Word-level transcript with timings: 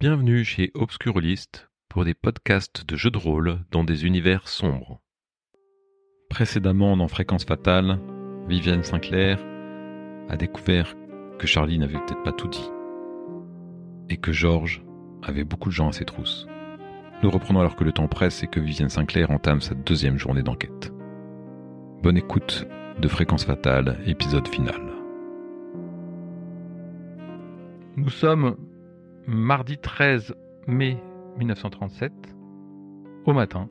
Bienvenue 0.00 0.46
chez 0.46 0.70
Obscurlist 0.72 1.68
pour 1.90 2.06
des 2.06 2.14
podcasts 2.14 2.86
de 2.88 2.96
jeux 2.96 3.10
de 3.10 3.18
rôle 3.18 3.58
dans 3.70 3.84
des 3.84 4.06
univers 4.06 4.48
sombres. 4.48 5.02
Précédemment 6.30 6.96
dans 6.96 7.06
Fréquence 7.06 7.44
Fatale, 7.44 8.00
Viviane 8.48 8.82
Sinclair 8.82 9.38
a 10.30 10.38
découvert 10.38 10.96
que 11.38 11.46
Charlie 11.46 11.78
n'avait 11.78 11.98
peut-être 11.98 12.22
pas 12.22 12.32
tout 12.32 12.48
dit 12.48 12.70
et 14.08 14.16
que 14.16 14.32
Georges 14.32 14.82
avait 15.22 15.44
beaucoup 15.44 15.68
de 15.68 15.74
gens 15.74 15.90
à 15.90 15.92
ses 15.92 16.06
trousses. 16.06 16.46
Nous 17.22 17.28
reprenons 17.28 17.60
alors 17.60 17.76
que 17.76 17.84
le 17.84 17.92
temps 17.92 18.08
presse 18.08 18.42
et 18.42 18.46
que 18.46 18.58
Viviane 18.58 18.88
Sinclair 18.88 19.30
entame 19.30 19.60
sa 19.60 19.74
deuxième 19.74 20.16
journée 20.16 20.42
d'enquête. 20.42 20.94
Bonne 22.02 22.16
écoute 22.16 22.66
de 22.98 23.08
Fréquence 23.08 23.44
Fatale, 23.44 24.00
épisode 24.06 24.48
final. 24.48 24.80
Nous 27.98 28.08
sommes 28.08 28.56
mardi 29.26 29.78
13 29.78 30.34
mai 30.66 30.98
1937, 31.38 32.12
au 33.24 33.32
matin. 33.32 33.68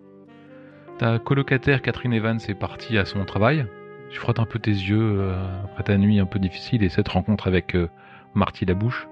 Ta 0.97 1.19
colocataire 1.19 1.81
Catherine 1.81 2.13
Evans 2.13 2.39
est 2.47 2.55
partie 2.55 2.97
à 2.97 3.05
son 3.05 3.23
travail. 3.25 3.65
Tu 4.09 4.19
frottes 4.19 4.39
un 4.39 4.45
peu 4.45 4.59
tes 4.59 4.71
yeux 4.71 5.19
euh, 5.19 5.63
après 5.63 5.83
ta 5.83 5.97
nuit 5.97 6.19
un 6.19 6.25
peu 6.25 6.39
difficile 6.39 6.83
et 6.83 6.89
cette 6.89 7.07
rencontre 7.07 7.47
avec 7.47 7.75
euh, 7.75 7.89
Marty 8.33 8.65
Labouche. 8.65 9.07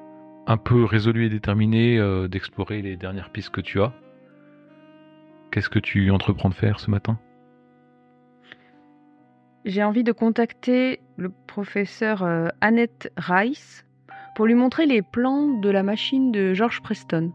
Un 0.47 0.57
peu 0.57 0.85
résolu 0.85 1.25
et 1.25 1.29
déterminé 1.29 1.97
euh, 1.97 2.27
d'explorer 2.27 2.81
les 2.81 2.95
dernières 2.95 3.29
pistes 3.29 3.49
que 3.49 3.61
tu 3.61 3.81
as. 3.81 3.93
Qu'est-ce 5.51 5.69
que 5.69 5.79
tu 5.79 6.09
entreprends 6.11 6.49
de 6.49 6.53
faire 6.53 6.79
ce 6.79 6.89
matin? 6.89 7.19
J'ai 9.67 9.83
envie 9.83 10.05
de 10.05 10.13
contacter 10.13 11.01
le 11.17 11.29
professeur 11.29 12.23
euh, 12.23 12.47
Annette 12.61 13.11
Rice 13.17 13.85
pour 14.37 14.45
lui 14.45 14.53
montrer 14.53 14.85
les 14.85 15.01
plans 15.01 15.47
de 15.47 15.67
la 15.67 15.81
machine 15.81 16.31
de 16.31 16.53
George 16.53 16.83
Preston. 16.83 17.31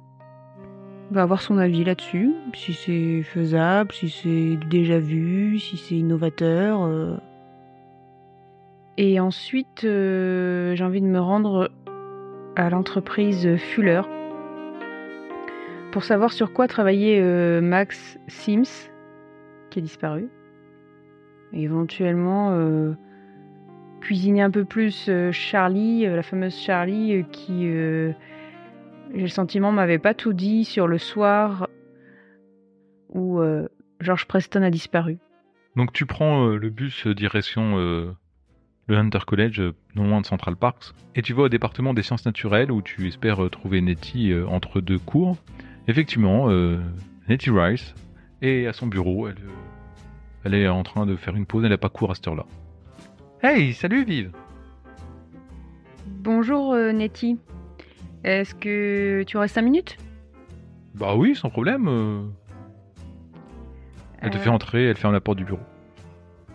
On 1.10 1.14
va 1.14 1.22
avoir 1.22 1.42
son 1.42 1.58
avis 1.58 1.82
là-dessus, 1.82 2.32
si 2.54 2.74
c'est 2.74 3.24
faisable, 3.24 3.90
si 3.90 4.08
c'est 4.08 4.56
déjà 4.68 5.00
vu, 5.00 5.58
si 5.58 5.76
c'est 5.76 5.96
innovateur. 5.96 6.84
euh. 6.84 7.16
Et 8.98 9.18
ensuite, 9.18 9.82
euh, 9.82 10.76
j'ai 10.76 10.84
envie 10.84 11.00
de 11.00 11.08
me 11.08 11.18
rendre 11.18 11.72
à 12.54 12.70
l'entreprise 12.70 13.56
Fuller 13.56 14.02
pour 15.90 16.04
savoir 16.04 16.32
sur 16.32 16.52
quoi 16.52 16.68
travaillait 16.68 17.20
euh, 17.20 17.60
Max 17.60 18.16
Sims, 18.28 18.88
qui 19.70 19.80
a 19.80 19.82
disparu. 19.82 20.28
Et 21.52 21.62
éventuellement, 21.62 22.52
cuisiner 24.02 24.42
un 24.42 24.50
peu 24.50 24.64
plus 24.64 25.06
euh, 25.08 25.32
Charlie, 25.32 26.06
euh, 26.06 26.16
la 26.16 26.22
fameuse 26.22 26.58
Charlie, 26.58 27.14
euh, 27.14 27.22
qui, 27.22 27.62
j'ai 29.14 29.22
le 29.22 29.28
sentiment, 29.28 29.72
m'avait 29.72 29.98
pas 29.98 30.12
tout 30.12 30.32
dit 30.32 30.64
sur 30.64 30.86
le 30.86 30.98
soir 30.98 31.68
où 33.14 33.42
George 34.00 34.24
Preston 34.24 34.62
a 34.62 34.70
disparu. 34.70 35.18
Donc 35.76 35.92
tu 35.92 36.06
prends 36.06 36.46
le 36.46 36.70
bus 36.70 37.06
direction 37.06 37.76
le 37.76 38.96
Hunter 38.96 39.18
College, 39.26 39.60
non 39.94 40.08
loin 40.08 40.22
de 40.22 40.26
Central 40.26 40.56
Parks, 40.56 40.94
et 41.14 41.20
tu 41.20 41.34
vas 41.34 41.42
au 41.42 41.48
département 41.50 41.92
des 41.92 42.02
sciences 42.02 42.24
naturelles 42.24 42.72
où 42.72 42.80
tu 42.80 43.06
espères 43.06 43.50
trouver 43.50 43.82
Nettie 43.82 44.32
entre 44.48 44.80
deux 44.80 44.98
cours. 44.98 45.36
Effectivement, 45.88 46.48
Nettie 47.28 47.50
Rice 47.50 47.94
est 48.40 48.66
à 48.66 48.72
son 48.72 48.86
bureau, 48.86 49.28
elle, 49.28 49.36
elle 50.44 50.54
est 50.54 50.68
en 50.68 50.82
train 50.84 51.04
de 51.04 51.14
faire 51.14 51.36
une 51.36 51.44
pause, 51.44 51.64
elle 51.64 51.70
n'a 51.70 51.76
pas 51.76 51.90
cours 51.90 52.12
à 52.12 52.14
cette 52.14 52.28
heure-là. 52.28 52.46
Hey, 53.42 53.72
salut 53.74 54.04
Vive 54.04 54.32
Bonjour 56.06 56.72
euh, 56.74 56.92
Nettie. 56.92 57.38
Est-ce 58.24 58.54
que 58.54 59.24
tu 59.26 59.36
aurais 59.36 59.48
5 59.48 59.62
minutes? 59.62 59.96
Bah 60.94 61.16
oui, 61.16 61.34
sans 61.34 61.50
problème. 61.50 61.88
euh. 61.88 62.22
Elle 64.20 64.30
te 64.30 64.36
Euh, 64.36 64.40
fait 64.40 64.50
entrer, 64.50 64.84
elle 64.86 64.96
ferme 64.96 65.12
la 65.14 65.20
porte 65.20 65.38
du 65.38 65.44
bureau. 65.44 65.60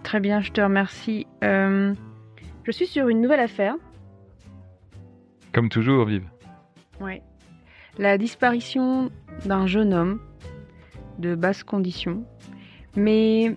Très 0.04 0.20
bien, 0.22 0.40
je 0.40 0.52
te 0.52 0.62
remercie. 0.62 1.28
Euh, 1.44 1.94
je 2.64 2.72
suis 2.72 2.88
sur 2.88 3.10
une 3.10 3.20
nouvelle 3.22 3.42
affaire. 3.42 3.76
Comme 5.52 5.68
toujours, 5.70 6.06
Vive. 6.06 6.28
Ouais. 7.02 7.22
La 7.98 8.18
disparition 8.18 9.10
d'un 9.46 9.68
jeune 9.68 9.94
homme 9.94 10.22
de 11.20 11.36
basse 11.36 11.64
condition. 11.64 12.24
Mais 12.96 13.56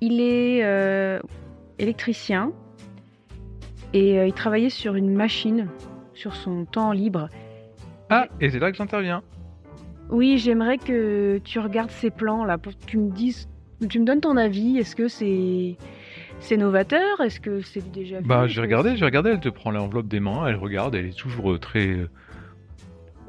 il 0.00 0.20
est 0.20 0.64
euh, 0.64 1.20
électricien 1.78 2.52
et 3.92 4.18
euh, 4.18 4.26
il 4.26 4.32
travaillait 4.32 4.70
sur 4.70 4.94
une 4.94 5.14
machine 5.14 5.68
sur 6.14 6.34
son 6.34 6.64
temps 6.64 6.92
libre. 6.92 7.28
Ah, 8.10 8.26
et 8.40 8.50
c'est 8.50 8.58
là 8.58 8.70
que 8.70 8.76
j'interviens. 8.76 9.22
Oui, 10.10 10.38
j'aimerais 10.38 10.78
que 10.78 11.38
tu 11.44 11.58
regardes 11.58 11.90
ces 11.90 12.10
plans 12.10 12.44
là 12.44 12.58
pour 12.58 12.72
que 12.78 12.84
tu 12.86 12.98
me 12.98 13.10
dises, 13.10 13.48
tu 13.88 13.98
me 14.00 14.04
donnes 14.04 14.20
ton 14.20 14.36
avis. 14.36 14.78
Est-ce 14.78 14.94
que 14.94 15.08
c'est 15.08 15.76
c'est 16.40 16.56
novateur? 16.56 17.20
Est-ce 17.20 17.40
que 17.40 17.62
c'est 17.62 17.90
déjà 17.90 18.20
vu 18.20 18.26
Bah, 18.26 18.46
j'ai 18.46 18.60
regardé, 18.60 18.96
j'ai 18.96 19.04
regardé, 19.04 19.30
elle 19.30 19.40
te 19.40 19.48
prend 19.48 19.70
l'enveloppe 19.70 20.06
des 20.08 20.20
mains, 20.20 20.46
elle 20.46 20.56
regarde, 20.56 20.94
elle 20.94 21.06
est 21.06 21.16
toujours 21.18 21.52
euh, 21.52 21.58
très 21.58 21.88
euh, 21.88 22.08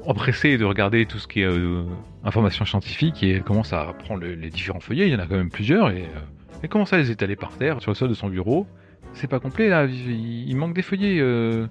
empressée 0.04 0.58
de 0.58 0.64
regarder 0.64 1.06
tout 1.06 1.18
ce 1.18 1.26
qui 1.26 1.40
est 1.40 1.44
euh, 1.46 1.84
information 2.24 2.64
scientifique 2.64 3.22
et 3.22 3.30
elle 3.36 3.42
commence 3.42 3.72
à 3.72 3.84
prendre 3.98 4.20
le- 4.20 4.34
les 4.34 4.50
différents 4.50 4.80
feuillets, 4.80 5.06
il 5.08 5.12
y 5.12 5.16
en 5.16 5.20
a 5.20 5.26
quand 5.26 5.36
même 5.36 5.50
plusieurs, 5.50 5.90
et 5.90 6.02
euh, 6.02 6.20
elle 6.62 6.68
commence 6.68 6.92
à 6.92 6.98
les 6.98 7.10
étaler 7.10 7.36
par 7.36 7.50
terre 7.52 7.80
sur 7.80 7.90
le 7.90 7.94
sol 7.94 8.08
de 8.08 8.14
son 8.14 8.28
bureau. 8.28 8.66
C'est 9.12 9.28
pas 9.28 9.40
complet 9.40 9.68
là, 9.68 9.84
il, 9.86 10.48
il 10.48 10.56
manque 10.56 10.74
des 10.74 10.82
feuillets. 10.82 11.18
euh, 11.20 11.66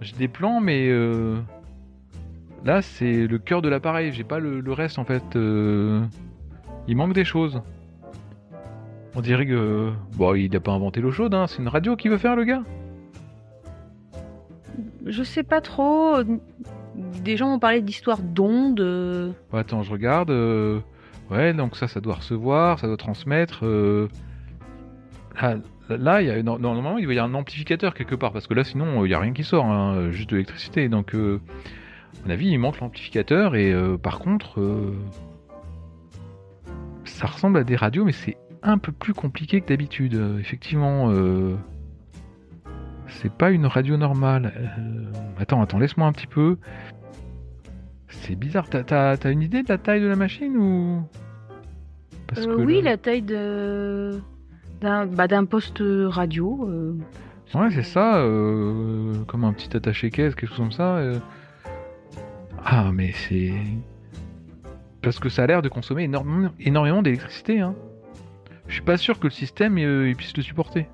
j'ai 0.00 0.16
des 0.16 0.28
plans, 0.28 0.60
mais 0.60 0.88
euh, 0.88 1.36
là 2.64 2.82
c'est 2.82 3.26
le 3.26 3.38
cœur 3.38 3.62
de 3.62 3.68
l'appareil, 3.68 4.12
j'ai 4.12 4.24
pas 4.24 4.38
le, 4.38 4.60
le 4.60 4.72
reste 4.72 4.98
en 4.98 5.04
fait. 5.04 5.36
euh, 5.36 6.00
il 6.86 6.96
manque 6.96 7.12
des 7.14 7.24
choses. 7.24 7.60
On 9.14 9.20
dirait 9.20 9.46
que. 9.46 9.90
Bon, 10.16 10.34
il 10.34 10.54
a 10.54 10.60
pas 10.60 10.72
inventé 10.72 11.00
l'eau 11.00 11.10
chaude, 11.10 11.34
hein. 11.34 11.46
c'est 11.48 11.58
une 11.60 11.68
radio 11.68 11.96
qu'il 11.96 12.10
veut 12.10 12.18
faire, 12.18 12.36
le 12.36 12.44
gars. 12.44 12.62
Je 15.06 15.22
sais 15.22 15.42
pas 15.42 15.60
trop. 15.60 16.16
Des 17.24 17.36
gens 17.36 17.48
m'ont 17.48 17.58
parlé 17.58 17.80
d'histoires 17.80 18.20
d'ondes. 18.20 19.34
Bon, 19.50 19.58
attends, 19.58 19.82
je 19.82 19.90
regarde. 19.90 20.30
Ouais, 21.30 21.52
donc 21.52 21.76
ça, 21.76 21.88
ça 21.88 22.00
doit 22.00 22.14
recevoir, 22.14 22.78
ça 22.78 22.86
doit 22.86 22.96
transmettre. 22.96 23.60
euh, 23.64 24.08
Là, 25.40 25.56
là, 25.88 26.22
y 26.22 26.30
a... 26.30 26.42
normalement, 26.42 26.98
il 26.98 27.04
doit 27.04 27.14
y 27.14 27.18
avoir 27.18 27.34
un 27.34 27.38
amplificateur 27.38 27.94
quelque 27.94 28.14
part, 28.14 28.32
parce 28.32 28.46
que 28.46 28.54
là, 28.54 28.64
sinon, 28.64 29.04
il 29.04 29.08
n'y 29.08 29.14
a 29.14 29.20
rien 29.20 29.32
qui 29.32 29.44
sort, 29.44 29.66
hein, 29.66 30.10
juste 30.10 30.30
de 30.30 30.36
l'électricité. 30.36 30.88
Donc, 30.88 31.14
euh, 31.14 31.40
à 32.24 32.26
mon 32.26 32.32
avis, 32.32 32.48
il 32.48 32.58
manque 32.58 32.80
l'amplificateur, 32.80 33.54
et 33.54 33.72
euh, 33.72 33.96
par 33.96 34.18
contre, 34.18 34.60
euh, 34.60 34.96
ça 37.04 37.26
ressemble 37.26 37.58
à 37.58 37.64
des 37.64 37.76
radios, 37.76 38.04
mais 38.04 38.12
c'est 38.12 38.36
un 38.62 38.78
peu 38.78 38.90
plus 38.90 39.14
compliqué 39.14 39.60
que 39.60 39.68
d'habitude. 39.68 40.20
Effectivement, 40.40 41.12
c'est 43.06 43.32
pas 43.32 43.50
une 43.50 43.66
radio 43.66 43.96
normale. 43.96 44.52
Attends, 45.38 45.62
attends, 45.62 45.78
laisse-moi 45.78 46.06
un 46.06 46.12
petit 46.12 46.26
peu. 46.26 46.58
C'est 48.08 48.36
bizarre. 48.36 48.68
T'as, 48.68 49.30
une 49.30 49.42
idée 49.42 49.62
de 49.62 49.68
la 49.68 49.78
taille 49.78 50.00
de 50.00 50.06
la 50.06 50.16
machine 50.16 50.56
ou? 50.56 51.02
Parce 52.26 52.46
euh, 52.46 52.56
que 52.56 52.62
oui, 52.62 52.82
là- 52.82 52.92
la 52.92 52.96
taille 52.96 53.22
de 53.22 54.20
d'un 54.80 55.06
bah, 55.06 55.26
poste 55.48 55.82
radio. 56.06 56.66
euh, 56.68 56.94
Ouais, 57.54 57.70
c'est 57.70 57.82
ça. 57.82 58.18
euh, 58.18 59.14
comme 59.26 59.44
un 59.44 59.52
petit 59.52 59.74
attaché 59.76 60.10
caisse, 60.10 60.34
quelque 60.34 60.50
chose 60.50 60.58
comme 60.58 60.72
ça. 60.72 61.00
Ah, 62.64 62.90
mais 62.92 63.12
c'est 63.12 63.54
parce 65.02 65.18
que 65.18 65.28
ça 65.28 65.44
a 65.44 65.46
l'air 65.46 65.62
de 65.62 65.68
consommer 65.68 66.04
énormément, 66.04 66.50
énormément 66.60 67.02
d'électricité. 67.02 67.60
Hein. 67.60 67.74
Je 68.66 68.74
suis 68.74 68.82
pas 68.82 68.96
sûr 68.98 69.18
que 69.18 69.26
le 69.26 69.30
système 69.32 69.78
il 69.78 70.14
puisse 70.16 70.36
le 70.36 70.42
supporter. 70.42 70.86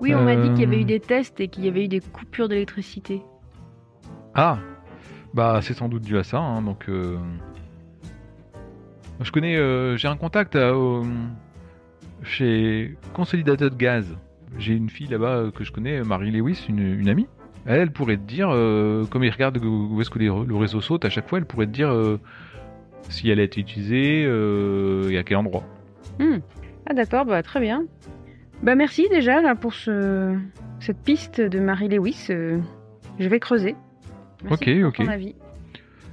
Oui, 0.00 0.14
on 0.14 0.24
m'a 0.24 0.36
dit 0.36 0.48
qu'il 0.50 0.60
y 0.60 0.64
avait 0.64 0.80
eu 0.80 0.84
des 0.84 1.00
tests 1.00 1.40
et 1.40 1.48
qu'il 1.48 1.64
y 1.64 1.68
avait 1.68 1.84
eu 1.84 1.88
des 1.88 2.00
coupures 2.00 2.48
d'électricité. 2.48 3.22
Ah, 4.34 4.58
bah 5.34 5.60
c'est 5.62 5.74
sans 5.74 5.88
doute 5.88 6.02
dû 6.02 6.16
à 6.18 6.24
ça. 6.24 6.38
hein, 6.38 6.62
donc, 6.62 6.88
euh, 6.88 7.16
je 9.20 9.30
connais, 9.32 9.56
euh, 9.56 9.96
j'ai 9.96 10.08
un 10.08 10.16
contact 10.16 10.56
au- 10.56 11.04
chez 12.22 12.96
Consolidated 13.14 13.76
Gaz. 13.76 14.16
J'ai 14.58 14.74
une 14.74 14.88
fille 14.90 15.06
là-bas 15.08 15.36
euh, 15.36 15.50
que 15.50 15.64
je 15.64 15.72
connais, 15.72 16.02
Marie 16.02 16.30
Lewis, 16.30 16.64
une, 16.68 17.08
amie. 17.08 17.26
Elle, 17.66 17.90
pourrait 17.90 18.16
te 18.16 18.22
dire, 18.22 18.48
euh, 18.50 19.04
comme 19.06 19.24
il 19.24 19.30
regarde 19.30 19.58
où 19.62 20.00
est-ce 20.00 20.08
que 20.10 20.18
le 20.18 20.56
réseau 20.56 20.80
saute 20.80 21.04
à 21.04 21.10
chaque 21.10 21.28
fois, 21.28 21.38
elle 21.38 21.44
pourrait 21.44 21.66
te 21.66 21.72
dire 21.72 21.90
euh, 21.90 22.18
si 23.10 23.28
elle 23.30 23.40
a 23.40 23.42
été 23.42 23.60
utilisée 23.60 24.24
euh, 24.26 25.10
et 25.10 25.18
à 25.18 25.22
quel 25.22 25.36
endroit. 25.36 25.64
Hmm. 26.18 26.38
Ah 26.88 26.94
d'accord, 26.94 27.26
bah 27.26 27.42
très 27.42 27.60
bien. 27.60 27.84
Bah 28.62 28.74
merci 28.74 29.06
déjà 29.10 29.42
là 29.42 29.54
pour 29.54 29.74
ce 29.74 30.34
cette 30.80 30.98
piste 31.02 31.40
de 31.40 31.60
Marie 31.60 31.88
Lewis. 31.88 32.28
euh, 32.30 32.58
je 33.18 33.28
vais 33.28 33.38
creuser. 33.40 33.76
Merci 34.44 34.54
Ok, 34.70 34.80
pour 34.80 34.88
ok. 34.88 34.96
ton 34.96 35.08
avis. 35.08 35.34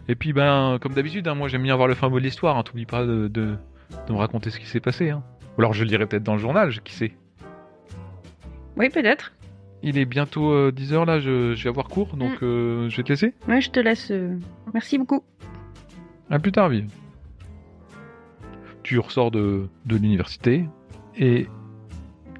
Et 0.07 0.15
puis, 0.15 0.33
ben, 0.33 0.77
comme 0.81 0.93
d'habitude, 0.93 1.27
hein, 1.27 1.35
moi 1.35 1.47
j'aime 1.47 1.63
bien 1.63 1.75
voir 1.75 1.87
le 1.87 1.95
fin 1.95 2.09
mot 2.09 2.19
de 2.19 2.23
l'histoire. 2.23 2.57
Hein, 2.57 2.63
T'oublies 2.63 2.85
pas 2.85 3.05
de, 3.05 3.27
de, 3.27 3.55
de 4.07 4.13
me 4.13 4.17
raconter 4.17 4.49
ce 4.49 4.59
qui 4.59 4.65
s'est 4.67 4.79
passé. 4.79 5.09
Hein. 5.09 5.23
Ou 5.57 5.61
alors 5.61 5.73
je 5.73 5.83
le 5.83 5.89
lirai 5.89 6.05
peut-être 6.05 6.23
dans 6.23 6.33
le 6.33 6.39
journal, 6.39 6.69
je- 6.71 6.81
qui 6.81 6.93
sait. 6.93 7.13
Oui, 8.77 8.89
peut-être. 8.89 9.33
Il 9.83 9.97
est 9.97 10.05
bientôt 10.05 10.71
10h 10.71 11.05
là, 11.05 11.19
je, 11.19 11.53
je 11.55 11.63
vais 11.63 11.69
avoir 11.69 11.87
cours, 11.87 12.17
donc 12.17 12.41
euh, 12.41 12.89
je 12.89 12.97
vais 12.97 13.03
te 13.03 13.09
laisser. 13.09 13.33
Ouais, 13.47 13.61
je 13.61 13.69
te 13.69 13.79
laisse. 13.79 14.09
euh, 14.11 14.37
Merci 14.73 14.97
beaucoup. 14.97 15.23
À 16.29 16.39
plus 16.39 16.51
tard, 16.51 16.69
Vive. 16.69 16.89
Tu 18.83 18.99
ressors 18.99 19.31
de, 19.31 19.67
de 19.85 19.95
l'université 19.95 20.65
et 21.17 21.47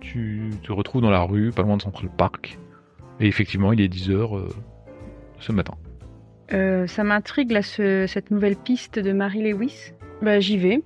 tu 0.02 0.52
te 0.64 0.72
retrouves 0.72 1.02
dans 1.02 1.10
la 1.12 1.22
rue, 1.22 1.52
pas 1.52 1.62
loin 1.64 1.78
de 1.78 1.82
Central 1.82 2.10
Park. 2.16 2.58
Et 3.20 3.28
effectivement, 3.28 3.74
il 3.74 3.82
est 3.82 3.88
10h 3.94 4.50
ce 5.40 5.52
matin. 5.52 5.74
Euh, 6.54 6.86
ça 6.88 7.04
m'intrigue 7.04 7.52
là, 7.52 7.62
ce- 7.62 8.06
cette 8.08 8.32
nouvelle 8.32 8.56
piste 8.56 9.00
de 9.00 9.12
Mary 9.14 9.42
Lewis. 9.52 9.94
Bah, 10.22 10.40
j'y 10.40 10.58
vais. 10.58 10.82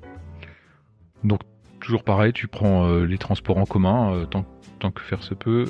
Donc, 1.24 1.42
toujours 1.81 2.04
pareil, 2.04 2.31
tu 2.34 2.48
prends 2.48 2.88
euh, 2.88 3.06
les 3.06 3.18
transports 3.18 3.57
en 3.57 3.66
commun 3.66 4.13
euh, 4.13 4.25
tant, 4.25 4.46
tant 4.80 4.92
que 4.92 5.01
faire 5.01 5.22
se 5.24 5.34
peut. 5.34 5.66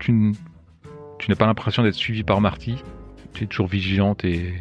Tu 0.00 0.12
n'as 0.12 1.36
pas 1.36 1.46
l'impression 1.46 1.82
d'être 1.82 1.94
suivi 1.94 2.22
par 2.22 2.40
Marty. 2.40 2.76
Tu 3.34 3.44
es 3.44 3.46
toujours 3.46 3.66
vigilante 3.66 4.24
et. 4.24 4.54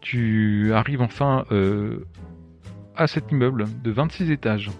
Tu 0.00 0.72
arrives 0.72 1.02
enfin 1.02 1.44
à 2.96 3.06
cet 3.06 3.30
immeuble 3.30 3.66
de 3.82 3.90
26 3.90 4.30
étages. 4.30 4.70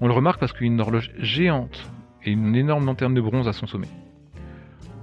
On 0.00 0.06
le 0.06 0.12
remarque 0.12 0.38
parce 0.40 0.52
qu'il 0.52 0.66
y 0.66 0.70
a 0.70 0.72
une 0.72 0.80
horloge 0.80 1.10
géante 1.18 1.90
et 2.24 2.30
une 2.32 2.54
énorme 2.54 2.84
lanterne 2.86 3.14
de 3.14 3.20
bronze 3.20 3.48
à 3.48 3.52
son 3.52 3.66
sommet. 3.66 3.88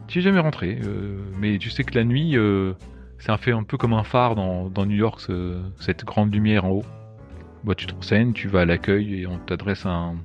Tu 0.08 0.20
es 0.20 0.22
jamais 0.22 0.40
rentré, 0.40 0.78
euh, 0.84 1.18
mais 1.40 1.58
tu 1.58 1.70
sais 1.70 1.84
que 1.84 1.96
la 1.96 2.04
nuit, 2.04 2.38
euh, 2.38 2.74
c'est 3.18 3.32
un 3.32 3.38
fait 3.38 3.52
un 3.52 3.64
peu 3.64 3.78
comme 3.78 3.94
un 3.94 4.04
phare 4.04 4.36
dans, 4.36 4.70
New 4.86 4.96
York, 4.96 5.20
ce- 5.20 5.62
cette 5.80 6.06
grande 6.06 6.34
lumière 6.34 6.66
en 6.66 6.70
haut. 6.72 6.86
Bah, 7.64 7.74
tu 7.76 7.88
te 7.88 7.94
renseignes, 7.96 8.34
tu 8.34 8.48
vas 8.48 8.62
à 8.62 8.66
l'accueil 8.66 9.22
et 9.22 9.28
on 9.28 9.38
t'adresse 9.40 9.86
un, 9.88 10.16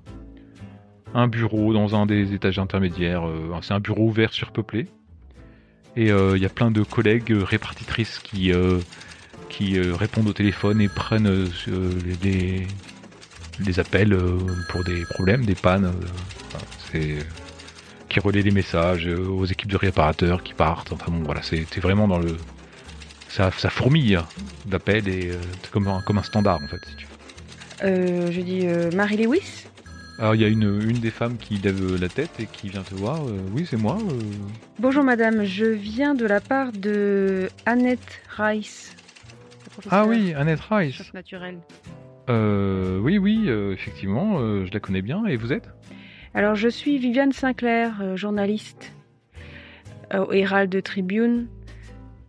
un 1.14 1.28
bureau 1.28 1.72
dans 1.72 1.94
un 1.94 2.04
des 2.04 2.34
étages 2.34 2.58
intermédiaires. 2.58 3.26
euh, 3.26 3.48
c'est 3.62 3.72
un 3.72 3.80
bureau 3.80 4.06
ouvert 4.08 4.32
surpeuplé. 4.32 4.86
Et 5.96 6.10
euh, 6.12 6.36
il 6.36 6.42
y 6.42 6.46
a 6.46 6.50
plein 6.50 6.70
de 6.70 6.82
collègues 6.82 7.32
euh, 7.32 7.42
répartitrices 7.42 8.18
qui, 8.20 8.52
euh, 8.52 8.80
qui 9.48 9.76
euh, 9.78 9.96
répondent 9.96 10.28
au 10.28 10.32
téléphone 10.32 10.80
et 10.80 10.88
prennent 10.88 11.26
euh, 11.26 11.48
euh, 11.68 12.00
les, 12.22 12.66
les- 13.64 13.80
appels 13.80 14.12
euh, 14.12 14.36
pour 14.68 14.84
des 14.84 15.04
problèmes, 15.06 15.44
des 15.46 15.54
pannes. 15.54 15.86
euh, 15.86 16.58
c'est 16.76 17.16
qui 18.10 18.20
relaient 18.20 18.42
les 18.42 18.50
messages 18.50 19.06
euh, 19.06 19.26
aux 19.26 19.46
équipes 19.46 19.70
de 19.70 19.76
réparateurs 19.78 20.42
qui 20.42 20.52
partent. 20.52 20.92
Enfin 20.92 21.10
bon, 21.10 21.22
voilà, 21.22 21.40
c'est 21.42 21.66
c'est 21.70 21.80
vraiment 21.80 22.06
dans 22.08 22.18
le. 22.18 22.36
Ça, 23.28 23.50
ça 23.52 23.70
fourmille 23.70 24.20
d'appels 24.66 25.08
et 25.08 25.30
euh, 25.30 25.38
c'est 25.62 25.70
comme 25.70 25.86
un, 25.88 26.02
comme 26.02 26.18
un 26.18 26.22
standard 26.22 26.58
en 26.62 26.66
fait. 26.66 26.84
Si 26.84 26.96
tu 26.96 27.06
veux. 27.06 27.88
Euh, 27.88 28.30
je 28.30 28.40
dis 28.42 28.66
Mary 28.94 29.16
Lewis. 29.16 29.66
Alors 30.18 30.34
il 30.34 30.42
y 30.42 30.44
a 30.44 30.48
une, 30.48 30.82
une 30.82 31.00
des 31.00 31.10
femmes 31.10 31.38
qui 31.38 31.56
lève 31.56 31.96
la 31.98 32.10
tête 32.10 32.28
et 32.40 32.46
qui 32.46 32.68
vient 32.68 32.82
te 32.82 32.94
voir. 32.94 33.16
euh, 33.26 33.38
oui, 33.54 33.66
c'est 33.70 33.78
moi. 33.78 33.96
euh. 33.96 34.18
Bonjour 34.78 35.02
madame, 35.02 35.44
je 35.44 35.64
viens 35.64 36.14
de 36.14 36.26
la 36.26 36.40
part 36.40 36.72
de 36.72 37.48
Annette 37.64 38.20
Rice. 38.36 38.94
Ah 39.90 40.04
oui, 40.04 40.34
Annette 40.34 40.60
Rice. 40.68 40.96
Chef 40.96 41.14
naturel. 41.14 41.56
Euh, 42.28 42.98
oui, 42.98 43.16
oui, 43.16 43.48
effectivement, 43.72 44.40
je 44.66 44.70
la 44.72 44.80
connais 44.80 45.00
bien. 45.00 45.24
Et 45.26 45.36
vous 45.36 45.52
êtes? 45.54 45.70
Alors 46.32 46.54
je 46.54 46.68
suis 46.68 46.98
Viviane 46.98 47.32
Sinclair, 47.32 47.98
euh, 48.00 48.16
journaliste 48.16 48.92
euh, 50.14 50.24
au 50.26 50.32
Herald 50.32 50.80
Tribune. 50.84 51.48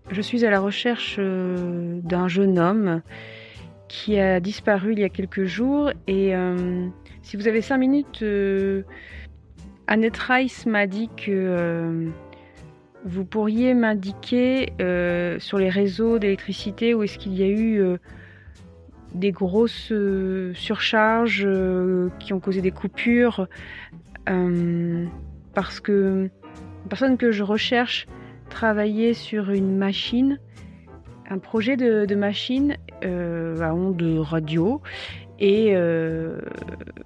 Je 0.09 0.21
suis 0.21 0.43
à 0.43 0.49
la 0.49 0.59
recherche 0.59 1.17
euh, 1.19 1.99
d'un 2.01 2.27
jeune 2.27 2.57
homme 2.57 3.03
qui 3.87 4.17
a 4.17 4.39
disparu 4.39 4.93
il 4.93 4.99
y 4.99 5.03
a 5.03 5.09
quelques 5.09 5.43
jours 5.43 5.91
et 6.07 6.33
si 7.23 7.35
vous 7.35 7.49
avez 7.49 7.61
cinq 7.61 7.77
minutes, 7.77 8.23
Annette 9.85 10.17
Rice 10.17 10.65
m'a 10.65 10.87
dit 10.87 11.09
que 11.17 12.09
vous 13.03 13.25
pourriez 13.25 13.73
m'indiquer 13.73 14.71
sur 15.39 15.57
les 15.57 15.67
réseaux 15.67 16.19
d'électricité 16.19 16.93
où 16.93 17.03
est-ce 17.03 17.17
qu'il 17.17 17.33
y 17.33 17.43
a 17.43 17.49
eu 17.49 17.97
des 19.13 19.31
grosses 19.31 19.91
euh, 19.91 20.53
surcharges 20.53 21.43
euh, 21.45 22.09
qui 22.19 22.33
ont 22.33 22.39
causé 22.39 22.61
des 22.61 22.71
coupures 22.71 23.47
euh, 24.29 25.05
parce 25.53 25.79
que 25.79 26.29
la 26.83 26.89
personne 26.89 27.17
que 27.17 27.31
je 27.31 27.43
recherche 27.43 28.07
travaillait 28.49 29.13
sur 29.13 29.51
une 29.51 29.77
machine, 29.77 30.39
un 31.29 31.37
projet 31.37 31.77
de, 31.77 32.05
de 32.05 32.15
machine 32.15 32.77
à 33.01 33.73
ondes 33.73 34.01
radio. 34.19 34.81
Et 35.39 35.73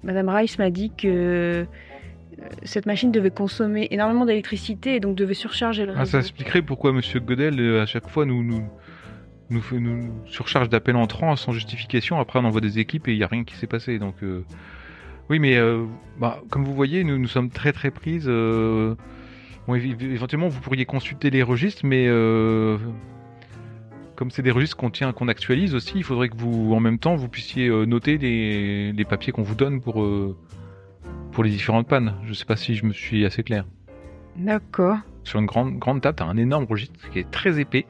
Madame 0.02 0.28
Rice 0.28 0.58
m'a 0.58 0.70
dit 0.70 0.92
que 0.96 1.66
cette 2.64 2.86
machine 2.86 3.12
devait 3.12 3.30
consommer 3.30 3.88
énormément 3.90 4.26
d'électricité 4.26 4.96
et 4.96 5.00
donc 5.00 5.14
devait 5.16 5.34
surcharger 5.34 5.86
le 5.86 5.92
réseau. 5.92 6.02
Ah, 6.02 6.06
ça 6.06 6.18
expliquerait 6.18 6.62
pourquoi 6.62 6.92
Monsieur 6.92 7.20
Godel 7.20 7.60
à 7.78 7.86
chaque 7.86 8.08
fois 8.08 8.26
nous 8.26 8.42
nous 8.42 8.68
nous, 9.50 9.62
nous 9.72 10.10
surcharge 10.26 10.68
d'appels 10.68 10.96
entrants 10.96 11.36
sans 11.36 11.52
justification. 11.52 12.18
Après, 12.18 12.38
on 12.38 12.44
envoie 12.44 12.60
des 12.60 12.78
équipes 12.78 13.08
et 13.08 13.12
il 13.12 13.18
n'y 13.18 13.24
a 13.24 13.28
rien 13.28 13.44
qui 13.44 13.54
s'est 13.54 13.66
passé. 13.66 13.98
Donc 13.98 14.16
euh, 14.22 14.44
oui, 15.30 15.38
mais 15.38 15.56
euh, 15.56 15.84
bah, 16.18 16.40
comme 16.50 16.64
vous 16.64 16.74
voyez, 16.74 17.04
nous 17.04 17.18
nous 17.18 17.28
sommes 17.28 17.50
très 17.50 17.72
très 17.72 17.90
prises. 17.90 18.26
euh, 18.28 18.94
bon, 19.66 19.74
éventuellement, 19.74 20.48
vous 20.48 20.60
pourriez 20.60 20.84
consulter 20.84 21.30
les 21.30 21.42
registres, 21.42 21.84
mais 21.84 22.06
comme 24.16 24.30
c'est 24.30 24.42
des 24.42 24.50
registres 24.50 24.76
qu'on 24.76 24.90
tient, 24.90 25.12
qu'on 25.12 25.28
actualise 25.28 25.74
aussi, 25.74 25.92
il 25.96 26.04
faudrait 26.04 26.30
que 26.30 26.36
vous, 26.38 26.72
en 26.72 26.80
même 26.80 26.98
temps, 26.98 27.16
vous 27.16 27.28
puissiez 27.28 27.68
noter 27.86 28.16
les, 28.16 28.92
les 28.92 29.04
papiers 29.04 29.32
qu'on 29.32 29.42
vous 29.42 29.54
donne 29.54 29.80
pour 29.80 30.06
pour 31.32 31.44
les 31.44 31.50
différentes 31.50 31.86
pannes. 31.86 32.14
Je 32.24 32.32
sais 32.32 32.46
pas 32.46 32.56
si 32.56 32.74
je 32.74 32.86
me 32.86 32.92
suis 32.92 33.26
assez 33.26 33.42
clair. 33.42 33.66
D'accord. 34.36 34.98
Sur 35.24 35.40
une 35.40 35.46
grande, 35.46 35.78
grande 35.78 36.00
table, 36.00 36.16
tu 36.16 36.22
as 36.22 36.26
un 36.26 36.36
énorme 36.36 36.64
registre 36.64 36.94
qui 37.10 37.18
est 37.18 37.30
très 37.30 37.60
épais. 37.60 37.84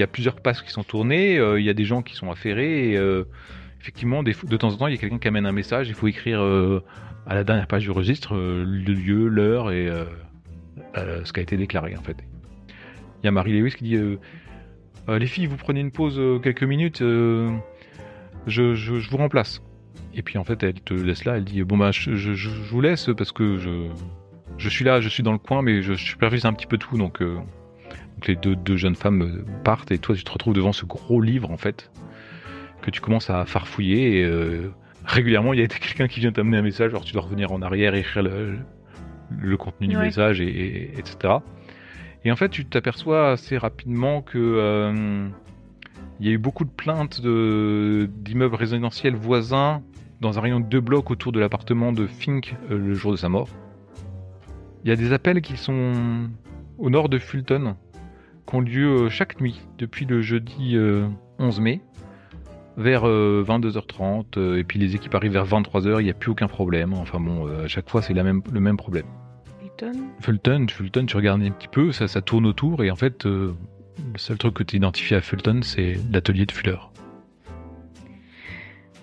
y 0.00 0.04
a 0.04 0.06
plusieurs 0.06 0.36
passes 0.36 0.62
qui 0.62 0.70
sont 0.70 0.82
tournées, 0.82 1.38
euh, 1.38 1.60
il 1.60 1.66
y 1.66 1.68
a 1.68 1.74
des 1.74 1.84
gens 1.84 2.00
qui 2.00 2.14
sont 2.14 2.30
affairés. 2.30 2.92
Et, 2.92 2.96
euh, 2.96 3.24
effectivement, 3.82 4.22
de 4.22 4.56
temps 4.56 4.72
en 4.72 4.76
temps, 4.78 4.86
il 4.86 4.94
y 4.94 4.96
a 4.96 4.98
quelqu'un 4.98 5.18
qui 5.18 5.28
amène 5.28 5.44
un 5.44 5.52
message. 5.52 5.90
Il 5.90 5.94
faut 5.94 6.08
écrire 6.08 6.40
euh, 6.40 6.82
à 7.26 7.34
la 7.34 7.44
dernière 7.44 7.66
page 7.66 7.82
du 7.82 7.90
registre 7.90 8.34
le 8.34 8.94
lieu, 8.94 9.28
l'heure 9.28 9.70
et 9.70 9.90
ce 10.94 11.32
qui 11.34 11.40
a 11.40 11.42
été 11.42 11.58
déclaré 11.58 11.98
en 11.98 12.02
fait. 12.02 12.16
Il 13.22 13.26
y 13.26 13.28
a 13.28 13.30
Marie 13.30 13.52
Lewis 13.52 13.72
qui 13.72 13.84
dit 13.84 13.98
Les 15.06 15.26
filles, 15.26 15.44
vous 15.44 15.58
prenez 15.58 15.80
une 15.80 15.90
pause 15.90 16.18
quelques 16.42 16.62
minutes, 16.62 17.00
je, 17.00 17.50
vous 19.10 19.16
remplace. 19.18 19.62
Et 20.14 20.22
puis 20.22 20.38
en 20.38 20.44
fait, 20.44 20.62
elle 20.62 20.80
te 20.80 20.94
laisse 20.94 21.26
là, 21.26 21.36
elle 21.36 21.44
dit 21.44 21.62
Bon, 21.62 21.76
bah, 21.76 21.90
je, 21.92 22.48
vous 22.70 22.80
laisse 22.80 23.10
parce 23.18 23.32
que 23.32 23.58
je, 24.56 24.68
suis 24.70 24.86
là, 24.86 25.02
je 25.02 25.10
suis 25.10 25.22
dans 25.22 25.32
le 25.32 25.38
coin, 25.38 25.60
mais 25.60 25.82
je 25.82 25.92
supervise 25.92 26.46
un 26.46 26.54
petit 26.54 26.66
peu 26.66 26.78
tout, 26.78 26.96
donc. 26.96 27.22
Donc 28.20 28.28
les 28.28 28.36
deux, 28.36 28.54
deux 28.54 28.76
jeunes 28.76 28.96
femmes 28.96 29.22
euh, 29.22 29.44
partent 29.64 29.90
et 29.92 29.98
toi 29.98 30.14
tu 30.14 30.24
te 30.24 30.30
retrouves 30.30 30.52
devant 30.52 30.74
ce 30.74 30.84
gros 30.84 31.22
livre 31.22 31.50
en 31.50 31.56
fait 31.56 31.90
que 32.82 32.90
tu 32.90 33.00
commences 33.00 33.30
à 33.30 33.46
farfouiller 33.46 34.18
et 34.20 34.24
euh, 34.24 34.70
régulièrement 35.06 35.54
il 35.54 35.60
y 35.60 35.62
a 35.62 35.66
quelqu'un 35.68 36.06
qui 36.06 36.20
vient 36.20 36.30
t'amener 36.30 36.58
un 36.58 36.62
message 36.62 36.90
alors 36.90 37.04
tu 37.04 37.14
dois 37.14 37.22
revenir 37.22 37.50
en 37.50 37.62
arrière 37.62 37.94
écrire 37.94 38.22
le, 38.24 38.58
le 39.38 39.56
contenu 39.56 39.86
du 39.88 39.96
Ouais. 39.96 40.04
message 40.04 40.38
et, 40.42 40.48
et- 40.48 40.98
etc 40.98 41.36
et 42.26 42.30
en 42.30 42.36
fait 42.36 42.50
tu 42.50 42.66
t'aperçois 42.66 43.30
assez 43.30 43.56
rapidement 43.56 44.20
que 44.20 44.36
euh, 44.38 45.26
il 46.20 46.26
y 46.26 46.28
a 46.28 46.32
eu 46.32 46.38
beaucoup 46.38 46.66
de 46.66 46.70
plaintes 46.70 47.22
de- 47.22 48.06
d'immeubles 48.18 48.54
résidentiels 48.56 49.14
voisins 49.16 49.80
dans 50.20 50.36
un 50.38 50.42
rayon 50.42 50.60
de 50.60 50.66
deux 50.66 50.80
blocs 50.82 51.10
autour 51.10 51.32
de 51.32 51.40
l'appartement 51.40 51.90
de 51.94 52.06
Fink 52.06 52.54
euh, 52.70 52.76
le 52.76 52.92
jour 52.92 53.12
de 53.12 53.16
sa 53.16 53.30
mort. 53.30 53.48
Il 54.84 54.90
y 54.90 54.92
a 54.92 54.96
des 54.96 55.14
appels 55.14 55.40
qui 55.40 55.56
sont 55.56 56.28
au 56.76 56.90
nord 56.90 57.08
de 57.08 57.18
Fulton 57.18 57.76
qui 58.50 58.56
ont 58.56 58.60
lieu 58.60 59.02
euh, 59.02 59.10
chaque 59.10 59.40
nuit 59.40 59.60
depuis 59.78 60.04
le 60.04 60.20
jeudi 60.20 60.76
euh, 60.76 61.08
11 61.38 61.60
mai 61.60 61.80
vers 62.76 63.06
euh, 63.06 63.44
22h30 63.46 64.24
euh, 64.36 64.58
et 64.58 64.64
puis 64.64 64.78
les 64.78 64.94
équipes 64.94 65.14
arrivent 65.14 65.32
vers 65.32 65.46
23h, 65.46 66.00
il 66.00 66.04
n'y 66.04 66.10
a 66.10 66.14
plus 66.14 66.30
aucun 66.30 66.48
problème. 66.48 66.92
Enfin 66.94 67.20
bon, 67.20 67.46
euh, 67.46 67.64
à 67.64 67.68
chaque 67.68 67.88
fois 67.88 68.02
c'est 68.02 68.14
même, 68.14 68.42
le 68.52 68.60
même 68.60 68.76
problème. 68.76 69.06
Hilton 69.62 69.92
Fulton, 70.20 70.66
Fulton, 70.68 71.06
tu 71.06 71.16
regardes 71.16 71.42
un 71.42 71.50
petit 71.50 71.68
peu, 71.68 71.92
ça, 71.92 72.08
ça 72.08 72.20
tourne 72.20 72.46
autour 72.46 72.82
et 72.82 72.90
en 72.90 72.96
fait 72.96 73.26
euh, 73.26 73.54
le 74.12 74.18
seul 74.18 74.38
truc 74.38 74.54
que 74.54 74.62
tu 74.62 74.76
identifies 74.76 75.14
à 75.14 75.20
Fulton 75.20 75.60
c'est 75.62 75.98
l'atelier 76.10 76.46
de 76.46 76.52
Fuller. 76.52 76.78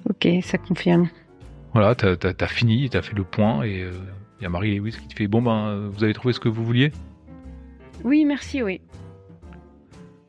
Ok, 0.10 0.28
ça 0.42 0.58
confirme. 0.58 1.10
Voilà, 1.74 1.96
t'as 1.96 2.16
t'as 2.16 2.48
fini, 2.48 2.90
t'as 2.90 3.02
fait 3.02 3.16
le 3.16 3.24
point 3.24 3.64
et 3.64 3.82
euh, 3.82 3.92
il 4.40 4.44
y 4.44 4.46
a 4.46 4.50
Marie 4.50 4.78
Lewis 4.78 4.98
qui 5.02 5.08
te 5.08 5.14
fait 5.14 5.28
bon 5.28 5.42
ben 5.42 5.68
euh, 5.68 5.90
vous 5.92 6.04
avez 6.04 6.14
trouvé 6.14 6.34
ce 6.34 6.40
que 6.40 6.50
vous 6.50 6.66
vouliez? 6.66 6.92
Oui, 8.04 8.26
merci, 8.26 8.62
oui. 8.62 8.82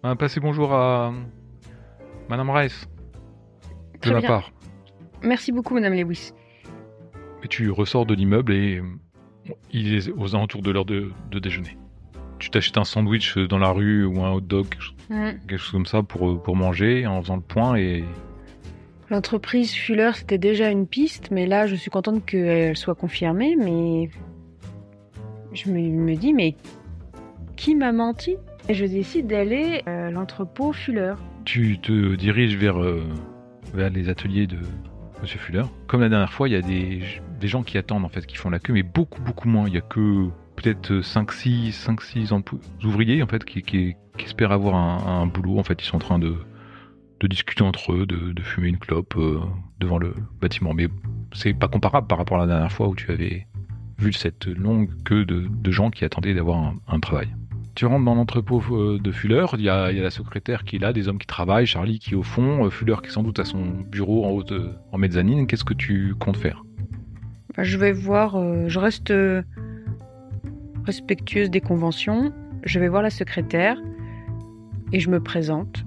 Ben, 0.03 0.17
Passez 0.17 0.41
bonjour 0.41 0.73
à 0.73 1.13
Madame 2.29 2.51
Rice 2.51 2.89
de 3.95 3.99
Très 4.01 4.13
ma 4.13 4.21
bien. 4.21 4.29
part. 4.29 4.53
Merci 5.23 5.51
beaucoup, 5.53 5.75
Madame 5.75 5.95
Lewis. 5.95 6.33
Et 7.43 7.49
tu 7.49 7.71
ressors 7.71 8.07
de 8.07 8.15
l'immeuble 8.15 8.53
et 8.53 8.79
euh, 8.79 9.53
il 9.73 9.95
est 9.95 10.11
aux 10.13 10.35
alentours 10.35 10.63
de 10.63 10.71
l'heure 10.71 10.85
de, 10.85 11.11
de 11.31 11.39
déjeuner. 11.39 11.77
Tu 12.39 12.51
t'achètes 12.51 12.79
un 12.79 12.85
sandwich 12.85 13.37
dans 13.37 13.59
la 13.59 13.71
rue 13.71 14.05
ou 14.05 14.23
un 14.23 14.33
hot 14.33 14.41
dog, 14.41 14.69
quelque 14.69 14.83
chose- 14.83 14.95
quelque 15.49 15.57
chose 15.57 15.73
comme 15.73 15.87
ça 15.87 16.03
pour, 16.03 16.29
euh, 16.31 16.37
pour 16.39 16.55
manger 16.55 17.07
en 17.07 17.21
faisant 17.23 17.37
le 17.37 17.43
point 17.43 17.77
et 17.77 18.05
L'entreprise 19.11 19.73
Fuller, 19.75 20.11
c'était 20.15 20.37
déjà 20.37 20.69
une 20.71 20.87
piste, 20.87 21.31
mais 21.31 21.47
là, 21.47 21.67
je 21.67 21.75
suis 21.75 21.91
contente 21.91 22.27
qu'elle 22.27 22.77
soit 22.77 22.95
confirmée, 22.95 23.57
mais 23.57 24.11
je 25.55 25.71
me, 25.71 25.81
me 25.81 26.15
dis, 26.15 26.35
mais 26.35 26.57
qui 27.57 27.75
m'a 27.75 27.91
menti? 27.91 28.37
Et 28.69 28.75
je 28.75 28.85
décide 28.85 29.27
d'aller 29.27 29.83
à 29.87 30.11
l'entrepôt 30.11 30.73
Fuller. 30.73 31.15
Tu 31.45 31.79
te 31.79 32.15
diriges 32.17 32.57
vers, 32.57 32.79
euh, 32.79 33.03
vers 33.73 33.91
les 33.91 34.09
ateliers 34.11 34.47
de 34.47 34.59
Monsieur 35.23 35.39
Fuller. 35.39 35.63
Comme 35.87 36.03
la 36.03 36.09
dernière 36.09 36.33
fois, 36.33 36.49
il 36.49 36.53
y 36.53 36.57
a 36.57 36.63
des, 36.63 37.01
des 37.41 37.49
gens 37.49 37.63
qui 37.63 37.79
attendent 37.79 38.05
en 38.05 38.09
fait, 38.09 38.27
qui 38.27 38.37
font 38.37 38.51
la 38.51 38.59
queue, 38.59 38.75
mais 38.75 38.83
beaucoup 38.83 39.23
beaucoup 39.23 39.49
moins. 39.49 39.67
Il 39.69 39.75
y 39.75 39.79
a 39.79 39.81
que 39.81 40.29
peut-être 40.57 41.01
5-6 41.01 41.73
5-6 41.73 42.43
ouvriers 42.85 43.23
en 43.23 43.27
fait 43.27 43.45
qui, 43.45 43.63
qui, 43.63 43.97
espèrent 44.19 44.53
avoir 44.53 44.75
un, 44.75 45.27
boulot. 45.27 45.59
En 45.59 45.65
fait, 45.65 45.81
ils 45.83 45.87
sont 45.87 45.97
en 45.97 46.01
train 46.01 46.19
de, 46.19 46.35
de 47.21 47.27
discuter 47.27 47.63
entre 47.63 47.93
eux, 47.93 48.07
de, 48.07 48.33
de 48.33 48.43
fumer 48.43 48.69
une 48.69 48.79
clope 48.79 49.15
euh, 49.17 49.41
devant 49.81 49.99
le 49.99 50.15
bâtiment. 50.41 50.75
Mais 50.75 50.89
c'est 51.33 51.55
pas 51.55 51.69
comparable 51.69 52.07
par 52.07 52.19
rapport 52.19 52.37
à 52.37 52.41
la 52.41 52.47
dernière 52.47 52.73
fois 52.73 52.89
où 52.89 52.95
tu 52.95 53.11
avais 53.11 53.47
vu 53.99 54.13
cette 54.13 54.47
longue 54.47 54.91
queue 55.05 55.25
de, 55.25 55.47
de 55.49 55.71
gens 55.71 55.91
qui 55.91 56.05
attendaient 56.05 56.35
d'avoir 56.35 56.75
un, 56.87 57.01
travail. 57.01 57.29
Tu 57.79 57.87
rentres 57.87 58.05
dans 58.05 58.17
l'entrepôt 58.17 58.61
euh, 58.73 58.99
de 58.99 59.13
Fuller, 59.13 59.47
il 59.53 59.61
y, 59.61 59.69
a, 59.69 59.93
il 59.93 59.97
y, 59.97 60.01
a, 60.01 60.03
la 60.03 60.11
secrétaire 60.11 60.65
qui 60.65 60.75
est 60.75 60.79
là, 60.81 60.93
des 60.93 61.07
hommes 61.07 61.19
qui 61.19 61.29
travaillent, 61.29 61.65
Charlie 61.65 62.01
qui 62.01 62.15
est 62.15 62.17
au 62.17 62.25
fond, 62.25 62.67
euh, 62.67 62.71
Fuller 62.71 62.97
qui 63.01 63.07
est 63.07 63.13
sans 63.13 63.23
doute 63.23 63.39
à 63.39 63.45
son 63.45 63.63
bureau 63.63 64.25
en 64.25 64.31
haut 64.31 64.43
de, 64.43 64.71
en 64.91 64.99
mezzanine. 64.99 65.47
Qu'est-ce 65.47 65.63
que 65.63 65.75
tu 65.75 66.17
comptes 66.19 66.39
faire? 66.39 66.65
Bah, 67.57 67.63
Je 67.63 67.79
vais 67.79 67.93
voir, 67.93 68.35
euh, 68.35 68.65
je 68.67 68.81
reste 68.81 69.15
respectueuse 70.87 71.51
des 71.51 71.61
conventions, 71.61 72.33
je 72.65 72.81
vais 72.81 72.89
voir 72.89 73.03
la 73.03 73.11
secrétaire 73.11 73.81
et 74.93 74.99
je 74.99 75.09
me 75.09 75.21
présente. 75.21 75.85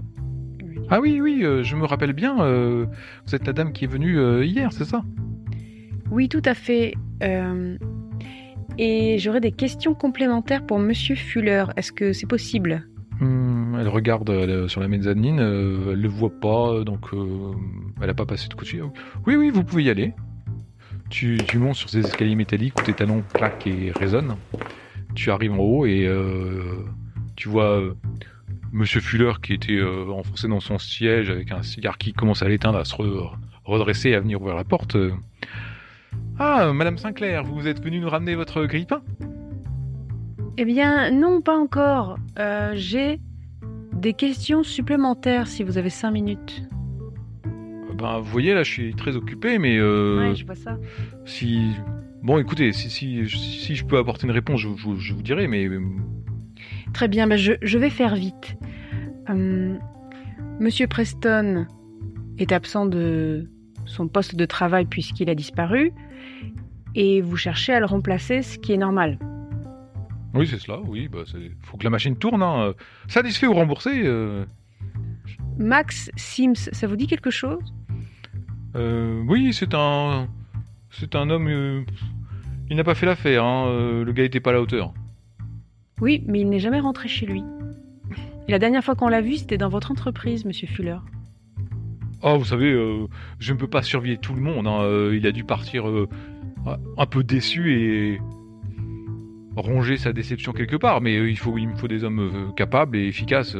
Ah 0.89 1.01
oui, 1.01 1.19
oui, 1.19 1.41
euh, 1.43 1.61
je 1.61 1.75
me 1.75 1.83
rappelle 1.83 2.13
bien. 2.13 2.41
Euh, 2.41 2.85
vous 3.25 3.35
êtes 3.35 3.45
la 3.45 3.51
dame 3.51 3.73
qui 3.73 3.83
est 3.83 3.89
venue 3.89 4.17
euh, 4.17 4.45
hier, 4.45 4.71
c'est 4.71 4.85
ça? 4.85 5.03
Oui, 6.09 6.29
tout 6.29 6.41
à 6.45 6.53
fait. 6.53 6.93
Et 8.77 9.17
j'aurais 9.17 9.41
des 9.41 9.51
questions 9.51 9.93
complémentaires 9.93 10.65
pour 10.65 10.79
Monsieur 10.79 11.15
Fuller. 11.15 11.65
Est-ce 11.75 11.91
que 11.91 12.13
c'est 12.13 12.27
possible? 12.27 12.87
Hum, 13.19 13.77
Elle 13.79 13.87
regarde 13.87 14.29
elle, 14.29 14.69
sur 14.69 14.81
la 14.81 14.87
mezzanine, 14.87 15.39
elle 15.39 15.45
ne 15.45 15.93
le 15.93 16.07
voit 16.07 16.39
pas, 16.39 16.83
donc 16.83 17.07
elle 17.99 18.07
n'a 18.07 18.13
pas 18.13 18.25
passé 18.25 18.47
de 18.47 18.53
coup 18.53 18.65
de. 18.65 18.83
Oui, 19.25 19.35
oui, 19.35 19.49
vous 19.49 19.63
pouvez 19.63 19.83
y 19.83 19.89
aller. 19.89 20.13
Tu, 21.09 21.37
montes 21.55 21.75
sur 21.75 21.89
ces 21.89 21.99
escaliers 21.99 22.35
métalliques 22.35 22.79
où 22.79 22.83
tes 22.83 22.93
talons 22.93 23.23
claquent 23.33 23.67
et 23.67 23.91
résonnent. 23.91 24.37
Tu 25.13 25.29
arrives 25.29 25.51
en 25.51 25.57
haut 25.57 25.85
et 25.85 26.09
tu 27.35 27.49
vois 27.49 27.81
Monsieur 28.71 29.01
Fuller 29.01 29.33
qui 29.43 29.53
était 29.53 29.73
euh, 29.73 30.09
enfoncé 30.09 30.47
dans 30.47 30.61
son 30.61 30.77
siège 30.77 31.29
avec 31.29 31.51
un 31.51 31.61
cigare 31.61 31.97
qui 31.97 32.13
commence 32.13 32.41
à 32.41 32.47
l'éteindre, 32.47 32.77
à 32.77 32.85
se 32.85 32.95
re 32.95 33.37
redresser 33.65 34.11
et 34.11 34.15
à 34.15 34.21
venir 34.21 34.41
ouvrir 34.41 34.55
la 34.55 34.63
porte. 34.63 34.95
Ah, 36.43 36.73
Madame 36.73 36.97
Sinclair, 36.97 37.43
vous 37.43 37.67
êtes 37.67 37.83
venue 37.83 37.99
nous 37.99 38.09
ramener 38.09 38.33
votre 38.33 38.65
grille-pain 38.65 39.03
Eh 40.57 40.65
bien, 40.65 41.11
non, 41.11 41.39
pas 41.39 41.55
encore. 41.55 42.17
Euh, 42.39 42.71
J'ai 42.73 43.19
des 43.93 44.13
questions 44.13 44.63
supplémentaires 44.63 45.45
si 45.45 45.61
vous 45.61 45.77
avez 45.77 45.91
cinq 45.91 46.09
minutes. 46.09 46.63
Ben, 47.93 48.17
vous 48.17 48.31
voyez, 48.31 48.55
là, 48.55 48.63
je 48.63 48.71
suis 48.71 48.95
très 48.95 49.15
occupé, 49.15 49.59
mais... 49.59 49.77
Euh, 49.77 50.29
ouais, 50.29 50.35
je 50.35 50.43
vois 50.43 50.55
ça. 50.55 50.79
Si... 51.25 51.61
Bon, 52.23 52.39
écoutez, 52.39 52.73
si, 52.73 52.89
si, 52.89 53.29
si 53.29 53.75
je 53.75 53.85
peux 53.85 53.99
apporter 53.99 54.25
une 54.25 54.33
réponse, 54.33 54.61
je, 54.61 54.69
je, 54.77 54.95
je 54.97 55.13
vous 55.13 55.21
dirai, 55.21 55.47
mais 55.47 55.69
Très 56.91 57.07
bien, 57.07 57.27
ben 57.27 57.35
je, 57.35 57.53
je, 57.61 57.77
vais 57.77 57.91
faire 57.91 58.15
vite. 58.15 58.57
Euh, 59.29 59.77
Monsieur 60.59 60.87
Preston 60.87 61.67
est 62.39 62.51
absent 62.51 62.87
de 62.87 63.47
son 63.91 64.07
poste 64.07 64.35
de 64.35 64.45
travail 64.45 64.85
puisqu'il 64.85 65.29
a 65.29 65.35
disparu, 65.35 65.93
et 66.95 67.21
vous 67.21 67.37
cherchez 67.37 67.73
à 67.73 67.79
le 67.79 67.85
remplacer, 67.85 68.41
ce 68.41 68.57
qui 68.57 68.73
est 68.73 68.77
normal. 68.77 69.19
Oui, 70.33 70.47
c'est 70.47 70.59
cela, 70.59 70.79
oui. 70.81 71.07
Bah, 71.07 71.19
faut 71.61 71.77
que 71.77 71.83
la 71.83 71.89
machine 71.89 72.15
tourne. 72.15 72.41
Hein. 72.41 72.73
Satisfait 73.07 73.47
ou 73.47 73.53
remboursé 73.53 74.01
euh... 74.05 74.45
Max 75.57 76.09
Sims, 76.15 76.55
ça 76.55 76.87
vous 76.87 76.95
dit 76.95 77.07
quelque 77.07 77.29
chose? 77.29 77.73
Euh, 78.75 79.23
Oui, 79.27 79.53
c'est 79.53 79.73
un... 79.73 80.27
C'est 80.89 81.15
un 81.15 81.29
homme... 81.29 81.47
Euh, 81.47 81.83
il 82.69 82.77
n'a 82.77 82.85
pas 82.85 82.95
fait 82.95 83.05
l'affaire, 83.05 83.43
hein. 83.43 83.65
Le 84.05 84.11
gars 84.13 84.23
n'était 84.23 84.39
pas 84.39 84.51
à 84.51 84.53
la 84.53 84.61
hauteur. 84.61 84.93
Oui, 85.99 86.23
mais 86.27 86.39
il 86.39 86.49
n'est 86.49 86.59
jamais 86.59 86.79
rentré 86.79 87.09
chez 87.09 87.25
lui. 87.25 87.43
Et 88.47 88.51
la 88.51 88.59
dernière 88.59 88.83
fois 88.83 88.95
qu'on 88.95 89.09
l'a 89.09 89.21
vu, 89.21 89.35
c'était 89.35 89.57
dans 89.57 89.67
votre 89.67 89.91
entreprise, 89.91 90.45
monsieur 90.45 90.67
Fuller. 90.67 90.97
Oh, 92.23 92.37
vous 92.37 92.45
savez, 92.45 92.71
euh, 92.71 93.07
je 93.39 93.53
ne 93.53 93.57
peux 93.57 93.67
pas 93.67 93.81
surveiller 93.81 94.17
tout 94.17 94.33
le 94.33 94.41
monde. 94.41 94.67
Hein. 94.67 94.81
Euh, 94.83 95.17
il 95.17 95.25
a 95.25 95.31
dû 95.31 95.43
partir 95.43 95.89
euh, 95.89 96.07
un 96.97 97.05
peu 97.07 97.23
déçu 97.23 97.73
et 97.73 98.21
ronger 99.55 99.97
sa 99.97 100.13
déception 100.13 100.53
quelque 100.53 100.75
part. 100.75 101.01
Mais 101.01 101.15
il, 101.15 101.37
faut, 101.37 101.55
me 101.55 101.75
faut 101.75 101.87
des 101.87 102.03
hommes 102.03 102.53
capables 102.55 102.95
et 102.95 103.07
efficaces. 103.07 103.55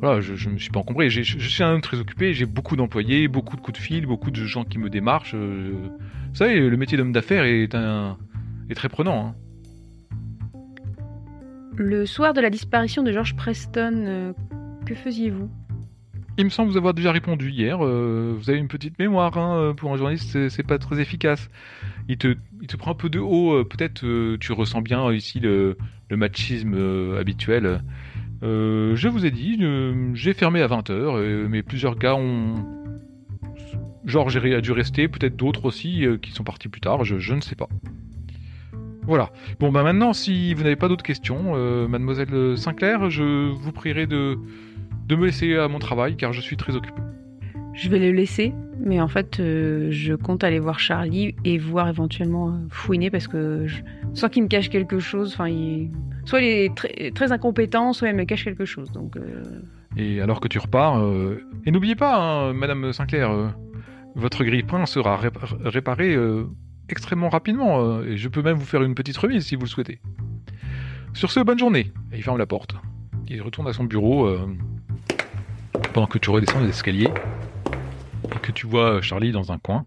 voilà, 0.00 0.20
je 0.20 0.48
ne 0.48 0.54
me 0.54 0.58
suis 0.58 0.70
pas 0.70 0.80
encombré. 0.80 1.10
Je 1.10 1.22
suis 1.22 1.62
un 1.64 1.74
homme 1.74 1.80
très 1.80 1.98
occupé. 1.98 2.34
J'ai 2.34 2.46
beaucoup 2.46 2.76
d'employés, 2.76 3.26
beaucoup 3.26 3.56
de 3.56 3.60
coups 3.60 3.78
de 3.78 3.82
fil, 3.82 4.06
beaucoup 4.06 4.30
de 4.30 4.44
gens 4.44 4.64
qui 4.64 4.78
me 4.78 4.88
démarchent. 4.88 5.34
vous 5.34 6.34
savez, 6.34 6.68
le 6.68 6.76
métier 6.76 6.96
d'homme 6.96 7.12
d'affaires 7.12 7.44
est, 7.44 7.68
très 8.76 8.88
prenant. 8.88 9.26
Hein. 9.26 9.34
Le 11.76 12.06
soir 12.06 12.32
de 12.32 12.40
la 12.40 12.48
disparition 12.48 13.02
de 13.02 13.10
George 13.10 13.34
Preston, 13.34 14.34
que 14.86 14.94
faisiez-vous? 14.94 15.50
Il 16.38 16.44
me 16.44 16.50
semble 16.50 16.70
vous 16.70 16.76
avoir 16.76 16.92
déjà 16.92 17.12
répondu 17.12 17.50
hier. 17.50 17.78
Euh, 17.82 18.34
vous 18.36 18.50
avez 18.50 18.58
une 18.58 18.68
petite 18.68 18.98
mémoire, 18.98 19.38
hein, 19.38 19.56
euh, 19.56 19.72
pour 19.72 19.92
un 19.92 19.96
journaliste, 19.96 20.48
c'est 20.48 20.62
pas 20.62 20.78
très 20.78 21.00
efficace. 21.00 21.48
Il 22.08 22.18
te, 22.18 22.36
il 22.60 22.66
te 22.66 22.76
prend 22.76 22.90
un 22.90 22.94
peu 22.94 23.08
de 23.08 23.18
haut. 23.18 23.64
Peut-être 23.64 24.36
tu 24.36 24.52
ressens 24.52 24.82
bien 24.82 25.10
ici 25.12 25.40
le, 25.40 25.76
machisme 26.10 26.74
habituel. 27.18 27.80
je 28.42 29.08
vous 29.08 29.24
ai 29.24 29.30
dit, 29.30 29.58
j'ai 30.14 30.34
fermé 30.34 30.60
à 30.60 30.68
20h, 30.68 31.48
mais 31.48 31.62
plusieurs 31.62 31.96
gars 31.96 32.14
ont. 32.14 32.54
George 34.04 34.36
a 34.36 34.60
dû 34.60 34.70
rester, 34.70 35.08
peut-être 35.08 35.34
d'autres 35.34 35.64
aussi 35.64 36.06
qui 36.22 36.30
sont 36.30 36.44
partis 36.44 36.68
plus 36.68 36.80
tard, 36.80 37.04
je, 37.04 37.18
je 37.18 37.34
ne 37.34 37.40
sais 37.40 37.56
pas. 37.56 37.68
Voilà. 39.06 39.30
Bon, 39.60 39.70
bah 39.70 39.84
maintenant, 39.84 40.12
si 40.12 40.52
vous 40.54 40.64
n'avez 40.64 40.74
pas 40.74 40.88
d'autres 40.88 41.04
questions, 41.04 41.52
euh, 41.54 41.86
mademoiselle 41.86 42.58
Sinclair, 42.58 43.08
je 43.08 43.52
vous 43.52 43.70
prierai 43.70 44.06
de, 44.08 44.36
de 45.06 45.16
me 45.16 45.26
laisser 45.26 45.56
à 45.56 45.68
mon 45.68 45.78
travail 45.78 46.16
car 46.16 46.32
je 46.32 46.40
suis 46.40 46.56
très 46.56 46.74
occupé. 46.74 47.00
Je 47.74 47.90
vais 47.90 47.98
le 47.98 48.10
laisser, 48.10 48.54
mais 48.80 49.00
en 49.02 49.08
fait, 49.08 49.38
euh, 49.38 49.88
je 49.90 50.14
compte 50.14 50.44
aller 50.44 50.58
voir 50.58 50.78
Charlie 50.78 51.34
et 51.44 51.58
voir 51.58 51.88
éventuellement 51.88 52.48
euh, 52.48 52.52
fouiner 52.70 53.10
parce 53.10 53.28
que 53.28 53.66
je 53.66 53.82
sens 54.14 54.30
qu'il 54.30 54.42
me 54.44 54.48
cache 54.48 54.70
quelque 54.70 54.98
chose. 54.98 55.34
Enfin, 55.34 55.48
il... 55.48 55.90
soit 56.24 56.40
il 56.40 56.46
est 56.46 56.74
très, 56.74 57.10
très, 57.10 57.32
incompétent, 57.32 57.92
soit 57.92 58.08
il 58.08 58.14
me 58.14 58.24
cache 58.24 58.44
quelque 58.44 58.64
chose. 58.64 58.90
Donc. 58.92 59.16
Euh... 59.16 59.42
Et 59.98 60.22
alors 60.22 60.40
que 60.40 60.48
tu 60.48 60.58
repars, 60.58 61.02
et 61.64 61.70
n'oubliez 61.70 61.94
pas, 61.96 62.16
hein, 62.16 62.52
Madame 62.52 62.92
Sinclair, 62.92 63.54
votre 64.14 64.44
grille-pain 64.44 64.84
sera 64.84 65.18
réparé 65.64 66.14
extrêmement 66.90 67.30
rapidement, 67.30 68.02
et 68.02 68.18
je 68.18 68.28
peux 68.28 68.42
même 68.42 68.58
vous 68.58 68.66
faire 68.66 68.82
une 68.82 68.94
petite 68.94 69.16
remise 69.16 69.46
si 69.46 69.54
vous 69.54 69.62
le 69.62 69.68
souhaitez. 69.68 70.00
Sur 71.14 71.30
ce, 71.30 71.40
bonne 71.40 71.58
journée. 71.58 71.92
Et 72.12 72.16
il 72.16 72.22
ferme 72.22 72.36
la 72.36 72.44
porte. 72.44 72.74
Il 73.28 73.40
retourne 73.40 73.68
à 73.68 73.72
son 73.72 73.84
bureau 73.84 74.36
pendant 75.92 76.06
que 76.06 76.18
tu 76.18 76.30
redescends 76.30 76.60
les 76.60 76.68
escaliers 76.68 77.10
et 78.24 78.38
que 78.40 78.52
tu 78.52 78.66
vois 78.66 79.00
Charlie 79.00 79.32
dans 79.32 79.52
un 79.52 79.58
coin. 79.58 79.84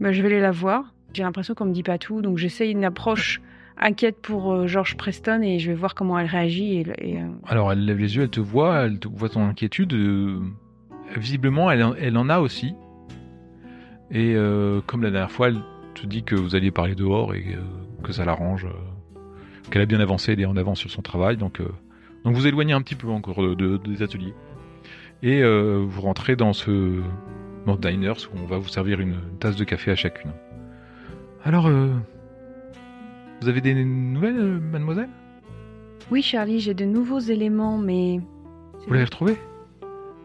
Bah, 0.00 0.12
je 0.12 0.20
vais 0.22 0.28
aller 0.28 0.40
la 0.40 0.50
voir. 0.50 0.92
J'ai 1.12 1.22
l'impression 1.22 1.54
qu'on 1.54 1.66
me 1.66 1.72
dit 1.72 1.82
pas 1.82 1.98
tout, 1.98 2.22
donc 2.22 2.38
j'essaye 2.38 2.72
une 2.72 2.84
approche 2.84 3.40
inquiète 3.76 4.16
pour 4.20 4.52
euh, 4.52 4.66
George 4.66 4.96
Preston 4.96 5.42
et 5.42 5.58
je 5.58 5.70
vais 5.70 5.76
voir 5.76 5.94
comment 5.94 6.18
elle 6.18 6.26
réagit. 6.26 6.76
Et, 6.76 6.86
et 6.98 7.20
euh... 7.20 7.28
Alors 7.46 7.72
elle 7.72 7.84
lève 7.84 7.98
les 7.98 8.16
yeux, 8.16 8.22
elle 8.22 8.30
te 8.30 8.40
voit, 8.40 8.86
elle 8.86 8.98
te 8.98 9.08
voit 9.08 9.28
ton 9.28 9.44
inquiétude. 9.44 9.92
Euh, 9.92 10.40
visiblement, 11.16 11.70
elle, 11.70 11.84
elle 11.98 12.16
en 12.16 12.28
a 12.28 12.40
aussi. 12.40 12.74
Et 14.10 14.34
euh, 14.34 14.80
comme 14.86 15.02
la 15.02 15.10
dernière 15.10 15.30
fois, 15.30 15.48
elle 15.48 15.60
te 15.94 16.06
dit 16.06 16.22
que 16.22 16.34
vous 16.34 16.54
alliez 16.54 16.70
parler 16.70 16.94
dehors 16.94 17.34
et 17.34 17.54
euh, 17.54 17.62
que 18.02 18.12
ça 18.12 18.24
l'arrange, 18.24 18.66
euh, 18.66 19.20
qu'elle 19.70 19.82
a 19.82 19.86
bien 19.86 20.00
avancé, 20.00 20.32
elle 20.32 20.40
est 20.40 20.46
en 20.46 20.56
avance 20.56 20.78
sur 20.78 20.90
son 20.90 21.02
travail, 21.02 21.36
donc, 21.36 21.60
euh, 21.60 21.68
donc 22.24 22.34
vous 22.34 22.46
éloignez 22.46 22.72
un 22.72 22.82
petit 22.82 22.94
peu 22.94 23.08
encore 23.08 23.42
de, 23.42 23.54
de, 23.54 23.76
des 23.76 24.02
ateliers. 24.02 24.34
Et 25.22 25.42
euh, 25.42 25.84
vous 25.86 26.00
rentrez 26.00 26.36
dans 26.36 26.52
ce 26.52 27.00
mode 27.66 27.80
diners 27.80 28.26
où 28.32 28.38
on 28.42 28.46
va 28.46 28.58
vous 28.58 28.68
servir 28.68 29.00
une, 29.00 29.10
une 29.10 29.38
tasse 29.38 29.56
de 29.56 29.64
café 29.64 29.90
à 29.90 29.96
chacune. 29.96 30.32
Alors, 31.44 31.70
vous 33.40 33.48
avez 33.48 33.60
des 33.60 33.74
nouvelles, 33.84 34.60
mademoiselle? 34.60 35.08
Oui, 36.10 36.22
Charlie, 36.22 36.60
j'ai 36.60 36.74
de 36.74 36.84
nouveaux 36.84 37.18
éléments, 37.18 37.78
mais... 37.78 38.20
Vous 38.86 38.92
l'avez 38.92 39.04
retrouvé 39.04 39.36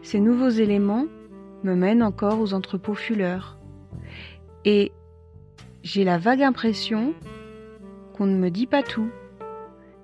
Ces 0.02 0.20
nouveaux 0.20 0.48
éléments 0.48 1.06
me 1.64 1.74
mènent 1.74 2.02
encore 2.02 2.40
aux 2.40 2.54
entrepôts 2.54 2.94
Fuller. 2.94 3.38
Et 4.64 4.92
j'ai 5.82 6.04
la 6.04 6.18
vague 6.18 6.42
impression 6.42 7.14
qu'on 8.16 8.26
ne 8.26 8.36
me 8.36 8.50
dit 8.50 8.66
pas 8.66 8.82
tout. 8.82 9.08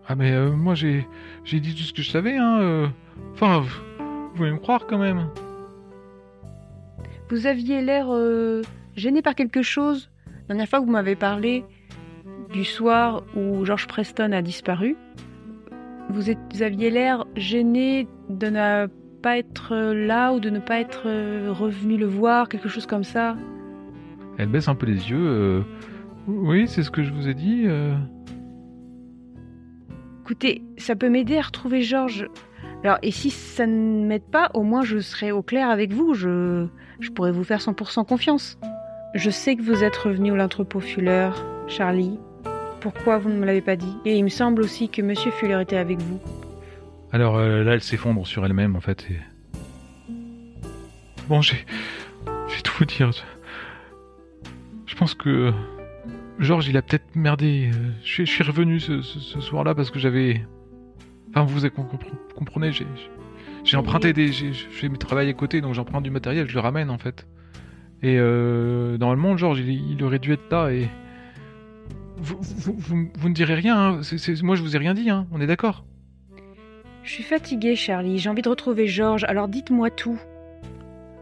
Ah 0.06 0.14
mais 0.14 0.32
euh, 0.32 0.50
moi 0.50 0.74
j'ai 0.74 1.06
j'ai 1.44 1.60
dit 1.60 1.74
tout 1.74 1.82
ce 1.82 1.92
que 1.92 2.02
je 2.02 2.10
savais 2.10 2.36
hein. 2.36 2.58
Euh... 2.60 2.86
Enfin, 3.34 3.60
vous 3.60 4.30
pouvez 4.34 4.50
me 4.52 4.58
croire 4.58 4.86
quand 4.86 4.98
même. 4.98 5.28
Vous 7.30 7.46
aviez 7.46 7.80
l'air 7.80 8.06
euh, 8.10 8.62
gêné 8.96 9.22
par 9.22 9.34
quelque 9.34 9.62
chose 9.62 10.10
la 10.48 10.54
dernière 10.54 10.68
fois 10.68 10.80
que 10.80 10.84
vous 10.84 10.90
m'avez 10.92 11.16
parlé 11.16 11.64
du 12.52 12.64
soir 12.64 13.22
où 13.36 13.64
George 13.64 13.86
Preston 13.86 14.32
a 14.32 14.42
disparu. 14.42 14.96
vous, 16.10 16.30
êtes- 16.30 16.38
vous 16.52 16.62
aviez 16.62 16.90
l'air 16.90 17.24
gêné 17.34 18.06
de 18.28 18.46
ne 18.48 18.86
pas 19.22 19.38
être 19.38 19.74
là 19.74 20.32
ou 20.34 20.40
de 20.40 20.50
ne 20.50 20.58
pas 20.58 20.78
être 20.80 21.04
euh, 21.06 21.50
revenu 21.50 21.96
le 21.96 22.06
voir, 22.06 22.48
quelque 22.48 22.68
chose 22.68 22.86
comme 22.86 23.04
ça. 23.04 23.36
Elle 24.38 24.48
baisse 24.48 24.68
un 24.68 24.74
peu 24.74 24.86
les 24.86 25.10
yeux. 25.10 25.16
euh, 25.26 25.62
Oui, 26.26 26.68
c'est 26.68 26.82
ce 26.82 26.90
que 26.90 27.02
je 27.02 27.12
vous 27.12 27.28
ai 27.28 27.34
dit. 27.34 27.64
euh. 27.66 27.94
Écoutez, 30.24 30.62
ça 30.78 30.96
peut 30.96 31.10
m'aider 31.10 31.36
à 31.36 31.42
retrouver 31.42 31.82
Georges. 31.82 32.30
Alors, 32.82 32.96
et 33.02 33.10
si 33.10 33.28
ça 33.28 33.66
ne 33.66 34.06
m'aide 34.06 34.22
pas, 34.22 34.50
au 34.54 34.62
moins 34.62 34.82
je 34.82 34.98
serai 34.98 35.32
au 35.32 35.42
clair 35.42 35.68
avec 35.68 35.92
vous. 35.92 36.14
Je, 36.14 36.66
je 36.98 37.10
pourrais 37.10 37.30
vous 37.30 37.44
faire 37.44 37.58
100% 37.58 38.06
confiance. 38.06 38.58
Je 39.14 39.28
sais 39.28 39.54
que 39.54 39.60
vous 39.60 39.84
êtes 39.84 39.94
revenu 39.96 40.32
à 40.32 40.36
l'entrepôt 40.36 40.80
Fuller, 40.80 41.28
Charlie. 41.68 42.18
Pourquoi 42.80 43.18
vous 43.18 43.28
ne 43.28 43.36
me 43.36 43.44
l'avez 43.44 43.60
pas 43.60 43.76
dit? 43.76 43.98
Et 44.06 44.16
il 44.16 44.24
me 44.24 44.30
semble 44.30 44.62
aussi 44.62 44.88
que 44.88 45.02
Monsieur 45.02 45.30
Fuller 45.30 45.60
était 45.60 45.76
avec 45.76 46.00
vous. 46.00 46.18
Alors 47.12 47.36
euh, 47.36 47.62
là, 47.62 47.74
elle 47.74 47.82
s'effondre 47.82 48.26
sur 48.26 48.46
elle-même 48.46 48.76
en 48.76 48.80
fait. 48.80 49.06
Bon, 51.28 51.42
j'ai, 51.42 51.66
j'ai 52.48 52.62
tout 52.62 52.72
vous 52.78 52.86
dire. 52.86 53.10
Je 54.86 54.94
pense 54.96 55.12
que 55.12 55.52
Georges, 56.38 56.68
il 56.68 56.76
a 56.76 56.82
peut-être 56.82 57.14
merdé. 57.14 57.70
Euh, 57.72 57.90
Je 58.02 58.08
suis, 58.08 58.26
je 58.26 58.30
suis 58.32 58.42
revenu 58.44 58.80
ce, 58.80 59.02
ce- 59.02 59.20
ce 59.20 59.40
soir-là 59.40 59.74
parce 59.74 59.90
que 59.90 59.98
j'avais. 59.98 60.44
Enfin, 61.30 61.44
vous 61.44 61.60
com- 61.70 61.86
com- 61.88 61.98
comprenez, 62.36 62.72
j'ai, 62.72 62.86
j'ai 63.64 63.76
emprunté 63.76 64.12
des, 64.12 64.32
j'ai, 64.32 64.52
je 64.52 64.66
fais 64.68 64.88
mes 64.88 64.98
travail 64.98 65.28
à 65.28 65.32
côté, 65.32 65.60
donc 65.60 65.74
j'emprunte 65.74 66.02
du 66.04 66.10
matériel, 66.10 66.48
je 66.48 66.54
le 66.54 66.60
ramène 66.60 66.90
en 66.90 66.98
fait. 66.98 67.26
Et 68.02 68.16
euh, 68.18 68.98
normalement, 68.98 69.36
Georges, 69.36 69.60
il, 69.60 69.92
il 69.92 70.02
aurait 70.04 70.18
dû 70.18 70.32
être 70.32 70.50
là 70.50 70.70
et. 70.70 70.88
Vous, 72.16 72.38
vous, 72.40 72.74
vous- 72.78 73.10
vous 73.18 73.28
ne 73.28 73.34
direz 73.34 73.54
rien, 73.54 73.76
hein. 73.76 74.00
Moi 74.42 74.54
je 74.56 74.62
vous 74.62 74.76
ai 74.76 74.78
rien 74.78 74.94
dit, 74.94 75.10
hein. 75.10 75.26
on 75.32 75.40
est 75.40 75.46
d'accord? 75.48 75.84
Je 77.02 77.10
suis 77.10 77.24
fatiguée, 77.24 77.74
Charlie. 77.76 78.18
J'ai 78.18 78.30
envie 78.30 78.42
de 78.42 78.48
retrouver 78.48 78.86
Georges. 78.86 79.24
Alors 79.24 79.48
dites-moi 79.48 79.90
tout. 79.90 80.18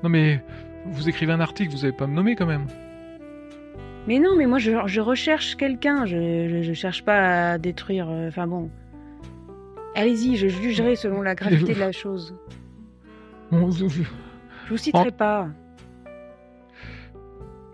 Non 0.02 0.08
mais 0.10 0.42
vous 0.86 1.08
écrivez 1.08 1.32
un 1.32 1.40
article, 1.40 1.70
vous 1.72 1.84
avez 1.84 1.94
pas 1.96 2.06
me 2.06 2.14
nommer 2.14 2.34
quand 2.36 2.46
même. 2.46 2.66
Mais 4.08 4.18
non, 4.18 4.34
mais 4.36 4.46
moi 4.46 4.58
je, 4.58 4.72
je 4.86 5.00
recherche 5.00 5.56
quelqu'un. 5.56 6.06
Je, 6.06 6.48
je, 6.48 6.62
je 6.62 6.72
cherche 6.72 7.04
pas 7.04 7.52
à 7.52 7.58
détruire. 7.58 8.08
euh, 8.10 8.28
Enfin 8.28 8.46
bon. 8.46 8.70
Allez-y, 9.94 10.36
je 10.36 10.48
jugerai 10.48 10.96
selon 10.96 11.20
la 11.22 11.34
gravité 11.34 11.74
de 11.74 11.78
la 11.80 11.92
chose. 11.92 12.34
Je 14.64 14.70
vous 14.70 14.76
citerai 14.78 15.10
pas. 15.10 15.48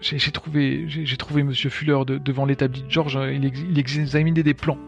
j'ai 0.00 0.18
trouvé, 0.32 0.84
j'ai 0.88 1.16
trouvé 1.16 1.42
Monsieur 1.44 1.70
Fuller 1.70 2.00
de- 2.06 2.18
devant 2.18 2.44
l'établi 2.44 2.82
de 2.82 2.90
Georges. 2.90 3.18
Il, 3.32 3.44
ex- 3.46 3.60
il 3.68 3.78
examinait 3.78 4.42
des 4.42 4.54
plans 4.54 4.78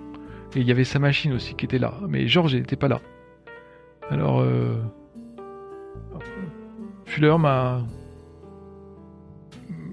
et 0.56 0.61
il 0.61 0.66
y 0.66 0.73
avait 0.73 0.85
sa 0.85 0.99
machine 0.99 1.32
aussi 1.32 1.54
qui 1.54 1.64
était 1.64 1.78
là. 1.78 1.94
Mais 2.09 2.26
Georges 2.26 2.54
n'était 2.56 2.76
pas 2.76 2.88
là. 2.88 3.00
Alors 4.11 4.40
euh, 4.40 4.75
Fuller 7.06 7.37
m'a 7.38 7.82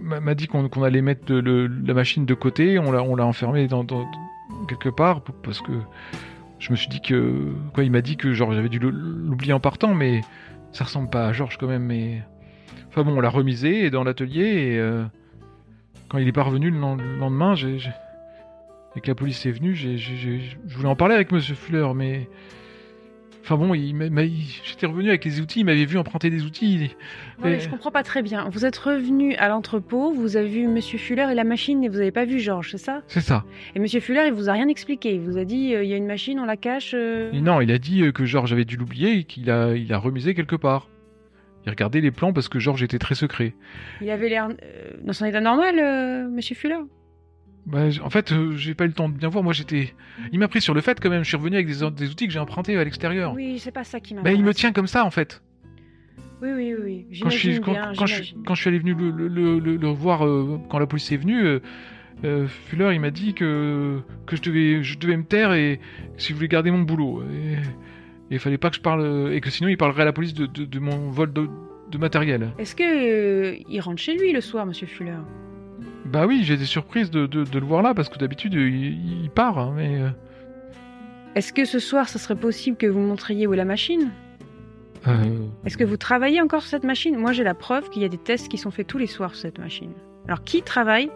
m'a 0.08 0.36
dit 0.36 0.48
qu'on 0.48 0.68
allait 0.84 1.02
mettre 1.02 1.34
le- 1.34 1.68
la 1.68 1.94
machine 1.94 2.26
de 2.26 2.34
côté. 2.34 2.80
On 2.80 2.92
l'a 2.92 3.02
on 3.04 3.16
l'a 3.16 3.26
enfermé 3.26 3.68
dans, 3.68 3.86
quelque 4.68 4.90
part 4.90 5.22
parce 5.44 5.62
que 5.62 5.72
je 6.60 6.72
me 6.72 6.76
suis 6.76 6.88
dit 6.90 7.02
que 7.02 7.46
quoi. 7.74 7.84
Il 7.84 7.92
m'a 7.92 8.02
dit 8.02 8.18
que 8.18 8.34
genre 8.34 8.54
j'avais 8.54 8.70
dû 8.70 8.80
l'oublier 8.80 9.54
en 9.54 9.60
partant, 9.60 9.94
mais 9.94 10.22
ça 10.72 10.84
ressemble 10.86 11.10
pas 11.10 11.28
à 11.28 11.34
Georges 11.34 11.58
quand 11.58 11.68
même. 11.68 11.84
Mais 11.84 12.22
Enfin 12.90 13.04
bon, 13.04 13.18
on 13.18 13.22
l'a 13.22 13.30
remisé 13.30 13.90
dans 13.92 14.04
l'atelier 14.04 14.42
et 14.74 14.80
euh, 14.80 15.04
quand 16.10 16.18
il 16.18 16.28
est 16.28 16.32
pas 16.32 16.44
revenu 16.44 16.72
le, 16.72 16.80
len- 16.80 16.98
le 17.00 17.18
lendemain, 17.18 17.54
et 17.56 19.02
que 19.02 19.08
la 19.08 19.14
police 19.16 19.46
est 19.46 19.52
venue, 19.52 19.76
je 19.76 20.56
voulais 20.76 20.88
en 20.90 20.96
parler 20.96 21.14
avec 21.14 21.32
Monsieur 21.32 21.54
Fuller, 21.54 21.88
mais 21.96 22.28
enfin 23.44 23.56
bon, 23.56 23.74
j'étais 23.74 24.86
revenu 24.86 25.10
avec 25.10 25.24
les 25.26 25.40
outils, 25.42 25.62
il 25.62 25.66
m'avait 25.66 25.86
vu 25.86 25.98
emprunter 25.98 26.30
des 26.30 26.44
outils. 26.44 26.90
Ouais, 27.42 27.54
Et- 27.54 27.60
je 27.60 27.70
comprends 27.70 27.92
pas 27.92 28.04
très 28.04 28.22
bien. 28.22 28.50
Vous 28.50 28.66
êtes 28.66 28.78
revenu 28.78 29.36
à 29.36 29.48
l'entrepôt, 29.48 30.12
vous 30.12 30.36
avez 30.38 30.50
vu 30.50 30.68
Monsieur 30.68 30.98
Fuller 30.98 31.28
et 31.32 31.36
la 31.36 31.44
machine 31.44 31.84
et 31.84 31.90
vous 31.90 31.98
avez 32.00 32.12
pas 32.12 32.26
vu 32.26 32.40
Georges, 32.40 32.72
c'est 32.72 32.78
ça? 32.78 33.02
C'est 33.08 33.22
ça. 33.22 33.44
Et 33.76 33.80
Monsieur 33.80 34.00
Fuller, 34.00 34.24
il 34.28 34.34
vous 34.34 34.50
a 34.50 34.54
rien 34.54 34.68
expliqué. 34.68 35.14
Il 35.14 35.22
vous 35.22 35.38
a 35.38 35.46
dit, 35.46 35.74
euh, 35.74 35.84
il 35.84 35.90
y 35.90 35.94
a 35.94 35.98
une 35.98 36.08
machine, 36.08 36.40
on 36.40 36.46
la 36.46 36.58
cache. 36.58 36.92
euh. 36.94 37.32
Non, 37.34 37.62
il 37.62 37.72
a 37.72 37.78
dit 37.78 38.04
euh, 38.04 38.12
que 38.12 38.26
Georges 38.26 38.52
avait 38.54 38.66
dû 38.66 38.76
l'oublier 38.78 39.20
et 39.20 39.24
qu'il 39.24 39.50
a, 39.50 39.74
il 39.76 39.92
a 39.94 39.98
remisé 39.98 40.34
quelque 40.34 40.56
part. 40.56 40.90
Il 41.66 41.70
regardait 41.70 42.00
les 42.02 42.12
plans 42.12 42.32
parce 42.34 42.48
que 42.50 42.60
Georges 42.60 42.82
était 42.84 42.98
très 43.00 43.16
secret. 43.16 43.54
Il 44.02 44.10
avait 44.10 44.30
l'air 44.30 44.48
euh, 44.50 44.92
dans 45.04 45.12
son 45.14 45.26
état 45.26 45.42
normal, 45.42 45.76
euh, 45.80 46.28
Monsieur 46.30 46.56
Fuller? 46.56 46.78
Bah, 47.68 47.84
en 48.02 48.10
fait, 48.10 48.32
euh, 48.32 48.56
j'ai 48.56 48.74
pas 48.74 48.86
eu 48.86 48.88
le 48.88 48.94
temps 48.94 49.10
de 49.10 49.14
bien 49.18 49.28
voir. 49.30 49.44
Moi, 49.44 49.54
j'étais. 49.54 49.94
Il 50.32 50.40
m'a 50.40 50.48
pris 50.48 50.62
sur 50.62 50.74
le 50.74 50.82
fait 50.82 51.00
quand 51.00 51.10
même. 51.10 51.24
Je 51.24 51.28
suis 51.28 51.38
revenu 51.38 51.56
avec 51.58 51.68
des, 51.68 51.92
des 51.92 52.10
outils 52.10 52.26
que 52.28 52.34
j'ai 52.34 52.40
empruntés 52.40 52.76
à 52.78 52.84
l'extérieur. 52.84 53.34
Oui, 53.34 53.60
c'est 53.60 53.72
pas 53.72 53.84
ça 53.84 54.00
qui 54.00 54.16
m'a. 54.16 54.22
Bah, 54.22 54.32
il 54.32 54.44
me 54.44 54.54
tient 54.54 54.72
comme 54.72 54.88
ça 54.88 55.04
en 55.06 55.12
fait. 55.12 55.42
Oui, 56.42 56.50
oui, 56.56 56.74
oui. 56.82 57.06
quand 57.22 57.30
je 57.30 57.38
suis 57.38 57.52
J'imagine 57.54 57.64
quand, 57.66 57.72
bien, 57.74 57.92
quand 57.98 58.06
je, 58.06 58.14
j'imagine. 58.16 58.44
quand 58.46 58.56
je 58.56 58.62
suis 58.62 58.68
allé 58.70 58.80
venu 58.80 58.94
le, 58.94 59.10
le, 59.12 59.28
le, 59.28 59.60
le- 59.60 59.76
le 59.76 59.88
voir 59.88 60.26
euh, 60.26 60.60
quand 60.70 60.78
la 60.80 60.86
police 60.86 61.12
est 61.12 61.18
venue 61.18 61.44
euh, 61.44 61.60
euh, 62.26 62.48
Fuller 62.48 62.92
il 62.94 63.00
m'a 63.02 63.10
dit 63.10 63.34
que 63.34 64.02
que 64.28 64.36
je 64.36 64.44
devais 64.44 64.84
je 64.84 65.00
devais 65.00 65.18
me 65.18 65.24
taire 65.24 65.54
et 65.54 65.80
si 66.18 66.30
je 66.30 66.36
voulais 66.36 66.48
garder 66.48 66.70
mon 66.70 66.84
boulot 66.84 67.24
et 67.24 67.56
il 68.30 68.38
fallait 68.38 68.60
pas 68.60 68.70
que 68.70 68.76
je 68.76 68.82
parle 68.82 69.32
et 69.34 69.42
que 69.42 69.50
sinon 69.50 69.68
il 69.70 69.78
parlerait 69.78 70.04
à 70.04 70.06
la 70.06 70.14
police 70.14 70.36
de, 70.36 70.46
de, 70.46 70.64
de 70.66 70.80
mon 70.80 71.10
vol 71.10 71.34
de, 71.34 71.50
de 71.90 71.98
matériel. 71.98 72.50
Est-ce 72.60 72.76
que 72.76 73.58
il 73.68 73.80
rentre 73.82 74.00
chez 74.00 74.16
lui 74.16 74.32
le 74.32 74.42
soir, 74.42 74.68
Monsieur 74.68 74.86
Fuller? 74.86 75.18
Bah 76.12 76.26
oui, 76.26 76.42
j'ai 76.44 76.54
été 76.56 76.66
surprise 76.66 77.12
de, 77.12 77.26
de, 77.28 77.44
de 77.44 77.60
le 77.60 77.66
voir 77.66 77.82
là 77.82 77.94
parce 77.94 78.10
que 78.10 78.18
d'habitude 78.18 78.54
il, 78.54 79.24
il 79.24 79.30
part 79.30 79.58
hein, 79.58 79.74
mais 79.76 80.00
euh, 80.02 80.10
Est-ce 81.36 81.52
que 81.54 81.66
ce 81.66 81.80
soir, 81.80 82.08
ce 82.10 82.18
serait 82.20 82.36
possible 82.36 82.78
que 82.78 82.88
vous 82.88 83.00
montriez 83.00 83.46
où 83.48 83.54
est 83.54 83.58
la 83.58 83.66
machine? 83.66 84.12
Euh, 85.08 85.12
Est-ce 85.66 85.78
que 85.78 85.84
vous 85.84 85.98
travaillez 85.98 86.42
encore 86.42 86.62
sur 86.62 86.72
cette 86.72 86.84
machine? 86.84 87.16
Moi, 87.18 87.32
j'ai 87.32 87.44
la 87.44 87.54
preuve 87.54 87.90
qu'il 87.90 88.02
y 88.02 88.06
a 88.06 88.10
des 88.10 88.18
tests 88.18 88.48
qui 88.50 88.58
sont 88.58 88.72
faits 88.72 88.88
tous 88.88 88.98
les 88.98 89.08
soirs 89.08 89.36
sur 89.36 89.42
cette 89.44 89.60
machine. 89.60 89.92
Alors, 90.28 90.44
qui 90.44 90.62
travaille 90.64 91.10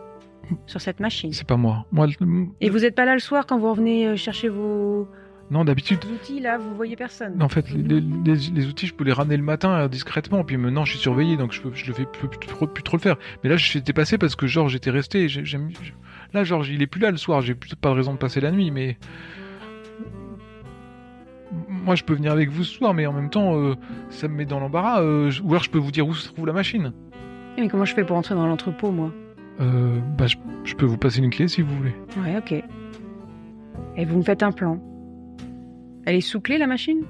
sur 0.68 0.80
cette 0.82 1.00
machine? 1.00 1.34
C'est 1.34 1.48
pas 1.48 1.58
moi. 1.58 1.86
Moi 1.92 2.08
le- 2.08 2.46
Et 2.62 2.70
vous 2.70 2.80
n'êtes 2.80 2.96
pas 2.96 3.06
là 3.06 3.14
le 3.14 3.20
soir 3.20 3.46
quand 3.48 3.58
vous 3.58 3.70
revenez 3.70 4.08
euh, 4.08 4.16
chercher 4.16 4.50
vos 4.50 5.08
non 5.52 5.64
d'habitude 5.66 6.00
outils, 6.06 6.40
là, 6.40 6.58
vous 6.58 6.74
voyez 6.76 6.96
personne 6.96 7.42
En 7.44 7.50
fait, 7.50 7.70
les, 7.72 8.00
les- 8.02 8.36
les 8.54 8.68
outils, 8.68 8.88
je 8.88 8.94
peux 8.94 9.04
les 9.04 9.12
ramener 9.14 9.38
le 9.38 9.44
matin 9.44 9.72
euh, 9.82 9.88
discrètement. 9.88 10.44
Puis 10.44 10.58
maintenant, 10.58 10.86
je 10.86 10.92
suis 10.94 11.00
surveillé, 11.00 11.38
donc 11.38 11.52
je, 11.52 11.62
peux, 11.62 11.72
je 11.74 11.86
le 11.86 11.94
fais 11.94 12.06
plus, 12.06 12.28
plus 12.30 12.48
trop, 12.48 12.66
plus 12.68 12.82
trop 12.84 12.98
le 12.98 13.02
faire. 13.02 13.18
Mais 13.44 13.50
là, 13.50 13.58
j'étais 13.58 13.94
passé 13.94 14.18
parce 14.18 14.36
que 14.36 14.48
Georges 14.48 14.74
était 14.76 14.90
resté. 14.92 15.28
j'aime- 15.28 15.70
Là, 16.34 16.44
Georges, 16.46 16.70
il 16.70 16.82
est 16.82 16.88
plus 16.88 17.02
là 17.02 17.12
le 17.12 17.18
soir. 17.18 17.42
J'ai 17.42 17.54
pas 17.56 17.90
de 17.90 17.96
raison 17.96 18.14
de 18.14 18.18
passer 18.18 18.40
la 18.42 18.52
nuit, 18.52 18.72
mais 18.72 18.98
moi, 21.68 21.96
je 21.96 22.04
peux 22.04 22.14
venir 22.14 22.32
avec 22.32 22.50
vous 22.50 22.64
ce 22.64 22.76
soir, 22.78 22.94
mais 22.94 23.06
en 23.06 23.14
même 23.14 23.30
temps, 23.30 23.56
euh, 23.58 23.76
ça 24.10 24.28
me 24.28 24.36
met 24.36 24.46
dans 24.46 24.60
l'embarras. 24.60 25.02
euh, 25.02 25.32
Ou 25.44 25.50
alors, 25.52 25.64
je 25.64 25.70
peux 25.70 25.80
vous 25.80 25.92
dire 25.92 26.08
où 26.08 26.14
se 26.14 26.30
trouve 26.32 26.48
la 26.48 26.54
machine. 26.54 26.94
Mais 27.58 27.68
comment 27.68 27.84
je 27.86 27.94
fais 27.94 28.06
pour 28.06 28.16
entrer 28.16 28.36
dans 28.36 28.48
l'entrepôt, 28.48 28.92
moi? 28.92 29.12
Euh, 29.60 30.00
bah, 30.18 30.28
je, 30.28 30.38
je 30.64 30.76
peux 30.76 30.86
vous 30.86 30.98
passer 30.98 31.20
une 31.20 31.30
clé 31.30 31.48
si 31.50 31.62
vous 31.62 31.76
voulez. 31.76 31.94
Ouais, 32.24 32.38
ok. 32.38 32.64
Et 33.98 34.06
vous 34.06 34.18
me 34.20 34.24
faites 34.24 34.42
un 34.44 34.52
plan. 34.54 34.82
Elle 36.06 36.16
est 36.16 36.22
sous 36.22 36.42
clé, 36.42 36.58
la 36.58 36.68
machine? 36.68 37.04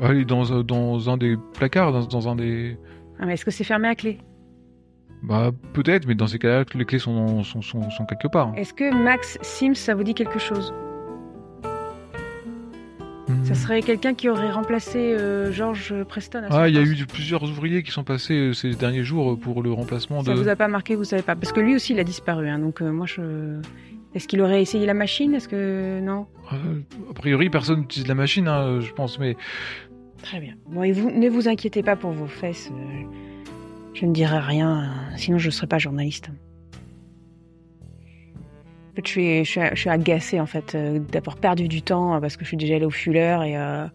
Allez, 0.00 0.24
dans, 0.24 0.52
un- 0.52 0.62
dans 0.62 1.10
un 1.10 1.16
des 1.16 1.36
placards, 1.54 1.92
dans, 1.92 2.06
dans 2.06 2.28
un 2.28 2.36
des. 2.36 2.76
ah, 3.18 3.26
mais 3.26 3.34
Est-ce 3.34 3.44
que 3.44 3.50
c'est 3.50 3.64
fermé 3.64 3.88
à 3.88 3.94
clé? 3.94 4.18
Bah, 5.24 5.50
peut-être, 5.72 6.06
mais 6.06 6.14
dans 6.14 6.28
ces 6.28 6.38
cas-là, 6.38 6.64
les 6.74 6.84
clés 6.84 7.00
sont, 7.00 7.42
sont, 7.42 7.60
sont, 7.62 7.90
sont 7.90 8.06
quelque 8.06 8.28
part. 8.28 8.52
Est-ce 8.56 8.72
que 8.72 8.94
Max 8.94 9.36
Sims, 9.42 9.74
ça 9.74 9.94
vous 9.96 10.04
dit 10.04 10.14
quelque 10.14 10.38
chose? 10.38 10.72
Ça 13.44 13.52
Hmm. 13.52 13.54
serait 13.54 13.82
quelqu'un 13.82 14.14
qui 14.14 14.28
aurait 14.30 14.50
remplacé 14.50 14.98
euh, 14.98 15.52
George 15.52 15.92
Preston 16.04 16.44
à 16.44 16.62
Ah, 16.62 16.68
il 16.68 16.74
y 16.74 16.78
a 16.78 16.82
eu 16.82 16.96
plusieurs 17.06 17.42
ouvriers 17.42 17.82
qui 17.82 17.90
sont 17.90 18.02
passés 18.04 18.32
euh, 18.34 18.52
ces 18.54 18.70
derniers 18.70 19.04
jours 19.04 19.32
euh, 19.32 19.36
pour 19.36 19.62
le 19.62 19.70
remplacement 19.70 20.22
Ça 20.24 20.32
de. 20.32 20.38
vous 20.40 20.48
a 20.48 20.56
pas 20.56 20.68
marqué, 20.68 20.96
vous 20.96 21.04
savez 21.04 21.20
pas 21.22 21.36
Parce 21.36 21.52
que 21.52 21.60
lui 21.60 21.74
aussi, 21.74 21.92
il 21.92 22.00
a 22.00 22.04
disparu. 22.04 22.48
hein, 22.48 22.58
donc 22.58 22.80
euh, 22.80 22.90
moi, 22.90 23.04
je. 23.06 23.20
Est-ce 24.14 24.26
qu'il 24.26 24.40
aurait 24.40 24.62
essayé 24.62 24.86
la 24.86 24.94
machine? 24.94 25.34
Est-ce 25.34 25.48
que 25.48 26.00
non? 26.00 26.26
Euh, 26.52 26.80
a 27.10 27.14
priori, 27.14 27.50
personne 27.50 27.80
n'utilise 27.80 28.08
la 28.08 28.14
machine, 28.14 28.48
hein, 28.48 28.80
je 28.80 28.92
pense, 28.92 29.18
mais 29.18 29.36
Très 30.22 30.40
bien. 30.40 30.54
Bon, 30.66 30.82
et 30.82 30.92
vous, 30.92 31.10
ne 31.10 31.28
vous 31.28 31.48
inquiétez 31.48 31.82
pas 31.82 31.94
pour 31.94 32.10
vos 32.10 32.26
fesses. 32.26 32.70
euh, 32.72 33.02
je 33.94 34.06
ne 34.06 34.12
dirai 34.12 34.38
rien, 34.38 34.80
euh, 34.80 35.16
sinon 35.16 35.38
je 35.38 35.46
ne 35.46 35.50
serai 35.52 35.66
pas 35.66 35.78
journaliste. 35.78 36.30
En 38.92 38.94
fait, 38.96 39.06
je 39.06 39.10
suis, 39.10 39.44
je 39.44 39.50
suis, 39.50 39.60
je 39.72 39.80
suis 39.80 39.90
agacée 39.90 40.40
en 40.40 40.46
fait 40.46 40.74
euh, 40.74 40.98
d'avoir 40.98 41.36
perdu 41.36 41.68
du 41.68 41.82
temps 41.82 42.14
euh, 42.16 42.20
parce 42.20 42.36
que 42.36 42.42
je 42.44 42.48
suis 42.48 42.56
déjà 42.56 42.74
allée 42.76 42.84
au 42.84 42.90
Fuller 42.90 43.38
et, 43.46 43.56
euh, 43.56 43.86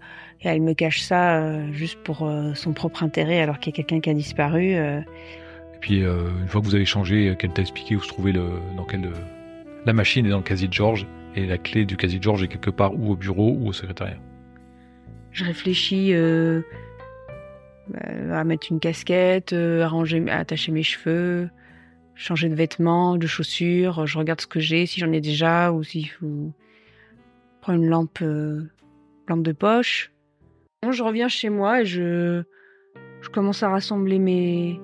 et 0.41 0.47
elle 0.47 0.61
me 0.61 0.73
cache 0.73 1.01
ça 1.01 1.37
euh, 1.41 1.71
juste 1.73 1.99
pour 2.03 2.23
euh, 2.25 2.53
son 2.53 2.71
propre 2.71 3.03
intérêt 3.03 3.41
alors 3.41 3.59
qu'il 3.59 3.71
y 3.71 3.75
a 3.75 3.77
quelqu'un 3.77 3.99
qui 3.99 4.09
a 4.09 4.13
disparu. 4.13 4.75
euh. 4.75 4.99
et 5.01 5.77
puis 5.81 6.03
euh, 6.03 6.29
une 6.41 6.47
fois 6.47 6.61
que 6.61 6.65
vous 6.67 6.75
avez 6.75 6.85
changé, 6.85 7.29
euh, 7.29 7.35
qu'elle 7.35 7.51
t'a 7.51 7.61
expliqué 7.61 7.95
où 7.97 8.01
se 8.01 8.07
trouvait 8.07 8.31
le, 8.31 8.45
dans 8.77 8.83
euh, 8.93 9.11
la 9.85 9.93
machine 9.93 10.25
est 10.25 10.29
dans 10.29 10.37
le 10.37 10.43
casier 10.43 10.67
de 10.67 10.73
George 10.73 11.07
et 11.35 11.45
la 11.45 11.57
clé 11.57 11.85
du 11.85 11.97
casier 11.97 12.19
de 12.19 12.23
George 12.23 12.43
est 12.43 12.47
quelque 12.47 12.69
part 12.69 12.95
ou 12.95 13.11
au 13.11 13.15
bureau 13.15 13.55
ou 13.59 13.67
au 13.67 13.73
secrétariat. 13.73 14.19
Je 15.31 15.43
réfléchis 15.43 16.13
euh, 16.13 16.61
bah, 17.87 18.39
à 18.39 18.43
mettre 18.43 18.67
une 18.69 18.79
casquette, 18.79 19.53
euh, 19.53 19.81
arranger, 19.81 20.23
à 20.29 20.37
attacher 20.37 20.71
mes 20.71 20.83
cheveux, 20.83 21.49
changer 22.15 22.49
de 22.49 22.55
vêtements, 22.55 23.17
de 23.17 23.27
chaussures. 23.27 24.05
Je 24.05 24.17
regarde 24.17 24.41
ce 24.41 24.47
que 24.47 24.59
j'ai, 24.59 24.85
si 24.85 24.99
j'en 24.99 25.11
ai 25.11 25.21
déjà, 25.21 25.71
ou 25.71 25.83
s'il 25.83 26.09
faut 26.09 26.53
prendre 27.61 27.81
une 27.81 27.89
lampe 27.89 28.19
euh, 28.21 28.69
lampe 29.27 29.43
de 29.43 29.53
poche. 29.53 30.11
Je 30.87 31.01
reviens 31.01 31.29
chez 31.29 31.49
moi 31.49 31.81
et 31.81 31.85
je 31.85 32.43
commence 33.31 33.63
à 33.63 33.69
rassembler 33.69 34.19
mes, 34.19 34.79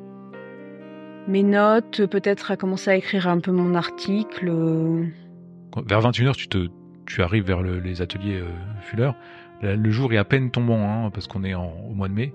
mes 1.29 1.43
notes, 1.43 2.05
peut-être 2.07 2.51
à 2.51 2.57
commencer 2.57 2.91
à 2.91 2.95
écrire 2.95 3.27
un 3.27 3.39
peu 3.39 3.51
mon 3.51 3.75
article. 3.75 4.51
Vers 5.85 6.01
21h, 6.01 6.35
tu, 6.35 6.47
te, 6.47 6.67
tu 7.05 7.21
arrives 7.21 7.45
vers 7.45 7.61
les 7.61 8.01
ateliers 8.01 8.41
euh, 8.41 8.49
Fuller. 8.81 9.11
Le 9.61 9.89
jour 9.91 10.11
est 10.13 10.17
à 10.17 10.25
peine 10.25 10.51
tombant, 10.51 10.81
hein, 10.81 11.11
parce 11.11 11.27
qu'on 11.27 11.43
est 11.43 11.53
au 11.53 11.93
mois 11.93 12.07
de 12.07 12.13
mai. 12.13 12.33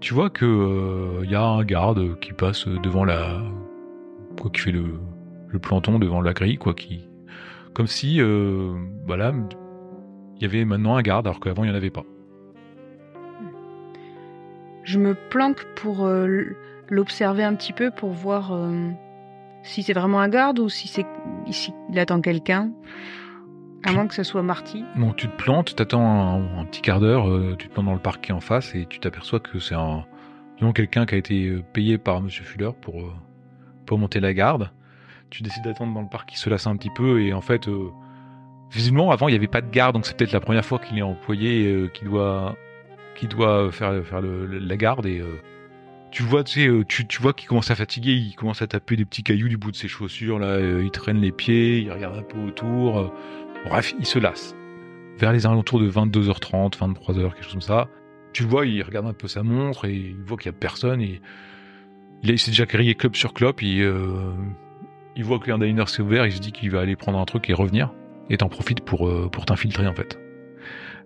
Tu 0.00 0.14
vois 0.14 0.30
que 0.30 0.44
il 0.44 1.28
euh, 1.28 1.30
y 1.30 1.34
a 1.34 1.42
un 1.42 1.64
garde 1.64 2.18
qui 2.20 2.32
passe 2.32 2.66
devant 2.66 3.04
la, 3.04 3.42
quoi, 4.40 4.50
qui 4.50 4.60
fait 4.60 4.72
le, 4.72 5.00
le 5.48 5.58
planton 5.58 5.98
devant 5.98 6.20
la 6.20 6.32
grille, 6.32 6.58
quoi, 6.58 6.74
qui, 6.74 7.08
comme 7.74 7.86
si, 7.86 8.20
euh, 8.20 8.74
voilà, 9.06 9.32
il 10.36 10.42
y 10.42 10.44
avait 10.44 10.64
maintenant 10.64 10.96
un 10.96 11.02
garde 11.02 11.26
alors 11.26 11.40
qu'avant 11.40 11.64
il 11.64 11.68
n'y 11.68 11.72
en 11.72 11.76
avait 11.76 11.90
pas. 11.90 12.04
Je 14.84 14.98
me 14.98 15.14
planque 15.14 15.64
pour 15.76 16.04
euh, 16.04 16.56
l'observer 16.88 17.44
un 17.44 17.54
petit 17.54 17.72
peu 17.72 17.90
pour 17.90 18.10
voir 18.10 18.52
euh, 18.52 18.90
si 19.62 19.82
c'est 19.82 19.92
vraiment 19.92 20.20
un 20.20 20.28
garde 20.28 20.58
ou 20.58 20.68
si 20.68 20.88
c'est 20.88 21.06
ici 21.46 21.72
il 21.90 21.98
attend 21.98 22.20
quelqu'un. 22.20 22.70
À 23.84 23.92
moins 23.92 24.06
que 24.06 24.14
ce 24.14 24.22
soit 24.22 24.42
Marty. 24.42 24.84
Non, 24.94 25.12
tu 25.12 25.28
te 25.28 25.36
plantes, 25.36 25.74
tu 25.74 25.82
attends 25.82 26.40
un, 26.56 26.64
petit 26.66 26.82
quart 26.82 27.00
d'heure, 27.00 27.28
euh, 27.28 27.56
tu 27.58 27.66
te 27.66 27.72
plantes 27.72 27.86
dans 27.86 27.94
le 27.94 27.98
parquet 27.98 28.32
en 28.32 28.38
face 28.38 28.76
et 28.76 28.86
tu 28.86 29.00
t'aperçois 29.00 29.40
que 29.40 29.58
c'est 29.58 29.74
un 29.74 30.04
quelqu'un 30.76 31.06
qui 31.06 31.16
a 31.16 31.18
été 31.18 31.60
payé 31.72 31.98
par 31.98 32.20
Monsieur 32.20 32.44
Fuller 32.44 32.70
pour 32.80 32.94
pour 33.84 33.98
monter 33.98 34.20
la 34.20 34.32
garde. 34.32 34.70
Tu 35.28 35.42
décides 35.42 35.64
d'attendre 35.64 35.92
dans 35.92 36.02
le 36.02 36.08
parc, 36.08 36.32
il 36.32 36.36
se 36.36 36.48
lasse 36.48 36.68
un 36.68 36.76
petit 36.76 36.90
peu 36.94 37.20
et 37.20 37.32
en 37.32 37.40
fait 37.40 37.68
visiblement 38.70 39.10
avant 39.10 39.26
il 39.26 39.32
n'y 39.32 39.36
avait 39.36 39.48
pas 39.48 39.60
de 39.60 39.70
garde 39.70 39.94
donc 39.94 40.06
c'est 40.06 40.16
peut-être 40.16 40.30
la 40.30 40.38
première 40.38 40.64
fois 40.64 40.78
qu'il 40.78 40.96
est 40.96 41.02
employé 41.02 41.90
qui 41.92 42.04
doit 42.04 42.54
qui 43.14 43.26
doit 43.26 43.70
faire, 43.70 44.04
faire 44.04 44.20
la 44.22 44.76
garde 44.76 45.06
et 45.06 45.20
euh, 45.20 45.40
tu 46.12 46.22
vois, 46.22 46.44
tu, 46.44 46.60
sais, 46.60 46.68
euh, 46.68 46.84
tu, 46.84 47.06
tu 47.06 47.20
vois 47.20 47.32
qu'il 47.32 47.48
commence 47.48 47.70
à 47.70 47.74
fatiguer, 47.74 48.12
il 48.12 48.34
commence 48.34 48.62
à 48.62 48.66
taper 48.66 48.96
des 48.96 49.04
petits 49.04 49.22
cailloux 49.22 49.48
du 49.48 49.56
bout 49.56 49.72
de 49.72 49.76
ses 49.76 49.88
chaussures, 49.88 50.38
là, 50.38 50.46
euh, 50.46 50.82
il 50.84 50.90
traîne 50.90 51.20
les 51.20 51.32
pieds, 51.32 51.80
il 51.80 51.90
regarde 51.90 52.16
un 52.16 52.22
peu 52.22 52.38
autour. 52.38 53.12
bref, 53.64 53.94
il 53.98 54.06
se 54.06 54.18
lasse. 54.18 54.54
Vers 55.18 55.32
les 55.32 55.46
alentours 55.46 55.80
de 55.80 55.90
22h30, 55.90 56.78
23h, 56.78 57.32
quelque 57.32 57.42
chose 57.42 57.52
comme 57.52 57.60
ça, 57.60 57.88
tu 58.32 58.44
le 58.44 58.48
vois, 58.48 58.66
il 58.66 58.82
regarde 58.82 59.06
un 59.06 59.12
peu 59.12 59.26
sa 59.26 59.42
montre 59.42 59.86
et 59.86 59.94
il 59.94 60.22
voit 60.24 60.36
qu'il 60.36 60.50
n'y 60.50 60.56
a 60.56 60.58
personne 60.58 61.00
et 61.00 61.20
il, 62.22 62.38
s'est 62.38 62.50
déjà 62.50 62.66
crié 62.66 62.94
club 62.94 63.16
sur 63.16 63.34
club, 63.34 63.56
et, 63.62 63.84
il 65.14 65.24
voit 65.24 65.38
que 65.38 65.50
un 65.50 65.58
diner 65.58 65.86
s'est 65.88 66.02
ouvert, 66.02 66.24
il 66.26 66.32
se 66.32 66.40
dit 66.40 66.52
qu'il 66.52 66.70
va 66.70 66.80
aller 66.80 66.96
prendre 66.96 67.18
un 67.18 67.24
truc 67.24 67.50
et 67.50 67.52
revenir 67.52 67.92
et 68.30 68.38
t'en 68.38 68.48
profites 68.48 68.80
pour, 68.80 69.10
pour 69.30 69.44
t'infiltrer 69.44 69.86
en 69.86 69.94
fait. 69.94 70.18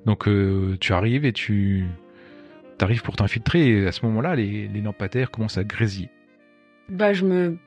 Donc 0.07 0.29
euh, 0.29 0.77
tu 0.81 0.93
arrives 0.93 1.25
et 1.25 1.33
tu 1.33 1.85
arrives 2.81 3.03
pour 3.03 3.17
t'infiltrer 3.17 3.69
et 3.69 3.87
à 3.87 3.93
ce 3.93 4.05
moment-là, 4.07 4.37
les, 4.37 4.69
lampadaires 4.81 5.31
commencent 5.31 5.59
à 5.59 5.65
grésiller. 5.65 6.11
Bah 6.89 7.13
je 7.13 7.25
me 7.25 7.59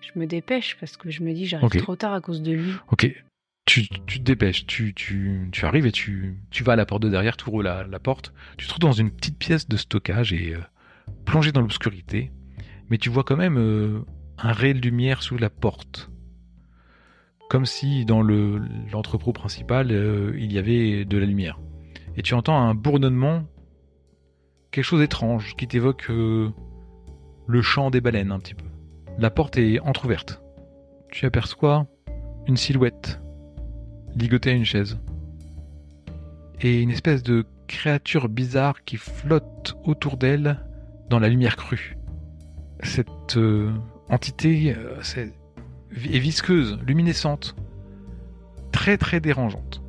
je 0.00 0.18
me 0.18 0.26
dépêche 0.26 0.76
parce 0.80 0.96
que 0.96 1.10
je 1.10 1.22
me 1.22 1.32
dis 1.32 1.46
j'arrive 1.46 1.82
trop 1.82 1.96
tard 1.96 2.12
à 2.12 2.20
cause 2.20 2.42
de 2.42 2.52
lui. 2.52 2.72
Ok. 2.90 3.12
Tu, 3.66 3.86
tu 4.06 4.18
te 4.18 4.24
dépêches, 4.24 4.64
tu, 4.64 4.94
tu, 4.94 5.46
tu, 5.52 5.66
arrives 5.66 5.84
et 5.84 5.92
tu, 5.92 6.38
tu 6.50 6.64
vas 6.64 6.72
à 6.72 6.76
la 6.76 6.86
porte 6.86 7.02
de 7.02 7.10
derrière, 7.10 7.36
tu 7.36 7.46
ouvres 7.50 7.62
la, 7.62 7.86
la 7.86 7.98
porte, 7.98 8.32
tu 8.56 8.64
te 8.64 8.70
trouves 8.70 8.80
dans 8.80 8.92
une 8.92 9.10
petite 9.10 9.36
pièce 9.36 9.68
de 9.68 9.76
stockage 9.76 10.32
et 10.32 10.54
euh, 10.54 10.60
plongé 11.26 11.52
dans 11.52 11.60
l'obscurité, 11.60 12.32
mais 12.88 12.96
tu 12.96 13.10
vois 13.10 13.24
quand 13.24 13.36
même 13.36 13.58
euh, 13.58 14.00
un 14.38 14.52
ray 14.52 14.72
de 14.72 14.80
lumière 14.80 15.22
sous 15.22 15.36
la 15.36 15.50
porte 15.50 16.10
comme 17.48 17.64
si 17.64 18.04
dans 18.04 18.22
l'entrepôt 18.22 19.32
principal, 19.32 19.90
euh, 19.90 20.32
il 20.38 20.52
y 20.52 20.58
avait 20.58 21.04
de 21.04 21.18
la 21.18 21.26
lumière. 21.26 21.58
Et 22.16 22.22
tu 22.22 22.34
entends 22.34 22.58
un 22.58 22.74
bourdonnement, 22.74 23.44
quelque 24.70 24.84
chose 24.84 25.00
d'étrange, 25.00 25.54
qui 25.56 25.66
t'évoque 25.66 26.06
euh, 26.10 26.50
le 27.46 27.62
chant 27.62 27.90
des 27.90 28.00
baleines 28.00 28.32
un 28.32 28.38
petit 28.38 28.54
peu. 28.54 28.66
La 29.18 29.30
porte 29.30 29.56
est 29.58 29.80
entr'ouverte. 29.80 30.42
Tu 31.10 31.26
aperçois 31.26 31.86
une 32.46 32.56
silhouette 32.56 33.20
ligotée 34.16 34.50
à 34.50 34.54
une 34.54 34.64
chaise. 34.64 34.98
Et 36.60 36.80
une 36.80 36.90
espèce 36.90 37.22
de 37.22 37.44
créature 37.66 38.28
bizarre 38.28 38.84
qui 38.84 38.96
flotte 38.96 39.76
autour 39.84 40.16
d'elle 40.16 40.64
dans 41.08 41.18
la 41.18 41.28
lumière 41.28 41.56
crue. 41.56 41.96
Cette 42.82 43.36
euh, 43.36 43.72
entité, 44.08 44.74
c'est 45.02 45.32
et 46.10 46.18
visqueuse, 46.18 46.78
luminescente, 46.86 47.56
très 48.72 48.98
très 48.98 49.20
dérangeante. 49.20 49.82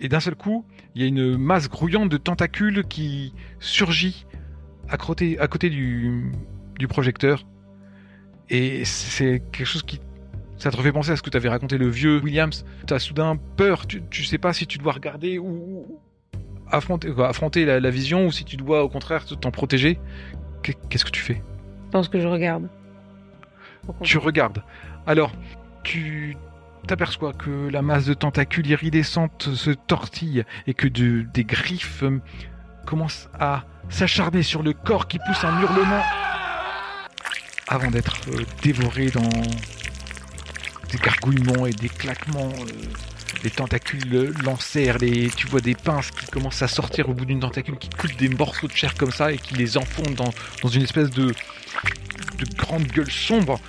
Et 0.00 0.08
d'un 0.08 0.20
seul 0.20 0.34
coup, 0.34 0.64
il 0.94 1.02
y 1.02 1.04
a 1.04 1.08
une 1.08 1.36
masse 1.36 1.68
grouillante 1.68 2.08
de 2.08 2.16
tentacules 2.16 2.84
qui 2.84 3.34
surgit 3.58 4.26
à 4.88 4.96
côté, 4.96 5.38
à 5.38 5.48
côté 5.48 5.70
du, 5.70 6.32
du 6.78 6.86
projecteur. 6.88 7.44
Et 8.50 8.84
c'est 8.84 9.42
quelque 9.52 9.66
chose 9.66 9.82
qui. 9.82 10.00
Ça 10.56 10.70
te 10.70 10.76
refait 10.76 10.92
penser 10.92 11.10
à 11.10 11.16
ce 11.16 11.22
que 11.22 11.30
tu 11.30 11.36
avais 11.36 11.48
raconté 11.48 11.78
le 11.78 11.88
vieux 11.88 12.20
Williams. 12.20 12.64
Tu 12.86 12.94
as 12.94 12.98
soudain 12.98 13.36
peur, 13.56 13.86
tu, 13.86 14.02
tu 14.08 14.24
sais 14.24 14.38
pas 14.38 14.52
si 14.52 14.66
tu 14.66 14.78
dois 14.78 14.92
regarder 14.92 15.38
ou 15.38 16.00
affronter, 16.70 17.12
affronter 17.18 17.64
la, 17.64 17.80
la 17.80 17.90
vision 17.90 18.26
ou 18.26 18.32
si 18.32 18.44
tu 18.44 18.56
dois 18.56 18.84
au 18.84 18.88
contraire 18.88 19.24
t'en 19.24 19.50
protéger. 19.50 19.98
Qu'est-ce 20.62 21.04
que 21.04 21.10
tu 21.10 21.20
fais? 21.20 21.42
Je 21.86 21.90
pense 21.90 22.08
que 22.08 22.20
je 22.20 22.28
regarde. 22.28 22.68
Tu 24.02 24.16
regardes. 24.18 24.62
Alors, 25.06 25.32
tu 25.82 26.36
t'aperçois 26.86 27.32
que 27.32 27.68
la 27.68 27.82
masse 27.82 28.06
de 28.06 28.14
tentacules 28.14 28.66
iridescentes 28.66 29.54
se 29.54 29.70
tortille 29.70 30.44
et 30.66 30.74
que 30.74 30.86
des 30.86 31.44
griffes 31.44 32.02
euh, 32.02 32.20
commencent 32.86 33.28
à 33.38 33.64
s'acharner 33.88 34.42
sur 34.42 34.62
le 34.62 34.72
corps 34.72 35.08
qui 35.08 35.18
pousse 35.18 35.44
un 35.44 35.60
hurlement 35.60 36.02
avant 37.68 37.90
d'être 37.90 38.16
euh, 38.28 38.44
dévoré 38.62 39.10
dans 39.10 39.28
des 40.90 40.98
gargouillements 40.98 41.66
et 41.66 41.72
des 41.72 41.88
claquements. 41.88 42.48
Euh, 42.48 42.88
les 43.42 43.50
tentacules 43.50 44.32
l'enserrent, 44.42 44.98
les... 44.98 45.28
tu 45.28 45.46
vois 45.46 45.60
des 45.60 45.74
pinces 45.74 46.10
qui 46.10 46.26
commencent 46.26 46.62
à 46.62 46.68
sortir 46.68 47.10
au 47.10 47.14
bout 47.14 47.26
d'une 47.26 47.40
tentacule, 47.40 47.76
qui 47.76 47.90
coupent 47.90 48.16
des 48.16 48.30
morceaux 48.30 48.68
de 48.68 48.72
chair 48.72 48.94
comme 48.94 49.10
ça 49.10 49.32
et 49.32 49.38
qui 49.38 49.54
les 49.54 49.76
enfoncent 49.76 50.14
dans, 50.14 50.68
une 50.68 50.82
espèce 50.82 51.10
de 51.10 51.34
grande 52.56 52.86
gueule 52.86 53.10
sombre. 53.10 53.60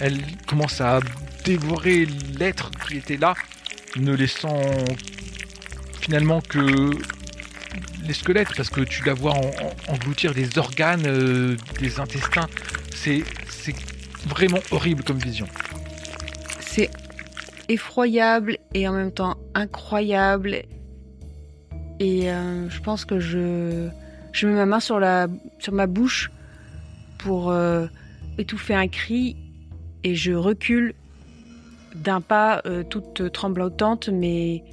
Elle 0.00 0.18
commence 0.46 0.82
à 0.82 1.00
dévorer 1.44 2.06
l'être 2.38 2.70
qui 2.86 2.98
était 2.98 3.16
là, 3.16 3.34
ne 3.96 4.14
laissant 4.14 4.60
finalement 6.00 6.40
que 6.40 6.90
les 8.06 8.14
squelettes, 8.14 8.54
parce 8.56 8.70
que 8.70 8.80
tu 8.80 9.04
la 9.04 9.14
vois 9.14 9.34
engloutir 9.88 10.34
des 10.34 10.58
organes, 10.58 11.04
euh, 11.06 11.56
des 11.78 12.00
intestins. 12.00 12.48
C'est, 12.94 13.22
vraiment 14.26 14.60
horrible 14.70 15.02
comme 15.02 15.18
vision. 15.18 15.46
C'est 16.60 16.88
effroyable 17.68 18.56
et 18.72 18.86
en 18.86 18.92
même 18.92 19.10
temps 19.10 19.36
incroyable. 19.54 20.62
Et 21.98 22.30
euh, 22.30 22.70
je 22.70 22.80
pense 22.80 23.04
que 23.04 23.18
je, 23.18 23.88
je 24.30 24.46
mets 24.46 24.54
ma 24.54 24.66
main 24.66 24.80
sur, 24.80 25.00
la, 25.00 25.26
sur 25.58 25.72
ma 25.72 25.88
bouche 25.88 26.30
pour 27.18 27.50
euh, 27.50 27.86
étouffer 28.38 28.74
un 28.74 28.86
cri 28.86 29.36
et 30.04 30.14
je 30.14 30.32
recule 30.32 30.94
d'un 31.94 32.20
pas 32.20 32.62
euh, 32.66 32.82
toute 32.82 33.32
tremblotante, 33.32 34.08
mais 34.08 34.64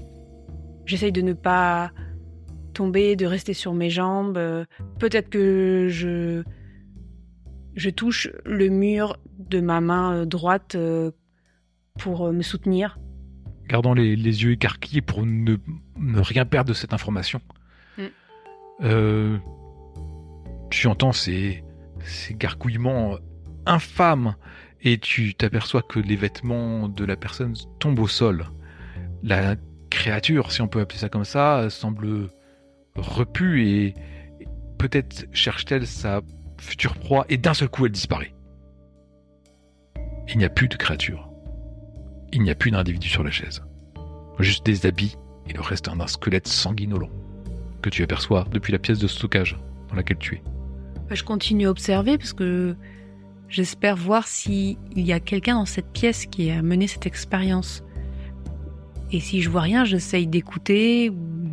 j'essaye 0.86 1.12
de 1.12 1.22
ne 1.22 1.34
pas 1.34 1.92
tomber, 2.74 3.16
de 3.16 3.26
rester 3.26 3.54
sur 3.54 3.74
mes 3.74 3.90
jambes. 3.90 4.38
Euh, 4.38 4.66
peut-être 5.00 5.30
que 5.30 5.88
je, 5.90 6.44
je 7.76 7.90
touche 7.90 8.30
le 8.46 8.70
mur 8.70 9.18
de 9.38 9.60
ma 9.60 9.82
main 9.82 10.14
euh, 10.14 10.26
droite 10.26 10.78
pour 11.98 12.32
me 12.32 12.42
soutenir. 12.42 12.98
Gardant 13.68 13.94
les, 13.94 14.16
yeux 14.16 14.52
écarquillés 14.52 15.02
pour 15.02 15.26
ne, 15.26 15.58
rien 15.98 16.46
perdre 16.46 16.70
de 16.70 16.74
cette 16.74 16.94
information. 16.94 17.42
Mm. 17.98 19.38
tu 20.70 20.88
entends 20.88 21.12
ces, 21.12 21.64
ces 22.02 22.34
gargouillements 22.34 23.18
infâme 23.66 24.36
et 24.82 24.98
tu 24.98 25.34
t'aperçois 25.34 25.82
que 25.82 26.00
les 26.00 26.16
vêtements 26.16 26.88
de 26.88 27.06
la 27.06 27.16
personne 27.16 27.56
tombent 27.80 28.00
au 28.00 28.08
sol. 28.08 28.46
La 29.24 29.56
créature, 29.90 30.52
si 30.52 30.62
on 30.62 30.68
peut 30.68 30.80
appeler 30.80 31.00
ça 31.00 31.10
comme 31.10 31.26
ça, 31.26 31.70
semble 31.70 32.30
repue 32.96 33.68
et 33.68 33.94
peut-être 34.78 35.26
cherche-t-elle 35.32 35.88
sa 35.88 36.22
future 36.58 36.96
proie 36.96 37.26
et 37.30 37.38
d'un 37.38 37.54
seul 37.54 37.70
coup 37.70 37.86
elle 37.86 37.92
disparaît. 37.92 38.34
Il 40.30 40.38
n'y 40.38 40.46
a 40.46 40.50
plus 40.50 40.68
de 40.68 40.76
créature. 40.76 41.30
Il 42.32 42.44
n'y 42.44 42.52
a 42.52 42.56
plus 42.56 42.72
d'individu 42.72 43.10
sur 43.10 43.24
la 43.24 43.32
chaise. 43.32 43.64
Juste 44.40 44.66
des 44.66 44.86
habits 44.86 45.18
et 45.48 45.54
le 45.54 45.62
reste 45.62 45.86
d'un 45.86 46.08
squelette 46.08 46.48
sanguinolent 46.48 47.10
que 47.82 47.90
tu 47.90 48.04
aperçois 48.04 48.46
depuis 48.52 48.72
la 48.72 48.80
pièce 48.80 49.00
de 49.00 49.08
stockage 49.08 49.58
dans 49.90 49.96
laquelle 49.96 50.18
tu 50.18 50.36
es. 50.36 50.44
Je 51.16 51.24
continue 51.24 51.66
à 51.66 51.72
observer 51.72 52.18
parce 52.18 52.34
que 52.34 52.76
J'espère 53.50 53.96
voir 53.96 54.28
s'il 54.28 54.78
y 54.96 55.12
a 55.12 55.20
quelqu'un 55.20 55.56
dans 55.56 55.66
cette 55.66 55.92
pièce 55.92 56.28
qui 56.28 56.52
a 56.52 56.62
mené 56.62 56.88
cette 56.88 57.08
expérience. 57.08 57.84
Et 59.12 59.20
si 59.20 59.42
je 59.42 59.50
vois 59.50 59.62
rien, 59.62 59.86
j'essaye 59.86 60.28
d'écouter 60.28 61.10
ou 61.10 61.50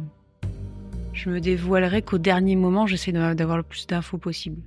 je 1.15 1.31
me 1.31 1.41
dévoilerai 1.41 2.03
qu'au 2.03 2.19
dernier 2.19 2.55
moment, 2.55 2.87
j'essaie 2.87 3.13
d'avoir 3.13 3.57
le 3.57 3.63
plus 3.63 3.87
d'infos 3.87 4.19
possible. 4.19 4.61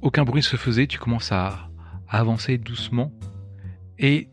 Aucun 0.00 0.24
bruit 0.24 0.44
se 0.44 0.56
faisait, 0.56 0.86
tu 0.86 0.98
commences 0.98 1.32
à, 1.32 1.68
à 2.08 2.20
avancer 2.20 2.56
doucement. 2.56 3.10
Et 3.98 4.28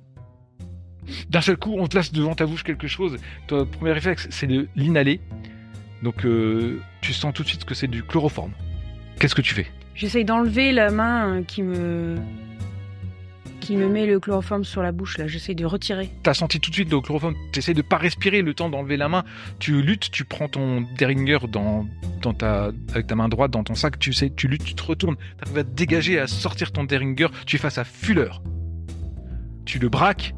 d'un 1.29 1.41
seul 1.41 1.57
coup, 1.57 1.75
on 1.77 1.87
te 1.87 1.97
laisse 1.97 2.11
devant 2.11 2.35
ta 2.35 2.45
bouche 2.45 2.63
quelque 2.63 2.87
chose. 2.87 3.17
Ton 3.47 3.65
premier 3.65 3.93
réflexe, 3.93 4.27
c'est 4.29 4.45
de 4.45 4.67
l'inhaler. 4.75 5.19
Donc 6.03 6.25
euh, 6.25 6.79
tu 7.01 7.13
sens 7.13 7.33
tout 7.33 7.41
de 7.41 7.47
suite 7.47 7.65
que 7.65 7.73
c'est 7.73 7.87
du 7.87 8.03
chloroforme. 8.03 8.51
Qu'est-ce 9.19 9.33
que 9.33 9.41
tu 9.41 9.55
fais? 9.55 9.65
J'essaye 9.95 10.25
d'enlever 10.25 10.71
la 10.71 10.91
main 10.91 11.37
euh, 11.37 11.43
qui 11.43 11.63
me 11.63 12.17
qui 13.63 13.77
me 13.77 13.87
met 13.87 14.05
le 14.05 14.19
chloroforme 14.19 14.65
sur 14.65 14.83
la 14.83 14.91
bouche 14.91 15.17
là. 15.17 15.25
J'essaye 15.25 15.55
de 15.55 15.65
retirer. 15.65 16.09
T'as 16.21 16.33
senti 16.33 16.59
tout 16.59 16.69
de 16.69 16.75
suite 16.75 16.91
le 16.91 16.99
chloroforme, 16.99 17.35
t'essayes 17.53 17.73
de 17.73 17.81
pas 17.81 17.97
respirer 17.97 18.41
le 18.41 18.53
temps 18.53 18.69
d'enlever 18.69 18.97
la 18.97 19.07
main, 19.07 19.23
tu 19.59 19.81
luttes, 19.81 20.11
tu 20.11 20.25
prends 20.25 20.49
ton 20.49 20.81
Derringer 20.97 21.39
dans, 21.49 21.87
dans 22.21 22.33
ta, 22.33 22.71
avec 22.91 23.07
ta 23.07 23.15
main 23.15 23.29
droite 23.29 23.51
dans 23.51 23.63
ton 23.63 23.73
sac, 23.73 23.97
tu 23.99 24.11
sais, 24.11 24.29
tu 24.35 24.49
luttes, 24.49 24.65
tu 24.65 24.75
te 24.75 24.83
retournes, 24.83 25.15
t'arrives 25.37 25.59
à 25.59 25.63
te 25.63 25.69
dégager, 25.69 26.19
à 26.19 26.27
sortir 26.27 26.73
ton 26.73 26.83
Derringer, 26.83 27.27
tu 27.45 27.55
es 27.55 27.59
face 27.59 27.77
à 27.77 27.85
Fuller. 27.85 28.31
Tu 29.63 29.79
le 29.79 29.87
braques, 29.87 30.35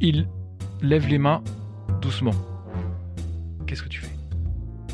il 0.00 0.26
lève 0.80 1.06
les 1.08 1.18
mains 1.18 1.44
doucement. 2.00 2.34
Qu'est-ce 3.66 3.82
que 3.82 3.88
tu 3.88 4.00
fais? 4.00 4.16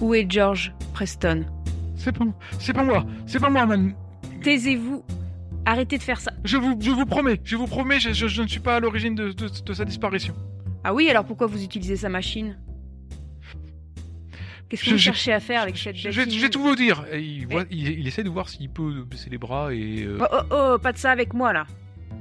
Où 0.01 0.15
est 0.15 0.29
George 0.29 0.75
Preston? 0.95 1.45
C'est 1.97 2.13
pas, 2.13 2.25
c'est 2.59 2.73
pas 2.73 2.85
moi, 2.85 3.07
c'est 3.27 3.39
pas 3.39 3.51
moi, 3.51 3.67
man. 3.67 3.95
Taisez-vous. 4.43 5.05
Arrêtez 5.71 5.99
de 5.99 6.03
faire 6.03 6.19
ça. 6.19 6.33
Je 6.45 6.57
vous, 6.57 6.79
je 6.81 6.91
vous 6.91 7.05
promets, 7.05 7.39
je 7.45 7.55
vous 7.55 7.67
promets, 7.67 8.01
je, 8.01 8.15
je- 8.15 8.27
je 8.27 8.41
ne 8.43 8.49
suis 8.49 8.59
pas 8.61 8.77
à 8.77 8.81
l'origine 8.81 9.15
de- 9.15 9.33
de- 9.33 9.63
de 9.63 9.73
sa 9.75 9.85
disparition. 9.85 10.35
Ah 10.83 10.95
oui, 10.95 11.11
alors 11.11 11.27
pourquoi 11.27 11.47
vous 11.47 11.63
utilisez 11.63 11.97
sa 11.97 12.09
machine? 12.09 12.57
Qu'est-ce 14.71 14.83
que 14.85 14.89
Je- 14.91 14.95
vous 14.95 14.99
cherchez 15.01 15.33
à 15.33 15.41
faire 15.41 15.61
avec 15.63 15.77
cette 15.77 16.03
bête 16.03 16.11
je 16.13 16.41
vais, 16.41 16.49
tout 16.49 16.63
vous 16.63 16.75
dire. 16.75 17.05
Et 17.13 17.21
il, 17.21 17.47
voit- 17.47 17.65
il, 17.71 17.87
il 18.01 18.07
essaie 18.07 18.23
de 18.25 18.31
voir 18.31 18.49
s'il 18.49 18.71
peut 18.71 19.03
baisser 19.05 19.29
les 19.29 19.37
bras 19.37 19.75
et. 19.75 20.05
euh, 20.05 20.19
Oh, 20.21 20.27
oh, 20.51 20.55
oh, 20.75 20.79
pas 20.79 20.93
de 20.93 20.99
ça 20.99 21.11
avec 21.11 21.35
moi 21.35 21.53
là. 21.53 21.67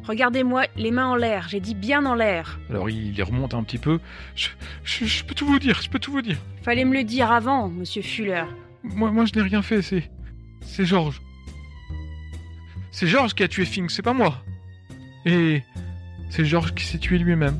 Regardez-moi, 0.04 0.64
les 0.76 0.92
mains 0.92 1.08
en 1.08 1.16
l'air. 1.16 1.48
J'ai 1.50 1.62
dit 1.62 1.76
bien 1.76 2.06
en 2.06 2.16
l'air. 2.16 2.60
Alors 2.70 2.90
il 2.90 3.14
les 3.14 3.24
remonte 3.24 3.54
un 3.54 3.64
petit 3.64 3.78
peu. 3.78 4.00
Je, 4.36 4.50
je- 4.84 5.06
je 5.06 5.24
peux 5.24 5.36
tout 5.36 5.46
vous 5.46 5.60
dire, 5.60 5.82
je 5.82 5.90
peux 5.90 6.00
tout 6.00 6.12
vous 6.12 6.22
dire. 6.22 6.38
Fallait 6.64 6.84
me 6.86 6.94
le 6.94 7.04
dire 7.06 7.32
avant, 7.32 7.70
monsieur 7.70 8.02
Fuller. 8.02 8.44
Moi, 8.84 9.10
moi 9.12 9.24
je 9.26 9.34
n'ai 9.38 9.42
rien 9.46 9.62
fait, 9.62 9.82
c'est. 9.82 10.10
C'est 10.62 10.86
Georges. 10.86 11.22
C'est 13.00 13.06
Georges 13.06 13.36
qui 13.36 13.44
a 13.44 13.48
tué 13.48 13.64
Fink, 13.64 13.92
c'est 13.92 14.02
pas 14.02 14.14
moi. 14.14 14.44
Et. 15.24 15.62
C'est 16.32 16.44
Georges 16.44 16.74
qui 16.74 16.84
s'est 16.84 16.98
tué 16.98 17.20
lui-même. 17.20 17.56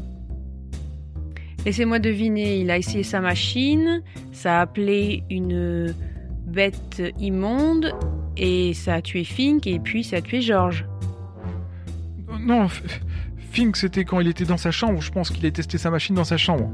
Laissez-moi 1.64 2.00
deviner, 2.00 2.60
il 2.60 2.72
a 2.72 2.78
essayé 2.80 3.04
sa 3.04 3.22
machine, 3.22 4.02
ça 4.32 4.58
a 4.58 4.62
appelé 4.62 5.24
une 5.30 5.94
bête 6.48 7.04
immonde, 7.20 7.94
et 8.36 8.74
ça 8.74 8.96
a 8.96 9.02
tué 9.04 9.24
Fink, 9.24 9.68
et 9.68 9.78
puis 9.78 10.04
ça 10.04 10.16
a 10.16 10.22
tué 10.22 10.42
George. 10.42 10.88
Non, 12.40 12.68
Fink 13.52 13.76
c'était 13.76 14.06
quand 14.06 14.20
il 14.20 14.28
était 14.30 14.46
dans 14.46 14.58
sa 14.58 14.72
chambre, 14.72 15.02
je 15.02 15.12
pense 15.12 15.30
qu'il 15.30 15.46
a 15.46 15.52
testé 15.52 15.78
sa 15.78 15.92
machine 15.92 16.16
dans 16.16 16.24
sa 16.24 16.38
chambre. 16.38 16.68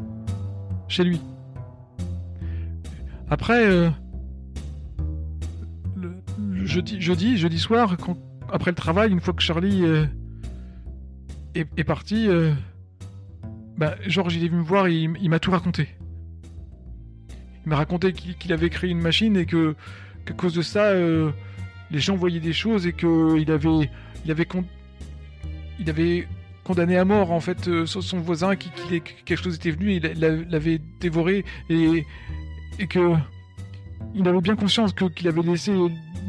Chez 0.88 1.04
lui. 1.04 1.20
Après. 3.30 3.66
euh, 3.66 3.90
le, 5.98 6.14
le 6.50 6.66
jeudi, 6.66 7.02
jeudi, 7.02 7.38
jeudi 7.38 7.60
soir, 7.60 7.98
quand- 7.98 8.18
après 8.54 8.72
le 8.72 8.76
travail, 8.76 9.12
une 9.12 9.20
fois 9.20 9.34
que 9.34 9.42
Charlie 9.42 9.84
euh, 9.84 10.06
est, 11.56 11.84
parti, 11.84 12.28
euh, 12.28 12.54
bah, 13.78 13.96
Georges 14.08 14.36
il 14.36 14.46
est 14.46 14.48
venu 14.48 14.60
me 14.62 14.66
voir 14.66 14.88
et 14.88 14.94
il, 14.96 15.30
m'a 15.30 15.40
tout 15.40 15.52
raconté. 15.52 15.90
Il 17.66 17.70
m'a 17.70 17.76
raconté 17.78 18.14
qu'il 18.14 18.54
avait 18.54 18.70
créé 18.70 18.92
une 18.92 19.02
machine 19.02 19.36
et 19.38 19.46
que, 19.46 19.76
qu'à 20.26 20.34
cause 20.34 20.54
de 20.54 20.62
ça, 20.62 20.86
euh, 20.86 21.32
les 21.92 22.00
gens 22.00 22.16
voyaient 22.16 22.40
des 22.40 22.54
choses 22.54 22.86
et 22.86 22.94
qu'il 22.94 23.52
avait, 23.52 23.90
il 24.26 24.32
avait, 24.32 24.46
con- 24.46 24.66
il 25.80 25.90
avait 25.90 26.28
condamné 26.64 26.96
à 26.98 27.06
mort 27.06 27.32
en 27.32 27.40
fait 27.40 27.86
son 27.86 28.20
voisin 28.20 28.56
qui, 28.56 28.70
qui- 28.70 29.02
que 29.02 29.10
quelque 29.26 29.44
chose 29.44 29.56
était 29.56 29.72
venu 29.72 29.94
et 29.94 30.00
l'avait 30.00 30.80
dévoré 31.02 31.44
et, 31.70 32.06
et 32.80 32.88
que 32.88 33.14
il 34.16 34.28
avait 34.28 34.42
bien 34.42 34.56
conscience 34.56 34.94
que 34.94 35.06
qu'il 35.06 35.28
avait 35.28 35.42
laissé 35.42 35.74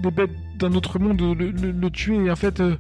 des 0.03 0.11
bêtes 0.11 0.31
d'un 0.59 0.73
autre 0.75 0.99
monde 0.99 1.21
le, 1.21 1.91
tuer 1.91 2.17
et 2.27 2.31
en 2.31 2.37
fait 2.37 2.61
euh, 2.61 2.77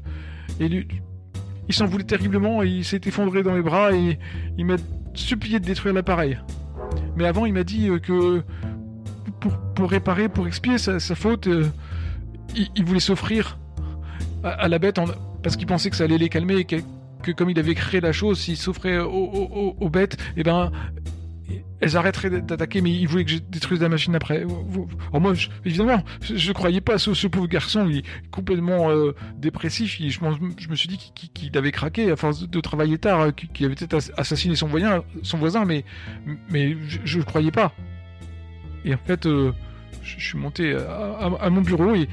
il 0.61 1.74
s'en 1.74 1.87
voulait 1.87 2.04
terriblement 2.04 2.62
et 2.62 2.68
il 2.68 2.85
s'est 2.85 3.00
effondré 3.04 3.42
dans 3.42 3.52
mes 3.52 3.62
bras 3.62 3.92
et 3.92 4.18
il 4.59 4.66
m'a 4.66 4.76
supplié 5.14 5.61
de 5.61 5.64
détruire 5.64 5.94
l'appareil. 5.94 6.38
Mais 7.16 7.24
avant 7.26 7.46
il 7.46 7.52
m'a 7.52 7.64
dit 7.64 7.88
euh, 7.88 7.98
que 7.98 8.42
pour, 9.74 9.90
réparer, 9.90 10.28
pour 10.28 10.46
expier 10.46 10.78
sa, 10.78 10.98
faute, 11.14 11.46
euh, 11.48 11.66
il, 12.54 12.85
voulait 12.85 13.00
s'offrir 13.00 13.59
à, 14.42 14.68
la 14.68 14.78
bête 14.78 14.98
en- 14.98 15.07
parce 15.42 15.57
qu'il 15.57 15.66
pensait 15.66 15.90
que 15.90 15.96
ça 15.96 16.04
allait 16.04 16.18
les 16.18 16.28
calmer 16.28 16.57
et 16.57 16.64
que, 16.64 17.30
comme 17.33 17.50
il 17.50 17.59
avait 17.59 17.74
créé 17.74 18.00
la 18.00 18.12
chose, 18.12 18.40
s'il 18.40 18.57
s'offrait 18.57 18.98
aux, 18.98 19.74
aux- 19.78 19.90
bêtes, 19.90 20.16
et 20.37 20.42
ben 20.42 20.72
elles 21.80 21.96
arrêteraient 21.96 22.30
d'attaquer, 22.40 22.80
mais 22.80 22.90
il 22.92 23.07
voulait 23.07 23.24
que 23.24 23.30
je 23.30 23.38
détruise 23.38 23.80
la 23.80 23.88
machine 23.88 24.14
après. 24.14 24.44
Alors 25.11 25.20
moi, 25.20 25.35
je- 25.35 25.48
évidemment, 25.64 26.02
je, 26.22 26.37
je 26.37 26.52
croyais 26.52 26.80
pas 26.80 26.98
ce, 26.98 27.12
ce 27.14 27.26
pauvre 27.26 27.46
garçon, 27.46 27.87
il 27.88 27.98
est 27.98 28.04
complètement 28.30 28.90
euh, 28.90 29.14
dépressif. 29.37 30.00
je, 30.00 30.68
me 30.68 30.74
suis 30.76 30.88
dit 30.88 31.12
qu'il 31.35 31.57
avait 31.59 31.72
craqué 31.72 32.11
à 32.11 32.16
force 32.16 32.48
de, 32.48 32.61
travailler 32.61 32.98
tard, 32.98 33.20
euh, 33.20 33.30
qu'il 33.30 33.66
avait 33.66 33.74
peut-être 33.74 33.94
ass- 33.96 34.12
assassiné 34.16 34.57
son 34.57 34.66
voisin, 34.68 35.04
son 35.22 35.38
voisin, 35.38 35.64
mais 36.50 36.76
je, 36.87 37.18
le 37.18 37.24
croyais 37.24 37.50
pas. 37.50 37.72
Et 38.85 38.94
en 38.94 38.98
fait, 38.98 39.26
euh, 39.26 39.52
je, 40.02 40.18
suis 40.20 40.38
monté 40.38 40.74
à, 40.74 40.78
à- 41.20 41.44
à 41.46 41.50
mon 41.50 41.61
bureau 41.61 41.94
et, 41.94 42.09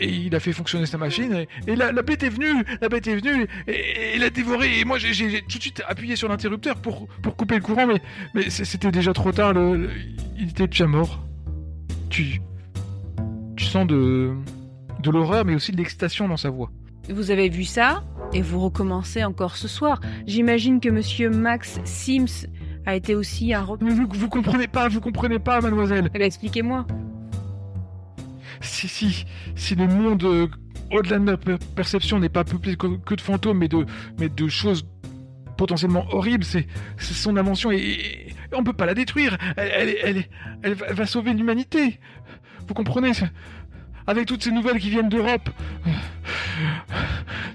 et 0.00 0.08
il 0.08 0.34
a 0.34 0.40
fait 0.40 0.52
fonctionner 0.52 0.86
sa 0.86 0.98
machine. 0.98 1.32
Et, 1.66 1.70
et 1.72 1.76
la, 1.76 1.92
la 1.92 2.02
bête 2.02 2.22
est 2.22 2.28
venue, 2.28 2.64
la 2.80 2.88
bête 2.88 3.06
est 3.06 3.16
venue 3.16 3.46
et, 3.66 3.72
et 3.72 4.16
il 4.16 4.22
a 4.24 4.30
dévoré. 4.30 4.78
Et 4.80 4.84
moi, 4.84 4.98
j'ai 4.98 5.42
tout 5.42 5.58
de 5.58 5.62
suite 5.62 5.82
appuyé 5.86 6.16
sur 6.16 6.28
l'interrupteur 6.28 6.76
pour, 6.76 7.06
pour 7.22 7.36
couper 7.36 7.56
le 7.56 7.62
courant, 7.62 7.86
mais, 7.86 8.00
mais 8.34 8.50
c'était 8.50 8.90
déjà 8.90 9.12
trop 9.12 9.32
tard. 9.32 9.52
le- 9.52 9.76
le- 9.76 9.90
il 10.38 10.50
était 10.50 10.66
déjà 10.66 10.86
mort. 10.86 11.22
Tu, 12.10 12.40
tu 13.56 13.64
sens 13.64 13.86
de, 13.86 14.32
de 15.02 15.10
l'horreur, 15.10 15.44
mais 15.44 15.54
aussi 15.54 15.72
de 15.72 15.76
l'excitation 15.76 16.28
dans 16.28 16.36
sa 16.36 16.50
voix. 16.50 16.70
Vous 17.10 17.30
avez 17.30 17.48
vu 17.48 17.64
ça 17.64 18.04
et 18.32 18.42
vous 18.42 18.60
recommencez 18.60 19.24
encore 19.24 19.56
ce 19.56 19.66
soir. 19.68 20.00
J'imagine 20.26 20.78
que 20.80 20.88
monsieur 20.90 21.30
Max 21.30 21.80
Sims 21.84 22.46
a 22.86 22.94
été 22.94 23.14
aussi 23.14 23.52
un 23.54 23.62
vous, 23.64 24.06
vous 24.08 24.28
comprenez 24.28 24.66
pas, 24.68 24.88
vous 24.88 25.00
comprenez 25.00 25.38
pas, 25.38 25.60
mademoiselle. 25.60 26.10
Eh 26.14 26.18
ben, 26.18 26.24
expliquez-moi. 26.26 26.86
Si, 28.60 28.88
si, 28.88 29.24
si 29.54 29.74
le 29.74 29.86
monde 29.86 30.24
euh, 30.24 30.46
au-delà 30.90 31.18
de 31.18 31.24
notre 31.24 31.44
per- 31.44 31.58
perception 31.76 32.18
n'est 32.18 32.28
pas 32.28 32.44
peuplé 32.44 32.76
que, 32.76 33.14
de 33.14 33.20
fantômes, 33.20 33.58
mais 33.58 33.68
de, 33.68 34.48
choses 34.48 34.86
potentiellement 35.56 36.06
horribles, 36.12 36.44
c'est 36.44 36.66
son 36.98 37.36
invention 37.36 37.70
et, 37.72 37.76
et- 37.76 38.34
on 38.52 38.62
peut 38.64 38.72
pas 38.72 38.86
la 38.86 38.94
détruire. 38.94 39.36
Elle, 39.56 40.24
va, 40.64 41.06
sauver 41.06 41.34
l'humanité. 41.34 42.00
Vous 42.66 42.74
comprenez 42.74 43.12
Avec 44.06 44.26
toutes 44.26 44.42
ces 44.42 44.52
nouvelles 44.52 44.78
qui 44.78 44.90
viennent 44.90 45.08
d'Europe, 45.08 45.50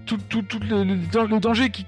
tout, 0.05 0.17
tout, 0.29 0.41
tout 0.41 0.59
le, 0.59 0.83
le 0.83 0.95
dan- 1.11 1.29
le 1.29 1.39
danger 1.39 1.69
qui, 1.69 1.85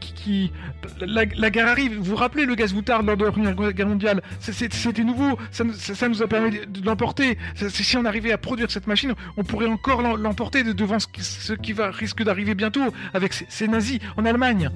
la, 1.02 1.26
guerre 1.26 1.68
arrive. 1.68 1.98
Vous 1.98 2.04
vous 2.04 2.16
rappelez 2.16 2.46
le 2.46 2.56
gaz 2.56 2.74
moutarde 2.74 3.06
lors 3.06 3.18
de 3.18 3.26
la 3.26 3.32
Première 3.32 3.56
Guerre 3.74 3.88
mondiale? 3.88 4.22
C'était 4.40 5.04
nouveau. 5.04 5.38
Ça, 5.52 5.64
nous- 5.64 6.22
a 6.22 6.28
permis 6.28 6.52
de, 6.52 6.86
l'emporter. 6.86 7.38
Si 7.56 7.98
on 7.98 8.06
arrivait 8.06 8.32
à 8.32 8.38
produire 8.38 8.72
cette 8.72 8.88
machine, 8.88 9.14
on 9.38 9.44
pourrait 9.44 9.68
encore 9.68 10.02
l'em- 10.02 10.22
l'emporter 10.22 10.64
de- 10.64 10.74
devant 10.74 10.98
ce 11.00 11.54
qui, 11.54 11.74
va 11.74 11.92
risque 11.92 12.24
d'arriver 12.24 12.56
bientôt 12.56 12.94
avec 13.14 13.34
ces, 13.34 13.68
nazis 13.68 14.00
en 14.18 14.26
Allemagne. 14.26 14.70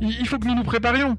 Il, 0.00 0.26
faut 0.26 0.38
que 0.38 0.46
nous 0.46 0.54
nous 0.54 0.64
préparions. 0.64 1.16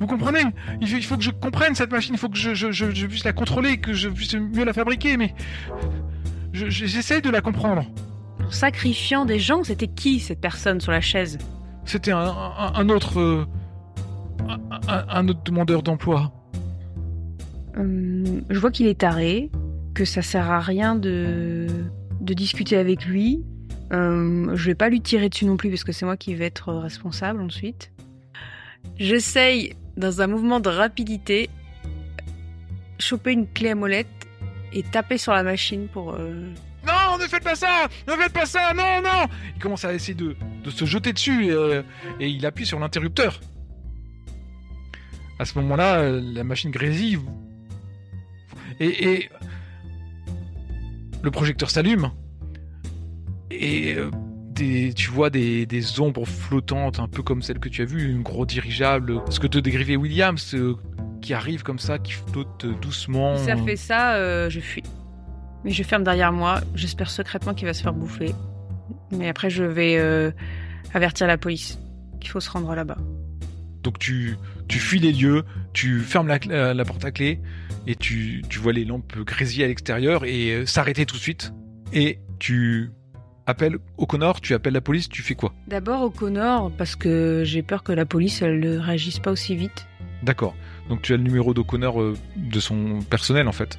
Vous 0.00 0.06
comprenez? 0.06 0.42
Il 0.80 1.02
faut, 1.04 1.16
que 1.16 1.22
je 1.24 1.30
comprenne 1.30 1.74
cette 1.74 1.90
machine. 1.90 2.14
Il 2.14 2.18
faut 2.18 2.28
que 2.28 2.38
je, 2.38 3.06
puisse 3.06 3.24
la 3.24 3.32
contrôler, 3.32 3.78
que 3.78 3.92
je 3.92 4.08
puisse 4.08 4.34
mieux 4.34 4.64
la 4.64 4.72
fabriquer. 4.72 5.16
Mais 5.16 5.34
je- 6.52 6.70
je- 6.70 6.86
j'essaie 6.86 7.20
de 7.20 7.30
la 7.30 7.40
comprendre. 7.40 7.84
En 8.48 8.50
sacrifiant 8.50 9.24
des 9.26 9.38
gens, 9.38 9.62
c'était 9.62 9.86
qui 9.88 10.20
cette 10.20 10.40
personne 10.40 10.80
sur 10.80 10.90
la 10.90 11.00
chaise? 11.02 11.36
C'était 11.84 12.12
un, 12.12 12.18
un, 12.28 12.72
un 12.74 12.88
autre. 12.88 13.18
euh, 13.20 13.44
un, 14.88 15.28
autre 15.28 15.42
demandeur 15.44 15.82
d'emploi. 15.82 16.32
Hum, 17.76 18.42
Je 18.48 18.58
vois 18.58 18.70
qu'il 18.70 18.86
est 18.86 18.98
taré, 19.00 19.50
que 19.94 20.04
ça 20.06 20.22
sert 20.22 20.50
à 20.50 20.60
rien 20.60 20.94
de, 20.96 21.66
de 22.20 22.34
discuter 22.34 22.76
avec 22.78 23.04
lui. 23.04 23.42
Hum, 23.90 24.52
je 24.54 24.64
vais 24.66 24.74
pas 24.74 24.88
lui 24.88 25.00
tirer 25.02 25.28
dessus 25.28 25.44
non 25.44 25.56
plus 25.58 25.68
parce 25.70 25.84
que 25.84 25.92
c'est 25.92 26.06
moi 26.06 26.16
qui 26.16 26.34
vais 26.34 26.46
être 26.46 26.72
responsable 26.72 27.40
ensuite. 27.42 27.92
J'essaye, 28.96 29.74
dans 29.98 30.22
un 30.22 30.26
mouvement 30.26 30.60
de 30.60 30.70
rapidité, 30.70 31.50
choper 32.98 33.32
une 33.32 33.46
clé 33.46 33.70
à 33.70 33.74
molette 33.74 34.06
et 34.72 34.82
taper 34.82 35.18
sur 35.18 35.32
la 35.32 35.42
machine 35.42 35.86
pour. 35.92 36.14
euh, 36.14 36.50
Ne 37.18 37.26
faites 37.26 37.42
pas 37.42 37.54
ça 37.54 37.88
Ne 38.06 38.12
faites 38.14 38.32
pas 38.32 38.46
ça 38.46 38.72
Non, 38.74 39.02
non 39.02 39.26
Il 39.56 39.60
commence 39.60 39.84
à 39.84 39.92
essayer 39.92 40.14
de, 40.14 40.36
de 40.62 40.70
se 40.70 40.84
jeter 40.84 41.12
dessus 41.12 41.46
et, 41.46 41.50
euh, 41.50 41.82
il 42.20 42.44
appuie 42.46 42.66
sur 42.66 42.78
l'interrupteur. 42.78 43.40
À 45.38 45.44
ce 45.44 45.58
moment-là, 45.58 45.98
euh, 45.98 46.20
la 46.22 46.44
machine 46.44 46.70
grésille. 46.70 47.18
Et, 48.80 49.10
et 49.10 49.30
le 51.22 51.30
projecteur 51.30 51.70
s'allume. 51.70 52.10
Et 53.50 53.94
euh, 53.94 54.10
tu 54.54 55.10
vois 55.10 55.30
des, 55.30 55.66
des 55.66 56.00
ombres 56.00 56.26
flottantes, 56.26 56.98
un 56.98 57.08
peu 57.08 57.22
comme 57.22 57.42
celle 57.42 57.58
que 57.58 57.68
tu 57.68 57.82
as 57.82 57.84
vue, 57.84 58.10
une 58.10 58.22
gros 58.22 58.46
dirigeable. 58.46 59.22
Ce 59.30 59.40
que 59.40 59.46
te 59.46 59.58
décrivait 59.58 59.96
Williams, 59.96 60.56
qui 61.22 61.34
arrive 61.34 61.62
comme 61.62 61.78
ça, 61.78 61.98
qui 61.98 62.12
flotte 62.12 62.66
doucement. 62.80 63.36
Si 63.36 63.44
ça 63.46 63.56
fait 63.56 63.76
ça, 63.76 64.48
je 64.48 64.60
fuis. 64.60 64.82
Mais 65.68 65.74
je 65.74 65.82
ferme 65.82 66.02
derrière 66.02 66.32
moi. 66.32 66.62
J'espère 66.74 67.10
secrètement 67.10 67.52
qu'il 67.52 67.66
va 67.66 67.74
se 67.74 67.82
faire 67.82 67.92
bouffer. 67.92 68.34
Mais 69.12 69.28
après, 69.28 69.50
je 69.50 69.64
vais 69.64 69.98
euh, 69.98 70.30
avertir 70.94 71.26
la 71.26 71.36
police 71.36 71.78
qu'il 72.20 72.30
faut 72.30 72.40
se 72.40 72.48
rendre 72.48 72.74
là-bas. 72.74 72.96
Donc 73.82 73.98
tu, 73.98 74.38
tu 74.66 74.78
fuis 74.78 74.98
les 74.98 75.12
lieux, 75.12 75.44
tu 75.74 76.00
fermes 76.00 76.26
la, 76.26 76.38
la, 76.48 76.72
la 76.72 76.84
porte 76.86 77.04
à 77.04 77.10
clé 77.10 77.42
et 77.86 77.96
tu, 77.96 78.42
tu 78.48 78.60
vois 78.60 78.72
les 78.72 78.86
lampes 78.86 79.14
grésiller 79.18 79.66
à 79.66 79.68
l'extérieur 79.68 80.24
et 80.24 80.52
euh, 80.52 80.64
s'arrêter 80.64 81.04
tout 81.04 81.16
de 81.16 81.20
suite. 81.20 81.52
Et 81.92 82.18
tu 82.38 82.90
appelles 83.44 83.76
O'Connor, 83.98 84.40
tu 84.40 84.54
appelles 84.54 84.72
la 84.72 84.80
police, 84.80 85.10
tu 85.10 85.20
fais 85.20 85.34
quoi? 85.34 85.52
D'abord 85.66 86.00
au 86.00 86.08
Connor, 86.08 86.72
parce 86.78 86.96
que 86.96 87.42
j'ai 87.44 87.62
peur 87.62 87.82
que 87.82 87.92
la 87.92 88.06
police 88.06 88.40
elle 88.40 88.58
ne 88.58 88.78
réagisse 88.78 89.18
pas 89.18 89.32
aussi 89.32 89.54
vite. 89.54 89.86
D'accord. 90.22 90.56
Donc 90.88 91.02
tu 91.02 91.12
as 91.12 91.18
le 91.18 91.24
numéro 91.24 91.52
d'O'Connor 91.52 92.00
euh, 92.00 92.16
de 92.36 92.58
son 92.58 93.00
personnel 93.10 93.48
en 93.48 93.52
fait. 93.52 93.78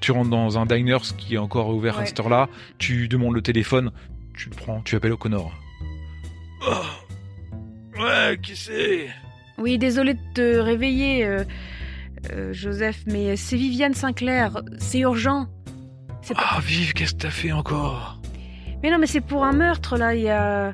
Tu 0.00 0.12
rentres 0.12 0.30
dans 0.30 0.58
un 0.58 0.66
diner 0.66 0.98
ce 1.02 1.12
qui 1.12 1.34
est 1.34 1.38
encore 1.38 1.68
ouvert 1.68 1.98
à 1.98 2.06
cette 2.06 2.18
heure-là, 2.20 2.48
tu 2.78 3.06
demandes 3.08 3.34
le 3.34 3.42
téléphone, 3.42 3.90
tu 4.34 4.48
le 4.48 4.56
prends, 4.56 4.80
tu 4.80 4.96
appelles 4.96 5.12
O'Connor. 5.12 5.52
Oh. 6.66 8.00
Ouais, 8.00 8.38
qui 8.42 8.56
c'est? 8.56 9.08
Oui, 9.58 9.76
désolé 9.76 10.14
de 10.14 10.20
te 10.34 10.58
réveiller, 10.58 11.24
euh, 11.26 11.44
euh, 12.32 12.52
Joseph, 12.52 13.02
mais 13.06 13.36
c'est 13.36 13.56
Viviane 13.56 13.92
Sinclair. 13.94 14.62
C'est 14.78 15.00
urgent. 15.00 15.48
C'est 16.22 16.34
pas- 16.34 16.44
Ah, 16.52 16.60
vive, 16.62 16.94
qu'est-ce 16.94 17.12
que 17.14 17.18
t'as 17.20 17.30
fait 17.30 17.52
encore? 17.52 18.20
Mais 18.82 18.90
non, 18.90 18.98
mais 18.98 19.06
c'est 19.06 19.20
pour 19.20 19.44
un 19.44 19.52
meurtre 19.52 19.98
là. 19.98 20.14
Il 20.14 20.22
y 20.22 20.30
a, 20.30 20.72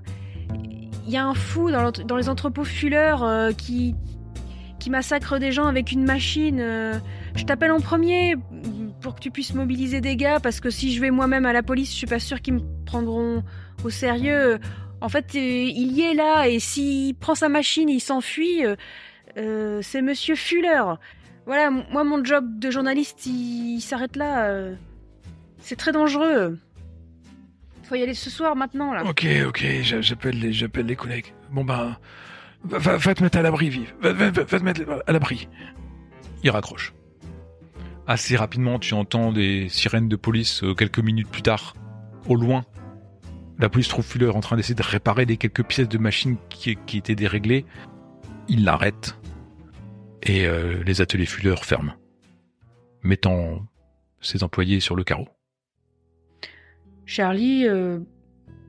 il 1.04 1.12
y 1.12 1.16
a 1.16 1.26
un 1.26 1.34
fou 1.34 1.70
dans, 1.72 2.16
les 2.16 2.28
entrepôts 2.28 2.64
Fuller 2.64 3.14
euh, 3.22 3.52
qui 3.52 3.94
qui 4.78 4.90
massacre 4.90 5.38
des 5.40 5.50
gens 5.50 5.66
avec 5.66 5.90
une 5.90 6.04
machine. 6.04 6.58
euh. 6.60 6.94
je 7.34 7.44
t'appelle 7.44 7.72
en 7.72 7.80
premier 7.80 8.36
pour 9.00 9.14
que 9.14 9.20
tu 9.20 9.30
puisses 9.30 9.54
mobiliser 9.54 10.00
des 10.00 10.16
gars 10.16 10.40
parce 10.40 10.60
que 10.60 10.70
si 10.70 10.94
je 10.94 11.00
vais 11.00 11.10
moi-même 11.10 11.46
à 11.46 11.52
la 11.52 11.62
police, 11.62 11.90
je 11.90 11.96
suis 11.96 12.06
pas 12.06 12.18
sûre 12.18 12.40
qu'ils 12.40 12.54
me 12.54 12.84
prendront 12.84 13.42
au 13.84 13.90
sérieux. 13.90 14.58
En 15.00 15.08
fait, 15.08 15.34
euh, 15.34 15.38
il 15.38 15.92
y 15.92 16.02
est 16.02 16.14
là 16.14 16.48
et 16.48 16.58
s'il 16.58 17.14
prend 17.14 17.34
sa 17.34 17.48
machine, 17.48 17.88
il 17.88 18.00
s'enfuit. 18.00 18.64
euh, 18.64 18.74
euh, 19.36 19.80
c'est 19.82 20.00
Monsieur 20.02 20.34
Fuller. 20.34 20.82
Voilà, 21.44 21.70
moi 21.70 22.02
mon 22.02 22.24
job 22.24 22.58
de 22.58 22.70
journaliste, 22.70 23.26
il, 23.26 23.76
il 23.76 23.80
s'arrête 23.80 24.16
là. 24.16 24.46
euh. 24.46 24.74
c'est 25.60 25.76
très 25.76 25.92
dangereux. 25.92 26.58
Faut 27.84 27.94
y 27.94 28.02
aller 28.02 28.14
ce 28.14 28.30
soir 28.30 28.56
maintenant 28.56 28.92
là. 28.92 29.04
Ok, 29.04 29.24
ok, 29.46 29.64
j'a- 29.82 30.00
j'appelle 30.00 30.40
les, 30.40 30.52
j'appelle 30.52 30.86
les 30.86 30.96
collègues. 30.96 31.32
Bon 31.52 31.62
ben, 31.64 31.96
va, 32.64 32.78
va- 32.78 32.96
va 32.96 33.14
te 33.14 33.22
mettre 33.22 33.38
à 33.38 33.42
l'abri, 33.42 33.68
vive. 33.68 33.94
Va, 34.00 34.12
va- 34.12 34.30
va- 34.30 34.42
va 34.42 34.58
te 34.58 34.64
mettre 34.64 34.80
à 35.06 35.12
l'abri. 35.12 35.48
Il 36.42 36.50
raccroche. 36.50 36.92
Assez 38.08 38.36
rapidement, 38.36 38.78
tu 38.78 38.94
entends 38.94 39.32
des 39.32 39.68
sirènes 39.68 40.08
de 40.08 40.16
police 40.16 40.62
euh, 40.62 40.74
quelques 40.74 41.00
minutes 41.00 41.28
plus 41.28 41.42
tard, 41.42 41.74
au 42.28 42.36
loin. 42.36 42.64
La 43.58 43.68
police 43.68 43.88
trouve 43.88 44.04
Fuller 44.04 44.28
en 44.28 44.40
train 44.40 44.56
d'essayer 44.56 44.76
de 44.76 44.82
réparer 44.82 45.24
les 45.24 45.36
quelques 45.36 45.64
pièces 45.64 45.88
de 45.88 45.98
machine 45.98 46.36
qui, 46.48 46.76
qui 46.86 46.98
étaient 46.98 47.16
déréglées. 47.16 47.64
Il 48.48 48.64
l'arrête 48.64 49.18
et 50.22 50.46
euh, 50.46 50.82
les 50.84 51.00
ateliers 51.00 51.26
Fuller 51.26 51.56
ferment, 51.62 51.94
mettant 53.02 53.66
ses 54.20 54.44
employés 54.44 54.78
sur 54.78 54.94
le 54.94 55.02
carreau. 55.02 55.28
Charlie, 57.06 57.66
euh, 57.66 57.98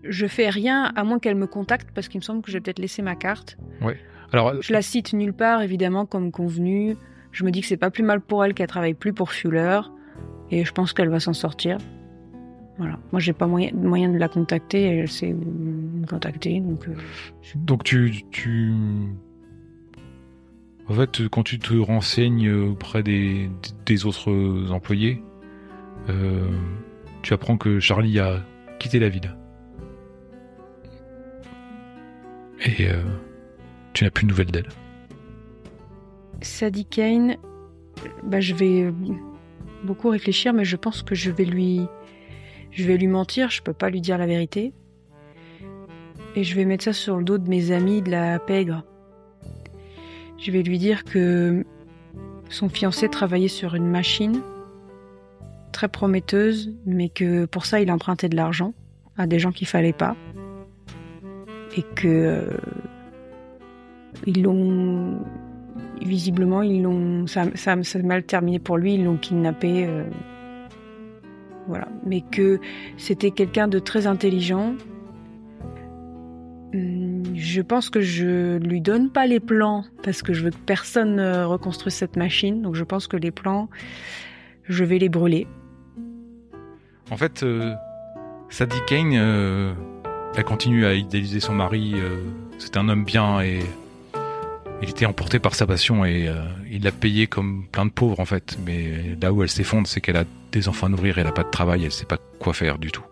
je 0.04 0.26
fais 0.26 0.50
rien 0.50 0.92
à 0.96 1.04
moins 1.04 1.20
qu'elle 1.20 1.36
me 1.36 1.48
contacte 1.48 1.90
parce 1.94 2.08
qu'il 2.08 2.20
me 2.20 2.24
semble 2.24 2.42
que 2.42 2.52
j'ai 2.52 2.60
peut-être 2.60 2.80
laissé 2.80 3.04
ma 3.04 3.16
carte. 3.16 3.58
Alors, 4.32 4.62
Je 4.62 4.74
la 4.74 4.82
cite 4.82 5.14
nulle 5.14 5.34
part, 5.34 5.62
évidemment, 5.62 6.06
comme 6.06 6.32
convenu. 6.32 6.96
Je 7.38 7.44
me 7.44 7.52
dis 7.52 7.62
que 7.62 7.68
c'est 7.68 7.78
pas 7.78 7.92
plus 7.92 8.02
mal 8.02 8.20
pour 8.20 8.44
elle 8.44 8.56
qu'elle 8.56 8.66
travaille 8.66 8.96
plus 8.96 9.14
pour 9.14 9.32
Fuller. 9.32 9.82
Et 10.50 10.66
je 10.66 10.72
pense 10.72 10.92
qu'elle 10.92 11.10
va 11.10 11.20
s'en 11.20 11.34
sortir. 11.34 11.78
Voilà. 12.80 12.98
Moi, 13.12 13.20
j'ai 13.20 13.32
pas 13.32 13.46
moyen, 13.46 13.72
de 13.72 14.18
la 14.18 14.28
contacter. 14.28 14.82
Elle 14.82 15.08
sait 15.08 15.34
me 15.34 16.04
contacter. 16.08 16.60
Donc, 16.60 16.88
euh, 16.88 16.96
Donc 17.54 17.84
tu, 17.84 18.24
tu... 18.32 18.74
En 20.90 20.96
fait, 20.96 21.28
quand 21.28 21.44
tu 21.44 21.60
te 21.60 21.76
renseignes 21.76 22.52
auprès 22.52 23.04
des, 23.04 23.52
des 23.86 24.06
autres 24.08 24.72
employés, 24.72 25.22
euh, 26.10 26.50
tu 27.22 27.36
apprends 27.36 27.58
que 27.58 27.80
Charlie 27.80 28.20
a 28.20 28.44
quitté 28.80 28.98
la 28.98 29.10
ville. 29.10 29.36
Et 32.66 32.90
euh, 32.90 33.04
tu 33.94 34.06
n'as 34.06 34.10
plus 34.10 34.24
de 34.24 34.30
nouvelles 34.32 34.50
d'elle. 34.50 34.70
Sadie 36.42 36.86
Kane, 36.86 37.38
bah, 38.24 38.40
je 38.40 38.54
vais 38.54 38.84
euh, 38.84 38.92
beaucoup 39.84 40.10
réfléchir, 40.10 40.54
mais 40.54 40.66
je 40.66 40.76
pense 40.76 41.04
que 41.04 41.16
je 41.16 41.32
vais 41.32 41.46
lui, 41.46 41.82
je 42.72 42.86
vais 42.86 42.98
lui 42.98 43.08
mentir. 43.08 43.50
Je 43.50 43.62
peux 43.62 43.74
pas 43.74 43.90
lui 43.90 44.02
dire 44.02 44.18
la 44.18 44.28
vérité. 44.28 44.74
Et 46.36 46.44
je 46.44 46.56
vais 46.56 46.66
mettre 46.66 46.84
ça 46.84 46.94
sur 46.94 47.18
le 47.18 47.24
dos 47.24 47.38
de 47.38 47.50
mes 47.50 47.72
amis 47.72 48.02
de 48.02 48.12
la 48.12 48.38
pègre. 48.40 48.84
Je 50.38 50.52
vais 50.52 50.62
lui 50.62 50.78
dire 50.78 51.04
que 51.04 51.66
son 52.50 52.70
fiancé 52.70 53.10
travaillait 53.10 53.48
sur 53.48 53.74
une 53.74 53.90
machine 53.90 54.42
très 55.72 55.88
prometteuse, 55.88 56.74
mais 56.86 57.10
que 57.10 57.46
pour 57.46 57.66
ça 57.66 57.82
il 57.82 57.92
empruntait 57.92 58.30
de 58.30 58.36
l'argent 58.36 58.74
à 59.18 59.26
des 59.26 59.40
gens 59.40 59.52
qu'il 59.52 59.68
fallait 59.68 59.94
pas. 59.94 60.16
Et 61.76 61.84
que 61.96 62.08
euh, 62.08 62.58
ils 64.26 64.44
l'ont 64.44 65.20
visiblement 66.08 66.62
ils 66.62 67.28
ça, 67.28 67.46
ça, 67.56 67.76
ça 67.84 68.00
mal 68.00 68.24
terminé 68.24 68.60
pour 68.60 68.78
lui 68.78 68.96
ils 68.96 69.04
l'ont 69.04 69.18
kidnappé 69.18 69.86
euh, 69.86 70.04
voilà. 71.68 71.90
Mais 72.06 72.22
que 72.22 72.60
c'était 72.98 73.32
quelqu'un 73.32 73.68
de 73.68 73.80
très 73.80 74.08
intelligent. 74.08 74.76
Hum, 76.74 77.24
je 77.36 77.62
pense 77.62 77.90
que 77.90 78.02
je 78.02 78.58
lui 78.58 78.82
donne 78.82 79.10
pas 79.10 79.28
les 79.28 79.40
plans 79.40 79.84
parce 80.04 80.22
que 80.22 80.34
je 80.34 80.46
veux 80.46 80.52
que 80.52 80.56
personne 80.66 81.20
euh, 81.20 81.46
reconstruise 81.46 81.94
cette 81.94 82.16
machine. 82.16 82.62
Donc 82.62 82.76
je 82.76 82.84
pense 82.84 83.08
que 83.08 83.18
les 83.18 83.32
plans 83.32 83.70
je 84.64 84.84
vais 84.84 84.98
les 84.98 85.10
brûler. 85.10 85.48
En 87.10 87.18
fait, 87.18 87.44
euh, 87.44 87.74
Sadie 88.50 88.82
Kane, 88.86 89.14
elle 89.14 90.44
continue 90.44 90.86
à 90.86 90.94
idéaliser 90.94 91.40
son 91.40 91.54
mari. 91.54 91.96
c'est 92.60 92.76
un 92.76 92.90
homme 92.90 93.06
bien 93.06 93.42
et 93.42 93.60
il 94.82 94.90
était 94.90 95.06
emporté 95.06 95.40
par 95.40 95.56
sa 95.56 95.66
passion 95.66 96.06
et 96.06 96.28
euh, 96.28 96.44
il 96.70 96.84
l'a 96.84 96.92
payé 96.92 97.28
comme 97.28 97.66
plein 97.72 97.86
de 97.86 97.92
pauvres 97.92 98.20
en 98.20 98.26
fait. 98.26 98.58
Mais 98.66 99.16
là 99.22 99.34
où 99.34 99.42
elle 99.44 99.50
s'effondre, 99.50 99.88
c'est 99.88 100.02
qu'elle 100.02 100.18
a 100.18 100.26
des 100.52 100.68
enfants 100.68 100.88
à 100.88 100.90
nourrir, 100.90 101.18
elle 101.18 101.28
a 101.28 101.32
pas 101.32 101.44
de 101.44 101.50
travail, 101.50 101.84
elle 101.86 101.92
sait 101.92 102.06
pas 102.06 102.18
quoi 102.40 102.54
faire 102.54 102.78
du 102.78 102.92
tout. 102.92 103.04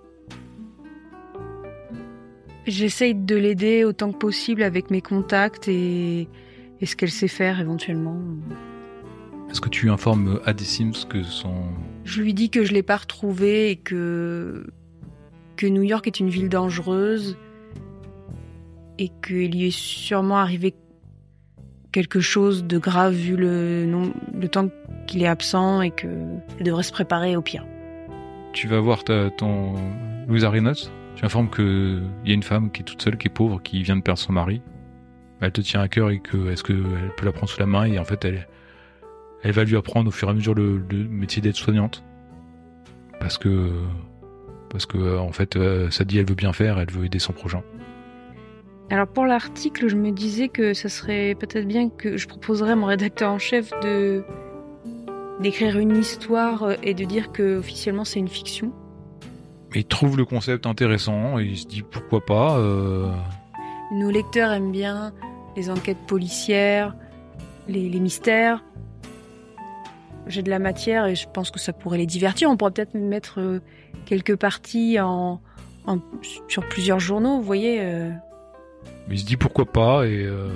j'essaye 2.67 3.13
de 3.13 3.35
l'aider 3.35 3.83
autant 3.83 4.11
que 4.11 4.17
possible 4.17 4.63
avec 4.63 4.89
mes 4.89 5.01
contacts 5.01 5.67
et, 5.67 6.27
et 6.81 6.85
ce 6.85 6.95
qu'elle 6.95 7.11
sait 7.11 7.27
faire 7.27 7.59
éventuellement 7.59 8.19
Est-ce 9.49 9.61
que 9.61 9.69
tu 9.69 9.89
informes 9.89 10.39
Addy 10.45 10.65
Sims 10.65 11.05
que 11.07 11.23
son 11.23 11.53
Je 12.03 12.21
lui 12.21 12.33
dis 12.33 12.49
que 12.49 12.63
je 12.63 12.73
l'ai 12.73 12.83
pas 12.83 12.97
retrouvé 12.97 13.71
et 13.71 13.75
que 13.75 14.65
que 15.55 15.67
New 15.67 15.83
York 15.83 16.05
est 16.07 16.19
une 16.19 16.29
ville 16.29 16.49
dangereuse 16.49 17.37
et 18.97 19.09
qu'il 19.25 19.51
lui 19.51 19.67
est 19.67 19.77
sûrement 19.77 20.37
arrivé 20.37 20.73
quelque 21.95 22.19
chose 22.19 22.65
de 22.65 22.77
grave 22.77 23.13
vu 23.13 23.37
le, 23.37 23.85
le 24.37 24.47
temps 24.49 24.67
qu'il 25.07 25.23
est 25.23 25.27
absent 25.27 25.81
et 25.81 25.91
que 25.91 26.07
elle 26.59 26.65
devrait 26.65 26.83
se 26.83 26.91
préparer 26.91 27.37
au 27.37 27.41
pire. 27.41 27.65
tu 28.51 28.67
vas 28.67 28.81
voir 28.81 29.05
ta, 29.05 29.29
ton 29.29 29.75
Louise 30.27 30.43
Arenas, 30.43 30.89
tu 31.15 31.23
informes 31.23 31.49
que 31.49 32.01
il 32.25 32.27
y 32.27 32.31
a 32.31 32.33
une 32.33 32.43
femme 32.43 32.69
qui 32.69 32.81
est 32.81 32.83
toute 32.83 33.01
seule, 33.01 33.15
qui 33.15 33.29
est 33.29 33.33
pauvre, 33.33 33.61
qui 33.61 33.81
vient 33.81 33.95
de 33.95 34.01
perdre 34.01 34.19
son 34.19 34.33
mari. 34.33 34.61
Elle 35.39 35.53
te 35.53 35.61
tient 35.61 35.79
à 35.79 35.87
cœur 35.87 36.09
et 36.11 36.21
est-ce 36.51 36.63
qu'elle 36.65 37.13
peut 37.15 37.25
la 37.25 37.31
prendre 37.31 37.49
sous 37.49 37.61
la 37.61 37.65
main 37.65 37.85
et 37.85 37.97
en 37.97 38.03
fait 38.03 38.25
elle 38.25 39.51
va 39.53 39.63
lui 39.63 39.77
apprendre 39.77 40.09
au 40.09 40.11
fur 40.11 40.27
et 40.27 40.31
à 40.31 40.33
mesure 40.33 40.53
le, 40.53 40.83
métier 41.09 41.41
d'aide-soignante 41.41 42.03
parce 43.21 43.37
que 43.37 43.71
parce 44.69 44.85
que 44.85 44.97
euh, 44.97 45.19
en 45.19 45.31
fait 45.31 45.55
euh, 45.55 45.89
ça 45.91 46.03
dit 46.03 46.17
elle 46.17 46.27
veut 46.27 46.35
bien 46.35 46.51
faire, 46.51 46.77
elle 46.77 46.91
veut 46.91 47.05
aider 47.05 47.19
son 47.19 47.31
prochain. 47.31 47.63
Alors 48.91 49.07
pour 49.07 49.25
l'article, 49.25 49.87
je 49.87 49.95
me 49.95 50.11
disais 50.11 50.47
que 50.47 50.73
ça 50.73 50.89
serait 50.89 51.35
peut-être 51.35 51.67
bien 51.67 51.89
que 51.89 52.17
je 52.17 52.27
proposerais 52.27 52.71
à 52.73 52.75
mon 52.75 52.85
rédacteur 52.85 53.31
en 53.31 53.39
chef 53.39 53.71
de 53.81 54.23
d'écrire 55.41 55.77
une 55.77 55.97
histoire 55.97 56.63
euh, 56.63 56.73
et 56.81 56.93
de 56.93 57.03
dire 57.03 57.31
que 57.33 57.57
officiellement 57.57 58.05
c'est 58.05 58.19
une 58.19 58.27
fiction. 58.29 58.71
Mais 59.73 59.81
il 59.81 59.85
trouve 59.85 60.15
le 60.17 60.23
concept 60.23 60.65
intéressant 60.65 61.39
et 61.39 61.43
il 61.45 61.57
se 61.57 61.65
dit 61.67 61.81
pourquoi 61.81 62.23
pas. 62.23 62.57
euh, 62.57 63.11
Nos 63.91 64.09
lecteurs 64.11 64.51
aiment 64.53 64.71
bien 64.71 65.13
les 65.57 65.69
enquêtes 65.69 65.97
policières, 66.07 66.95
les, 67.67 67.89
les 67.89 67.99
mystères. 67.99 68.63
J'ai 70.27 70.41
de 70.41 70.49
la 70.49 70.59
matière 70.59 71.05
et 71.07 71.15
je 71.15 71.27
pense 71.27 71.51
que 71.51 71.59
ça 71.59 71.73
pourrait 71.73 71.97
les 71.97 72.05
divertir. 72.05 72.49
On 72.49 72.55
pourrait 72.57 72.71
peut-être 72.71 72.93
mettre 72.95 73.39
euh, 73.41 73.59
quelques 74.05 74.35
parties 74.37 74.99
en, 75.01 75.41
en- 75.85 75.99
sur 76.47 76.65
plusieurs 76.67 76.99
journaux, 76.99 77.37
vous 77.37 77.43
voyez. 77.43 77.79
euh. 77.81 78.11
Mais 79.07 79.15
il 79.15 79.19
se 79.19 79.25
dit 79.25 79.37
pourquoi 79.37 79.65
pas 79.65 80.07
et 80.07 80.23
euh, 80.25 80.49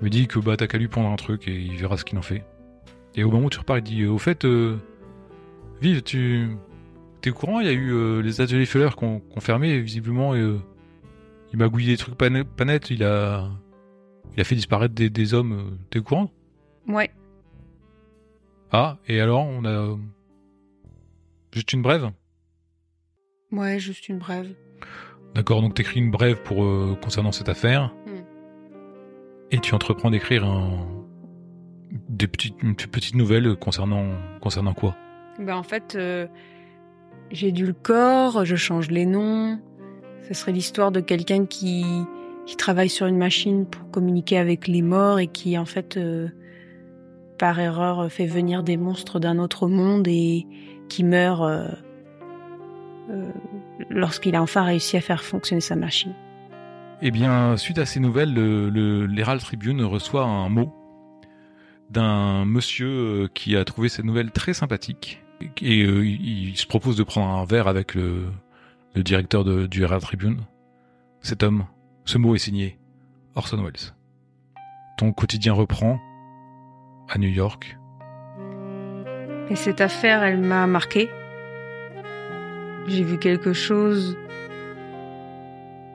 il 0.00 0.04
me 0.04 0.10
dit 0.10 0.26
que 0.28 0.38
bah 0.38 0.56
t'as 0.56 0.66
qu'à 0.66 0.78
lui 0.78 0.88
prendre 0.88 1.08
un 1.10 1.16
truc 1.16 1.48
et 1.48 1.54
il 1.58 1.76
verra 1.76 1.96
ce 1.96 2.04
qu'il 2.04 2.18
en 2.18 2.22
fait. 2.22 2.44
Et 3.14 3.24
au 3.24 3.30
moment 3.30 3.46
où 3.46 3.50
tu 3.50 3.58
repars, 3.58 3.78
il 3.78 3.84
dit 3.84 4.06
au 4.06 4.18
fait, 4.18 4.44
euh, 4.44 4.76
Vive, 5.80 6.02
tu 6.02 6.56
t'es 7.20 7.30
au 7.30 7.34
courant 7.34 7.60
Il 7.60 7.66
y 7.66 7.70
a 7.70 7.72
eu 7.72 7.90
euh, 7.92 8.20
les 8.22 8.40
ateliers 8.40 8.66
Feller 8.66 8.90
qui 8.96 9.04
ont 9.04 9.20
qui 9.20 9.36
ont 9.36 9.40
fermé 9.40 9.80
visiblement 9.80 10.34
et 10.34 10.40
euh, 10.40 10.58
il 11.52 11.58
m'a 11.58 11.68
gouillé 11.68 11.92
des 11.92 11.96
trucs 11.98 12.14
pas, 12.16 12.28
pas 12.44 12.64
nets. 12.64 12.90
Il 12.90 13.02
a 13.04 13.48
il 14.34 14.40
a 14.40 14.44
fait 14.44 14.54
disparaître 14.54 14.94
des, 14.94 15.10
des 15.10 15.34
hommes. 15.34 15.52
euh, 15.52 15.76
T'es 15.90 15.98
au 15.98 16.02
courant? 16.02 16.30
Ouais. 16.88 17.10
Ah 18.72 18.98
et 19.06 19.20
alors 19.20 19.44
on 19.46 19.64
a 19.64 19.70
euh, 19.70 19.96
juste 21.52 21.72
une 21.72 21.82
brève? 21.82 22.10
Ouais, 23.50 23.78
juste 23.78 24.08
une 24.08 24.18
brève. 24.18 24.54
D'accord, 25.34 25.62
donc 25.62 25.74
t'écris 25.74 26.00
une 26.00 26.10
brève 26.10 26.42
pour 26.42 26.64
euh, 26.64 26.96
concernant 27.02 27.32
cette 27.32 27.48
affaire. 27.48 27.94
Hmm. 28.06 28.22
Et 29.50 29.58
tu 29.58 29.74
entreprends 29.74 30.10
d'écrire 30.10 30.44
un 30.44 30.86
des 32.08 32.26
petites 32.26 32.54
une 32.62 32.74
petite 32.74 33.14
nouvelle 33.14 33.54
concernant 33.56 34.06
concernant 34.40 34.72
quoi? 34.72 34.96
Ben 35.38 35.56
en 35.56 35.62
fait, 35.62 35.94
euh, 35.94 36.26
j'ai 37.30 37.52
dû 37.52 37.66
le 37.66 37.72
corps, 37.72 38.44
je 38.44 38.56
change 38.56 38.90
les 38.90 39.06
noms. 39.06 39.58
Ce 40.28 40.34
serait 40.34 40.52
l'histoire 40.52 40.92
de 40.92 41.00
quelqu'un 41.00 41.46
qui, 41.46 41.84
qui 42.46 42.56
travaille 42.56 42.88
sur 42.88 43.06
une 43.06 43.16
machine 43.16 43.66
pour 43.66 43.90
communiquer 43.90 44.38
avec 44.38 44.68
les 44.68 44.82
morts 44.82 45.18
et 45.18 45.26
qui, 45.26 45.58
en 45.58 45.64
fait, 45.64 45.96
euh, 45.96 46.28
par 47.38 47.58
erreur, 47.58 48.10
fait 48.10 48.26
venir 48.26 48.62
des 48.62 48.76
monstres 48.76 49.18
d'un 49.18 49.38
autre 49.38 49.66
monde 49.66 50.06
et 50.08 50.46
qui 50.88 51.04
meurt 51.04 51.42
euh, 51.42 51.68
euh, 53.10 53.30
lorsqu'il 53.90 54.34
a 54.36 54.42
enfin 54.42 54.62
réussi 54.64 54.96
à 54.96 55.00
faire 55.00 55.22
fonctionner 55.22 55.60
sa 55.60 55.76
machine. 55.76 56.12
Eh 57.00 57.10
bien, 57.10 57.56
suite 57.56 57.78
à 57.78 57.86
ces 57.86 57.98
nouvelles, 58.00 58.32
le, 58.32 58.70
le- 58.70 59.06
l'Herald 59.06 59.40
Tribune 59.40 59.82
reçoit 59.82 60.24
un 60.24 60.48
mot 60.48 60.72
d'un 61.90 62.44
monsieur 62.44 62.88
euh, 62.88 63.28
qui 63.34 63.56
a 63.56 63.64
trouvé 63.64 63.88
cette 63.88 64.04
nouvelle 64.04 64.30
très 64.30 64.54
sympathique 64.54 65.22
et 65.60 65.82
euh, 65.82 66.06
il, 66.06 66.48
il 66.50 66.56
se 66.56 66.66
propose 66.66 66.96
de 66.96 67.02
prendre 67.02 67.28
un 67.34 67.44
verre 67.44 67.66
avec 67.68 67.94
le, 67.94 68.26
le 68.94 69.02
directeur 69.02 69.44
de- 69.44 69.66
du 69.66 69.82
Herald 69.82 70.02
Tribune. 70.02 70.40
Cet 71.20 71.42
homme, 71.42 71.66
ce 72.04 72.18
mot 72.18 72.34
est 72.34 72.38
signé 72.38 72.78
Orson 73.34 73.62
Welles. 73.62 73.92
Ton 74.98 75.12
quotidien 75.12 75.52
reprend 75.52 75.98
à 77.08 77.18
New 77.18 77.28
York. 77.28 77.76
Et 79.50 79.56
cette 79.56 79.80
affaire, 79.80 80.22
elle 80.22 80.38
m'a 80.38 80.66
marqué. 80.66 81.10
J'ai 82.88 83.04
vu 83.04 83.18
quelque 83.18 83.52
chose 83.52 84.16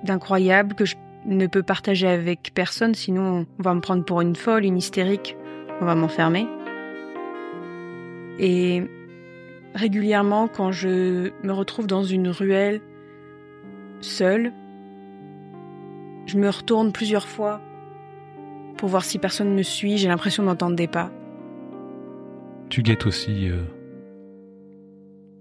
d'incroyable 0.03 0.73
que 0.73 0.85
je 0.85 0.95
ne 1.25 1.47
peux 1.47 1.63
partager 1.63 2.07
avec 2.07 2.51
personne, 2.53 2.95
sinon 2.95 3.45
on 3.59 3.63
va 3.63 3.73
me 3.73 3.81
prendre 3.81 4.05
pour 4.05 4.21
une 4.21 4.35
folle, 4.35 4.63
une 4.63 4.77
hystérique, 4.77 5.35
on 5.81 5.85
va 5.85 5.95
m'enfermer. 5.95 6.47
Et 8.39 8.83
régulièrement, 9.75 10.47
quand 10.47 10.71
je 10.71 11.31
me 11.43 11.51
retrouve 11.51 11.87
dans 11.87 12.03
une 12.03 12.29
ruelle, 12.29 12.81
seule, 13.99 14.53
je 16.25 16.37
me 16.37 16.49
retourne 16.49 16.91
plusieurs 16.91 17.27
fois 17.27 17.61
pour 18.77 18.89
voir 18.89 19.03
si 19.03 19.17
personne 19.17 19.53
me 19.53 19.63
suit, 19.63 19.97
j'ai 19.97 20.07
l'impression 20.07 20.43
d'entendre 20.43 20.75
des 20.75 20.87
pas. 20.87 21.11
Tu 22.69 22.83
guettes 22.83 23.07
aussi 23.07 23.49
euh, 23.49 23.63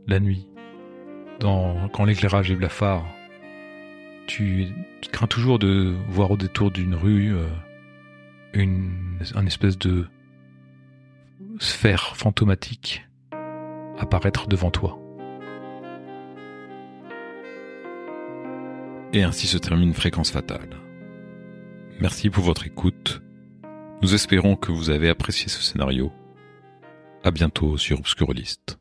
la 0.07 0.21
nuit, 0.21 0.49
dans, 1.41 1.89
quand 1.89 2.05
l'éclairage 2.05 2.51
est 2.51 2.57
blafard. 2.57 3.05
Tu, 4.27 4.69
crains 5.13 5.27
toujours 5.27 5.59
de 5.59 5.95
voir 6.09 6.33
au 6.33 6.37
détour 6.37 6.71
d'une 6.71 6.95
rue 6.95 7.35
euh, 7.35 7.47
une, 8.53 9.19
un 9.35 9.47
espèce 9.47 9.79
de 9.79 10.07
sphère 11.59 12.17
fantomatique 12.17 13.07
apparaître 13.99 14.49
devant 14.49 14.71
toi. 14.71 14.99
Et 19.13 19.23
ainsi 19.23 19.47
se 19.47 19.59
termine 19.59 19.95
Fréquence 19.95 20.31
Fatale. 20.31 20.69
Merci 22.01 22.29
pour 22.29 22.45
votre 22.45 22.67
écoute. 22.67 23.23
Nous 24.03 24.15
espérons 24.15 24.57
que 24.57 24.73
vous 24.73 24.91
avez 24.91 25.09
apprécié 25.09 25.49
ce 25.49 25.63
scénario. 25.63 26.13
À 27.25 27.31
bientôt 27.31 27.79
sur 27.79 27.99
Obscurlist. 27.99 28.79